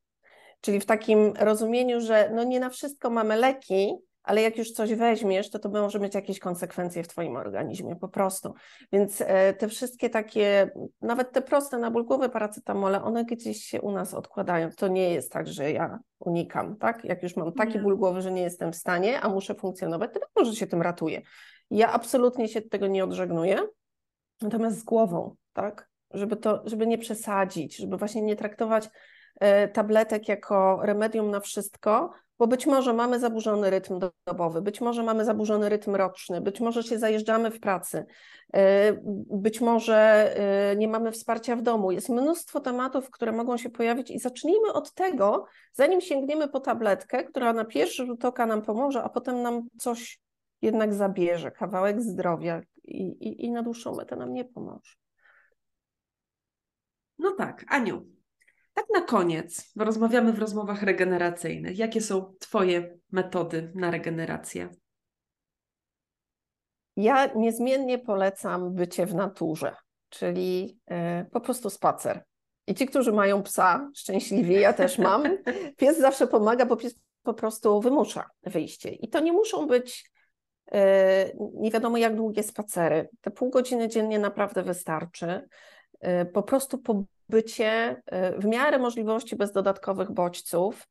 Czyli 0.60 0.80
w 0.80 0.86
takim 0.86 1.32
rozumieniu, 1.38 2.00
że 2.00 2.30
no 2.34 2.44
nie 2.44 2.60
na 2.60 2.70
wszystko 2.70 3.10
mamy 3.10 3.36
leki, 3.36 3.94
ale 4.28 4.42
jak 4.42 4.58
już 4.58 4.70
coś 4.70 4.94
weźmiesz, 4.94 5.50
to 5.50 5.58
to 5.58 5.68
może 5.68 6.00
mieć 6.00 6.14
jakieś 6.14 6.38
konsekwencje 6.38 7.02
w 7.02 7.08
Twoim 7.08 7.36
organizmie, 7.36 7.96
po 7.96 8.08
prostu. 8.08 8.54
Więc 8.92 9.20
e, 9.20 9.54
te 9.54 9.68
wszystkie 9.68 10.10
takie, 10.10 10.70
nawet 11.00 11.32
te 11.32 11.42
proste 11.42 11.78
na 11.78 11.90
ból 11.90 12.04
głowy 12.04 12.28
paracetamole, 12.28 13.02
one 13.02 13.24
gdzieś 13.24 13.64
się 13.64 13.80
u 13.80 13.92
nas 13.92 14.14
odkładają. 14.14 14.70
To 14.70 14.88
nie 14.88 15.10
jest 15.10 15.32
tak, 15.32 15.48
że 15.48 15.72
ja 15.72 15.98
unikam, 16.18 16.76
tak? 16.76 17.04
Jak 17.04 17.22
już 17.22 17.36
mam 17.36 17.52
taki 17.52 17.74
nie. 17.74 17.80
ból 17.80 17.98
głowy, 17.98 18.22
że 18.22 18.32
nie 18.32 18.42
jestem 18.42 18.72
w 18.72 18.76
stanie, 18.76 19.20
a 19.20 19.28
muszę 19.28 19.54
funkcjonować, 19.54 20.10
to 20.14 20.20
może 20.36 20.56
się 20.56 20.66
tym 20.66 20.82
ratuję. 20.82 21.22
Ja 21.70 21.92
absolutnie 21.92 22.48
się 22.48 22.62
tego 22.62 22.86
nie 22.86 23.04
odżegnuję, 23.04 23.58
natomiast 24.42 24.78
z 24.78 24.84
głową, 24.84 25.34
tak? 25.52 25.88
Żeby 26.10 26.36
to, 26.36 26.62
żeby 26.64 26.86
nie 26.86 26.98
przesadzić, 26.98 27.76
żeby 27.76 27.96
właśnie 27.96 28.22
nie 28.22 28.36
traktować 28.36 28.88
tabletek 29.72 30.28
jako 30.28 30.80
remedium 30.82 31.30
na 31.30 31.40
wszystko, 31.40 32.12
bo 32.38 32.46
być 32.46 32.66
może 32.66 32.92
mamy 32.92 33.20
zaburzony 33.20 33.70
rytm 33.70 34.00
dobowy, 34.26 34.62
być 34.62 34.80
może 34.80 35.02
mamy 35.02 35.24
zaburzony 35.24 35.68
rytm 35.68 35.94
roczny, 35.94 36.40
być 36.40 36.60
może 36.60 36.82
się 36.82 36.98
zajeżdżamy 36.98 37.50
w 37.50 37.60
pracy, 37.60 38.06
e, 38.54 38.92
być 39.30 39.60
może 39.60 39.96
e, 40.70 40.76
nie 40.76 40.88
mamy 40.88 41.12
wsparcia 41.12 41.56
w 41.56 41.62
domu. 41.62 41.92
Jest 41.92 42.08
mnóstwo 42.08 42.60
tematów, 42.60 43.10
które 43.10 43.32
mogą 43.32 43.56
się 43.56 43.70
pojawić 43.70 44.10
i 44.10 44.18
zacznijmy 44.18 44.72
od 44.72 44.94
tego, 44.94 45.44
zanim 45.72 46.00
sięgniemy 46.00 46.48
po 46.48 46.60
tabletkę, 46.60 47.24
która 47.24 47.52
na 47.52 47.64
pierwszy 47.64 48.06
rzut 48.06 48.24
oka 48.24 48.46
nam 48.46 48.62
pomoże, 48.62 49.02
a 49.02 49.08
potem 49.08 49.42
nam 49.42 49.68
coś 49.78 50.20
jednak 50.62 50.94
zabierze, 50.94 51.50
kawałek 51.50 52.02
zdrowia 52.02 52.62
i, 52.84 53.02
i, 53.02 53.44
i 53.44 53.50
na 53.50 53.62
dłuższą 53.62 53.94
metę 53.94 54.16
nam 54.16 54.32
nie 54.32 54.44
pomoże. 54.44 54.92
No 57.18 57.30
tak, 57.30 57.64
Aniu, 57.68 58.17
tak 58.78 58.86
na 58.94 59.00
koniec, 59.00 59.72
bo 59.76 59.84
rozmawiamy 59.84 60.32
w 60.32 60.38
rozmowach 60.38 60.82
regeneracyjnych. 60.82 61.78
Jakie 61.78 62.00
są 62.00 62.34
Twoje 62.38 62.98
metody 63.12 63.72
na 63.74 63.90
regenerację? 63.90 64.68
Ja 66.96 67.30
niezmiennie 67.36 67.98
polecam 67.98 68.74
bycie 68.74 69.06
w 69.06 69.14
naturze, 69.14 69.76
czyli 70.08 70.78
y, 70.90 71.30
po 71.30 71.40
prostu 71.40 71.70
spacer. 71.70 72.24
I 72.66 72.74
ci, 72.74 72.86
którzy 72.86 73.12
mają 73.12 73.42
psa, 73.42 73.90
szczęśliwi, 73.96 74.54
ja 74.54 74.72
też 74.72 74.98
mam, 74.98 75.22
pies 75.78 75.98
zawsze 75.98 76.26
pomaga, 76.26 76.66
bo 76.66 76.76
pies 76.76 76.94
po 77.22 77.34
prostu 77.34 77.80
wymusza 77.80 78.30
wyjście. 78.42 78.90
I 78.90 79.08
to 79.08 79.20
nie 79.20 79.32
muszą 79.32 79.66
być 79.66 80.10
y, 80.74 80.78
nie 81.54 81.70
wiadomo 81.70 81.96
jak 81.96 82.16
długie 82.16 82.42
spacery. 82.42 83.08
Te 83.20 83.30
pół 83.30 83.50
godziny 83.50 83.88
dziennie 83.88 84.18
naprawdę 84.18 84.62
wystarczy. 84.62 85.48
Y, 86.04 86.26
po 86.26 86.42
prostu 86.42 86.78
bycie 87.28 88.02
w 88.38 88.44
miarę 88.44 88.78
możliwości 88.78 89.36
bez 89.36 89.52
dodatkowych 89.52 90.12
bodźców, 90.12 90.88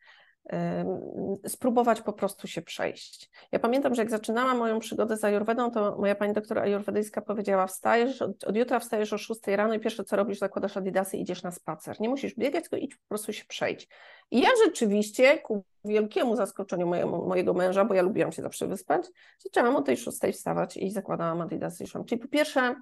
spróbować 1.47 2.01
po 2.01 2.13
prostu 2.13 2.47
się 2.47 2.61
przejść. 2.61 3.29
Ja 3.51 3.59
pamiętam, 3.59 3.95
że 3.95 4.01
jak 4.01 4.11
zaczynałam 4.11 4.57
moją 4.57 4.79
przygodę 4.79 5.17
z 5.17 5.23
Ayurvedą, 5.23 5.71
to 5.71 5.97
moja 5.99 6.15
pani 6.15 6.33
doktor 6.33 6.59
ayurwedyjska 6.59 7.21
powiedziała, 7.21 7.67
wstajesz, 7.67 8.21
od, 8.21 8.43
od, 8.43 8.55
jutra 8.55 8.79
wstajesz 8.79 9.13
o 9.13 9.17
6 9.17 9.47
rano 9.47 9.73
i 9.73 9.79
pierwsze 9.79 10.03
co 10.03 10.15
robisz, 10.15 10.39
zakładasz 10.39 10.77
adidasy 10.77 11.17
i 11.17 11.21
idziesz 11.21 11.43
na 11.43 11.51
spacer. 11.51 12.01
Nie 12.01 12.09
musisz 12.09 12.35
biegać, 12.35 12.63
tylko 12.63 12.77
idź 12.77 12.95
po 12.95 13.07
prostu 13.09 13.33
się 13.33 13.45
przejść. 13.45 13.89
I 14.31 14.41
ja 14.41 14.49
rzeczywiście, 14.65 15.37
ku 15.37 15.63
wielkiemu 15.85 16.35
zaskoczeniu 16.35 16.87
mojemu, 16.87 17.27
mojego 17.27 17.53
męża, 17.53 17.85
bo 17.85 17.93
ja 17.93 18.01
lubiłam 18.01 18.31
się 18.31 18.41
zawsze 18.41 18.67
wyspać, 18.67 19.05
zaczęłam 19.39 19.75
o 19.75 19.81
tej 19.81 19.97
6 19.97 20.17
wstawać 20.33 20.77
i 20.77 20.91
zakładałam 20.91 21.41
adidasy 21.41 21.83
i 21.83 21.87
szłam. 21.87 22.05
Czyli 22.05 22.21
po 22.21 22.27
pierwsze 22.27 22.75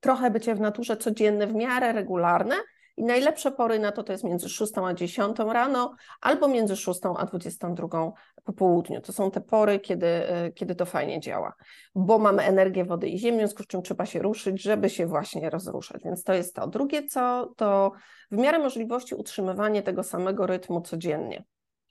trochę 0.00 0.30
bycie 0.30 0.54
w 0.54 0.60
naturze 0.60 0.96
codzienne, 0.96 1.46
w 1.46 1.54
miarę 1.54 1.92
regularne, 1.92 2.54
i 2.96 3.04
najlepsze 3.04 3.52
pory 3.52 3.78
na 3.78 3.92
to 3.92 4.02
to 4.02 4.12
jest 4.12 4.24
między 4.24 4.48
6 4.48 4.72
a 4.78 4.94
10 4.94 5.36
rano 5.38 5.94
albo 6.20 6.48
między 6.48 6.76
6 6.76 7.00
a 7.16 7.26
22 7.26 8.12
po 8.44 8.52
południu. 8.52 9.00
To 9.00 9.12
są 9.12 9.30
te 9.30 9.40
pory, 9.40 9.80
kiedy, 9.80 10.06
e, 10.06 10.52
kiedy 10.52 10.74
to 10.74 10.86
fajnie 10.86 11.20
działa, 11.20 11.54
bo 11.94 12.18
mamy 12.18 12.42
energię 12.42 12.84
wody 12.84 13.08
i 13.08 13.18
ziemi, 13.18 13.36
w 13.36 13.40
związku 13.40 13.62
z 13.62 13.66
czym 13.66 13.82
trzeba 13.82 14.06
się 14.06 14.18
ruszyć, 14.18 14.62
żeby 14.62 14.90
się 14.90 15.06
właśnie 15.06 15.50
rozruszać. 15.50 16.02
Więc 16.04 16.22
to 16.22 16.34
jest 16.34 16.54
to. 16.54 16.66
Drugie 16.66 17.06
co, 17.06 17.52
to 17.56 17.92
w 18.30 18.36
miarę 18.36 18.58
możliwości 18.58 19.14
utrzymywanie 19.14 19.82
tego 19.82 20.02
samego 20.02 20.46
rytmu 20.46 20.80
codziennie. 20.80 21.44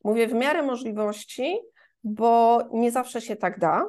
Mówię 0.04 0.28
w 0.28 0.34
miarę 0.34 0.64
możliwości, 0.64 1.60
bo 2.04 2.62
nie 2.72 2.92
zawsze 2.92 3.22
się 3.22 3.36
tak 3.36 3.60
da, 3.60 3.86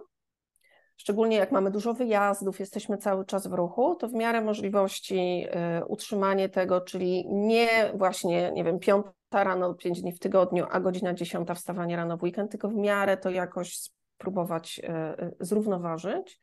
szczególnie 0.96 1.36
jak 1.36 1.52
mamy 1.52 1.70
dużo 1.70 1.94
wyjazdów, 1.94 2.60
jesteśmy 2.60 2.98
cały 2.98 3.24
czas 3.24 3.46
w 3.46 3.52
ruchu, 3.52 3.94
to 3.94 4.08
w 4.08 4.12
miarę 4.12 4.40
możliwości 4.40 5.46
y, 5.80 5.84
utrzymanie 5.84 6.48
tego, 6.48 6.80
czyli 6.80 7.24
nie 7.28 7.68
właśnie, 7.94 8.52
nie 8.52 8.64
wiem, 8.64 8.78
piąta 8.78 9.44
rano, 9.44 9.74
pięć 9.74 10.02
dni 10.02 10.12
w 10.12 10.18
tygodniu, 10.18 10.66
a 10.70 10.80
godzina 10.80 11.14
dziesiąta 11.14 11.54
wstawanie 11.54 11.96
rano 11.96 12.16
w 12.16 12.22
weekend, 12.22 12.50
tylko 12.50 12.68
w 12.68 12.74
miarę 12.74 13.16
to 13.16 13.30
jakoś 13.30 13.78
spróbować 14.16 14.78
y, 14.78 15.24
y, 15.24 15.36
zrównoważyć 15.40 16.40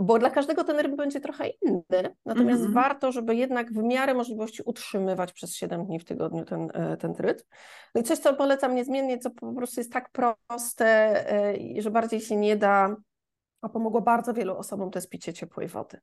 bo 0.00 0.18
dla 0.18 0.30
każdego 0.30 0.64
ten 0.64 0.78
rytm 0.78 0.96
będzie 0.96 1.20
trochę 1.20 1.48
inny, 1.48 2.16
natomiast 2.24 2.60
mm 2.60 2.70
-hmm. 2.70 2.74
warto, 2.74 3.12
żeby 3.12 3.34
jednak 3.34 3.72
w 3.72 3.82
miarę 3.82 4.14
możliwości 4.14 4.62
utrzymywać 4.64 5.32
przez 5.32 5.54
7 5.54 5.86
dni 5.86 5.98
w 5.98 6.04
tygodniu 6.04 6.44
ten, 6.44 6.68
ten 6.98 7.14
rytm. 7.18 7.44
No 7.94 8.00
i 8.00 8.04
coś, 8.04 8.18
co 8.18 8.34
polecam 8.34 8.74
niezmiennie, 8.74 9.18
co 9.18 9.30
po 9.30 9.52
prostu 9.52 9.80
jest 9.80 9.92
tak 9.92 10.10
proste, 10.10 11.24
że 11.78 11.90
bardziej 11.90 12.20
się 12.20 12.36
nie 12.36 12.56
da 12.56 12.96
a 13.60 13.68
pomogło 13.68 14.00
bardzo 14.00 14.34
wielu 14.34 14.56
osobom, 14.56 14.90
to 14.90 14.98
jest 14.98 15.08
picie 15.08 15.32
ciepłej 15.32 15.68
wody. 15.68 16.00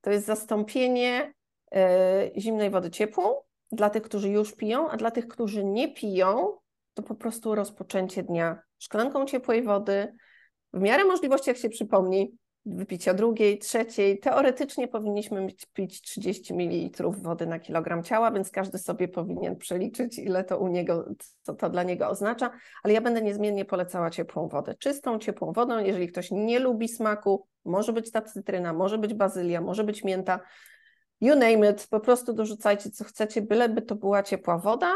To 0.00 0.10
jest 0.10 0.26
zastąpienie 0.26 1.34
y, 1.74 2.40
zimnej 2.40 2.70
wody 2.70 2.90
ciepłą 2.90 3.34
dla 3.72 3.90
tych, 3.90 4.02
którzy 4.02 4.28
już 4.28 4.54
piją, 4.54 4.90
a 4.90 4.96
dla 4.96 5.10
tych, 5.10 5.28
którzy 5.28 5.64
nie 5.64 5.94
piją, 5.94 6.58
to 6.94 7.02
po 7.02 7.14
prostu 7.14 7.54
rozpoczęcie 7.54 8.22
dnia 8.22 8.62
szklanką 8.78 9.26
ciepłej 9.26 9.62
wody. 9.62 10.12
W 10.72 10.80
miarę 10.80 11.04
możliwości, 11.04 11.50
jak 11.50 11.56
się 11.56 11.68
przypomni, 11.68 12.36
wypicia 12.66 13.14
drugiej, 13.14 13.58
trzeciej. 13.58 14.18
Teoretycznie 14.18 14.88
powinniśmy 14.88 15.46
pić 15.74 16.00
30 16.00 16.54
ml 16.54 17.10
wody 17.10 17.46
na 17.46 17.58
kilogram 17.58 18.02
ciała, 18.02 18.30
więc 18.30 18.50
każdy 18.50 18.78
sobie 18.78 19.08
powinien 19.08 19.56
przeliczyć, 19.56 20.18
ile 20.18 20.44
to 20.44 20.58
u 20.58 20.68
niego, 20.68 21.08
co 21.42 21.54
to 21.54 21.70
dla 21.70 21.82
niego 21.82 22.08
oznacza, 22.08 22.50
ale 22.82 22.94
ja 22.94 23.00
będę 23.00 23.22
niezmiennie 23.22 23.64
polecała 23.64 24.10
ciepłą 24.10 24.48
wodę. 24.48 24.74
Czystą, 24.78 25.18
ciepłą 25.18 25.52
wodą, 25.52 25.78
jeżeli 25.78 26.08
ktoś 26.08 26.30
nie 26.30 26.58
lubi 26.58 26.88
smaku, 26.88 27.46
może 27.64 27.92
być 27.92 28.10
ta 28.10 28.22
cytryna, 28.22 28.72
może 28.72 28.98
być 28.98 29.14
bazylia, 29.14 29.60
może 29.60 29.84
być 29.84 30.04
mięta, 30.04 30.40
you 31.20 31.36
name 31.36 31.70
it, 31.70 31.86
po 31.90 32.00
prostu 32.00 32.32
dorzucajcie 32.32 32.90
co 32.90 33.04
chcecie, 33.04 33.42
byleby 33.42 33.82
to 33.82 33.94
była 33.94 34.22
ciepła 34.22 34.58
woda, 34.58 34.92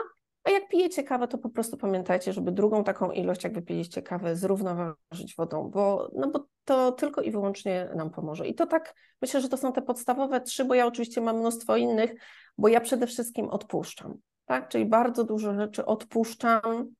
a 0.51 0.53
jak 0.53 0.69
pijecie 0.69 1.05
kawę, 1.05 1.29
to 1.29 1.39
po 1.39 1.51
prostu 1.51 1.77
pamiętajcie, 1.77 2.33
żeby 2.33 2.53
drugą 2.53 2.85
taką 2.85 3.11
ilość, 3.11 3.45
jak 3.45 3.53
wypiliście 3.53 4.03
kawę, 4.03 4.37
zrównoważyć 4.37 5.35
wodą, 5.37 5.71
bo, 5.71 6.11
no 6.15 6.31
bo 6.31 6.47
to 6.65 6.93
tylko 6.93 7.23
i 7.23 7.31
wyłącznie 7.31 7.89
nam 7.97 8.11
pomoże. 8.11 8.49
I 8.49 8.55
to 8.55 8.67
tak, 8.67 8.95
myślę, 9.23 9.41
że 9.41 9.49
to 9.49 9.57
są 9.57 9.73
te 9.73 9.83
podstawowe 9.83 10.41
trzy, 10.41 10.65
bo 10.65 10.75
ja 10.75 10.87
oczywiście 10.87 11.21
mam 11.21 11.39
mnóstwo 11.39 11.77
innych, 11.77 12.15
bo 12.59 12.69
ja 12.69 12.81
przede 12.81 13.07
wszystkim 13.07 13.49
odpuszczam, 13.49 14.15
tak? 14.45 14.69
Czyli 14.69 14.87
bardzo 14.87 15.25
dużo 15.25 15.55
rzeczy 15.55 15.87
odpuszczam. 15.87 16.95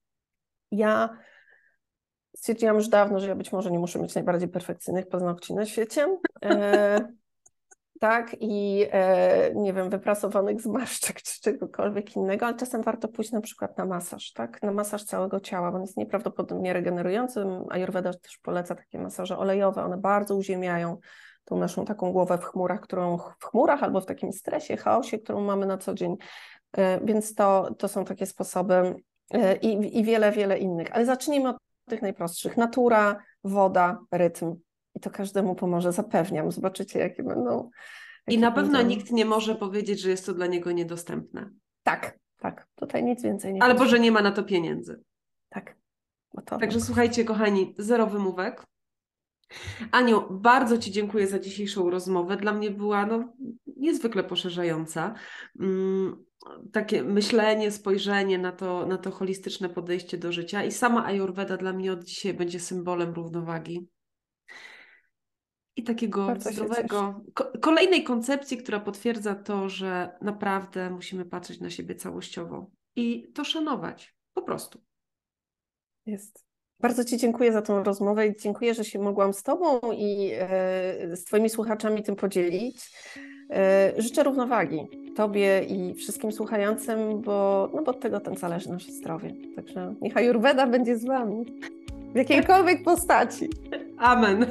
Ja 0.71 1.19
stwierdziłam 2.37 2.77
już 2.77 2.89
dawno, 2.89 3.21
że 3.21 3.29
ja 3.29 3.35
być 3.35 3.53
może 3.53 3.71
nie 3.71 3.79
muszę 3.79 3.99
mieć 3.99 4.15
najbardziej 4.15 4.49
perfekcyjnych 4.49 5.09
paznokci 5.09 5.55
na 5.55 5.67
świecie. 5.67 6.19
E, 6.45 7.20
tak, 8.01 8.37
i 8.41 8.87
e, 8.91 9.55
nie 9.55 9.73
wiem, 9.73 9.91
wyprasowanych 9.91 10.61
zmarszczek 10.61 11.23
czy 11.23 11.41
czegokolwiek 11.41 12.17
innego, 12.17 12.47
ale 12.47 12.57
czasem 12.57 12.83
warto 12.83 13.09
pójść 13.09 13.33
na 13.33 13.41
przykład 13.41 13.79
na 13.79 13.85
masaż, 13.85 14.33
tak, 14.33 14.63
na 14.63 14.73
masaż 14.73 15.05
całego 15.05 15.41
ciała, 15.41 15.71
bo 15.71 15.77
on 15.77 15.83
jest 15.83 15.97
nieprawdopodobnie 15.97 16.73
regenerujący. 16.73 17.45
Ayurveda 17.71 18.13
też 18.13 18.39
poleca 18.39 18.75
takie 18.75 18.99
masaże 18.99 19.39
olejowe, 19.39 19.85
one 19.85 19.97
bardzo 19.97 20.37
uziemiają 20.37 20.99
tą 21.45 21.59
naszą 21.59 21.85
taką 21.85 22.13
głowę 22.13 22.39
w 22.39 22.45
chmurach, 22.45 22.81
którą 22.81 23.19
w 23.19 23.45
chmurach 23.45 23.83
albo 23.83 24.01
w 24.01 24.07
takim 24.07 24.33
stresie, 24.33 24.77
chaosie, 24.77 25.19
którą 25.19 25.41
mamy 25.41 25.67
na 25.67 25.79
co 25.79 25.95
dzień, 25.95 26.17
e, 26.77 27.01
więc 27.05 27.35
to, 27.35 27.75
to 27.79 27.89
są 27.89 28.05
takie 28.05 28.27
sposoby 28.27 28.95
e, 29.31 29.57
i, 29.57 29.99
i 29.99 30.05
wiele, 30.05 30.33
wiele 30.33 30.59
innych, 30.59 30.89
ale 30.93 31.07
zacznijmy 31.07 31.49
od 31.49 31.57
tych 31.89 32.03
najprostszych. 32.03 32.57
Natura, 32.57 33.23
woda, 33.45 33.99
rytm, 34.13 34.55
i 34.95 35.01
to 35.01 35.11
każdemu 35.11 35.55
pomoże, 35.55 35.93
zapewniam. 35.93 36.53
Zobaczycie, 36.53 36.99
jakie 36.99 37.23
będą. 37.23 37.71
Jakie 38.27 38.39
I 38.39 38.39
na 38.39 38.53
pewno 38.53 38.79
będą... 38.79 38.89
nikt 38.89 39.11
nie 39.11 39.25
może 39.25 39.55
powiedzieć, 39.55 40.01
że 40.01 40.11
jest 40.11 40.27
to 40.27 40.35
dla 40.35 40.47
niego 40.47 40.73
niedostępne. 40.73 41.51
Tak, 41.83 42.19
tak. 42.39 42.67
Tutaj 42.75 43.05
nic 43.05 43.23
więcej 43.23 43.55
nie 43.55 43.63
Albo, 43.63 43.87
że 43.87 44.01
nie 44.01 44.13
ma 44.13 44.23
na 44.23 44.33
to 44.33 44.43
pieniędzy. 44.43 45.01
Tak. 45.49 45.77
Także 46.61 46.81
słuchajcie, 46.81 47.25
kochani, 47.25 47.75
zero 47.79 48.07
wymówek. 48.07 48.67
Aniu, 49.91 50.23
bardzo 50.31 50.79
Ci 50.79 50.91
dziękuję 50.91 51.27
za 51.27 51.39
dzisiejszą 51.39 51.91
rozmowę. 51.91 52.37
Dla 52.37 52.53
mnie 52.53 52.71
była 52.71 53.07
no, 53.07 53.33
niezwykle 53.77 54.25
poszerzająca. 54.25 55.15
Mm, 55.61 56.25
takie 56.73 57.03
myślenie, 57.03 57.71
spojrzenie 57.71 58.39
na 58.39 58.53
to, 58.53 58.87
na 58.87 58.99
to 58.99 59.11
holistyczne 59.11 59.69
podejście 59.69 60.19
do 60.19 60.33
życia. 60.33 60.65
I 60.65 60.73
sama 60.73 61.05
Ayurveda 61.05 61.57
dla 61.57 61.73
mnie 61.73 61.93
od 61.93 62.05
dzisiaj 62.05 62.35
będzie 62.35 62.61
symbolem 62.61 63.15
równowagi 63.15 63.89
i 65.81 65.85
takiego 65.85 66.27
Bardzo 66.27 66.53
zdrowego, 66.53 67.21
ko 67.35 67.53
kolejnej 67.61 68.05
koncepcji, 68.05 68.57
która 68.57 68.81
potwierdza 68.81 69.35
to, 69.35 69.69
że 69.69 70.19
naprawdę 70.23 70.91
musimy 70.91 71.25
patrzeć 71.25 71.61
na 71.61 71.71
siebie 71.71 71.95
całościowo 71.95 72.71
i 72.97 73.33
to 73.35 73.45
szanować, 73.45 74.15
po 74.35 74.43
prostu. 74.43 74.81
Jest. 76.07 76.45
Bardzo 76.81 77.05
Ci 77.05 77.17
dziękuję 77.17 77.53
za 77.53 77.63
tą 77.63 77.83
rozmowę 77.83 78.27
i 78.27 78.37
dziękuję, 78.37 78.75
że 78.75 78.85
się 78.85 78.99
mogłam 78.99 79.35
z 79.35 79.43
Tobą 79.43 79.81
i 79.93 80.33
z 81.15 81.25
Twoimi 81.25 81.51
słuchaczami 81.51 82.03
tym 82.03 82.17
podzielić. 82.17 82.91
Życzę 83.99 84.23
równowagi 84.23 84.81
Tobie 85.17 85.63
i 85.69 85.95
wszystkim 85.95 86.33
słuchającym, 86.33 87.21
bo, 87.21 87.69
no 87.75 87.83
bo 87.83 87.91
od 87.91 88.01
tego 88.01 88.21
ten 88.21 88.37
zależy 88.37 88.69
nasze 88.69 88.93
zdrowie. 88.93 89.35
Także 89.57 89.95
niech 90.01 90.17
Ayurveda 90.17 90.67
będzie 90.67 90.97
z 90.97 91.05
Wami 91.05 91.45
w 92.13 92.17
jakiejkolwiek 92.17 92.85
postaci. 92.85 93.49
Amen. 94.01 94.47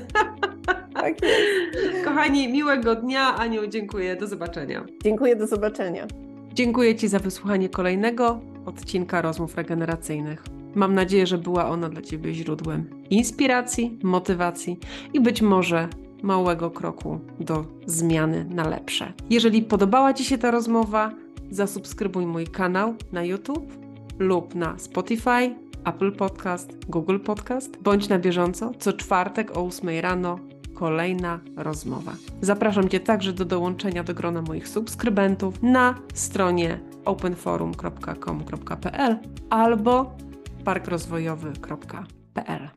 Tak 0.93 1.21
jest. 1.23 2.05
Kochani, 2.05 2.51
miłego 2.51 2.95
dnia. 2.95 3.35
Aniu, 3.35 3.67
dziękuję. 3.67 4.15
Do 4.15 4.27
zobaczenia. 4.27 4.85
Dziękuję, 5.03 5.35
do 5.35 5.47
zobaczenia. 5.47 6.07
Dziękuję 6.53 6.95
Ci 6.95 7.07
za 7.07 7.19
wysłuchanie 7.19 7.69
kolejnego 7.69 8.39
odcinka 8.65 9.21
rozmów 9.21 9.55
regeneracyjnych. 9.55 10.43
Mam 10.75 10.95
nadzieję, 10.95 11.27
że 11.27 11.37
była 11.37 11.69
ona 11.69 11.89
dla 11.89 12.01
Ciebie 12.01 12.33
źródłem 12.33 12.89
inspiracji, 13.09 13.99
motywacji 14.03 14.79
i 15.13 15.19
być 15.19 15.41
może 15.41 15.87
małego 16.23 16.71
kroku 16.71 17.19
do 17.39 17.65
zmiany 17.85 18.45
na 18.49 18.69
lepsze. 18.69 19.13
Jeżeli 19.29 19.61
podobała 19.61 20.13
Ci 20.13 20.25
się 20.25 20.37
ta 20.37 20.51
rozmowa, 20.51 21.11
zasubskrybuj 21.51 22.25
mój 22.25 22.47
kanał 22.47 22.95
na 23.11 23.23
YouTube 23.23 23.73
lub 24.19 24.55
na 24.55 24.79
Spotify, 24.79 25.55
Apple 25.89 26.11
Podcast, 26.11 26.85
Google 26.85 27.19
Podcast. 27.19 27.77
Bądź 27.81 28.09
na 28.09 28.19
bieżąco 28.19 28.71
co 28.79 28.93
czwartek 28.93 29.57
o 29.57 29.65
8 29.65 29.89
rano 30.01 30.39
kolejna 30.73 31.39
rozmowa. 31.57 32.11
Zapraszam 32.41 32.89
Cię 32.89 32.99
także 32.99 33.33
do 33.33 33.45
dołączenia 33.45 34.03
do 34.03 34.13
grona 34.13 34.41
moich 34.41 34.67
subskrybentów 34.67 35.63
na 35.63 35.95
stronie 36.13 36.79
openforum.com.pl 37.05 39.19
albo 39.49 40.17
parkrozwojowy.pl 40.65 42.69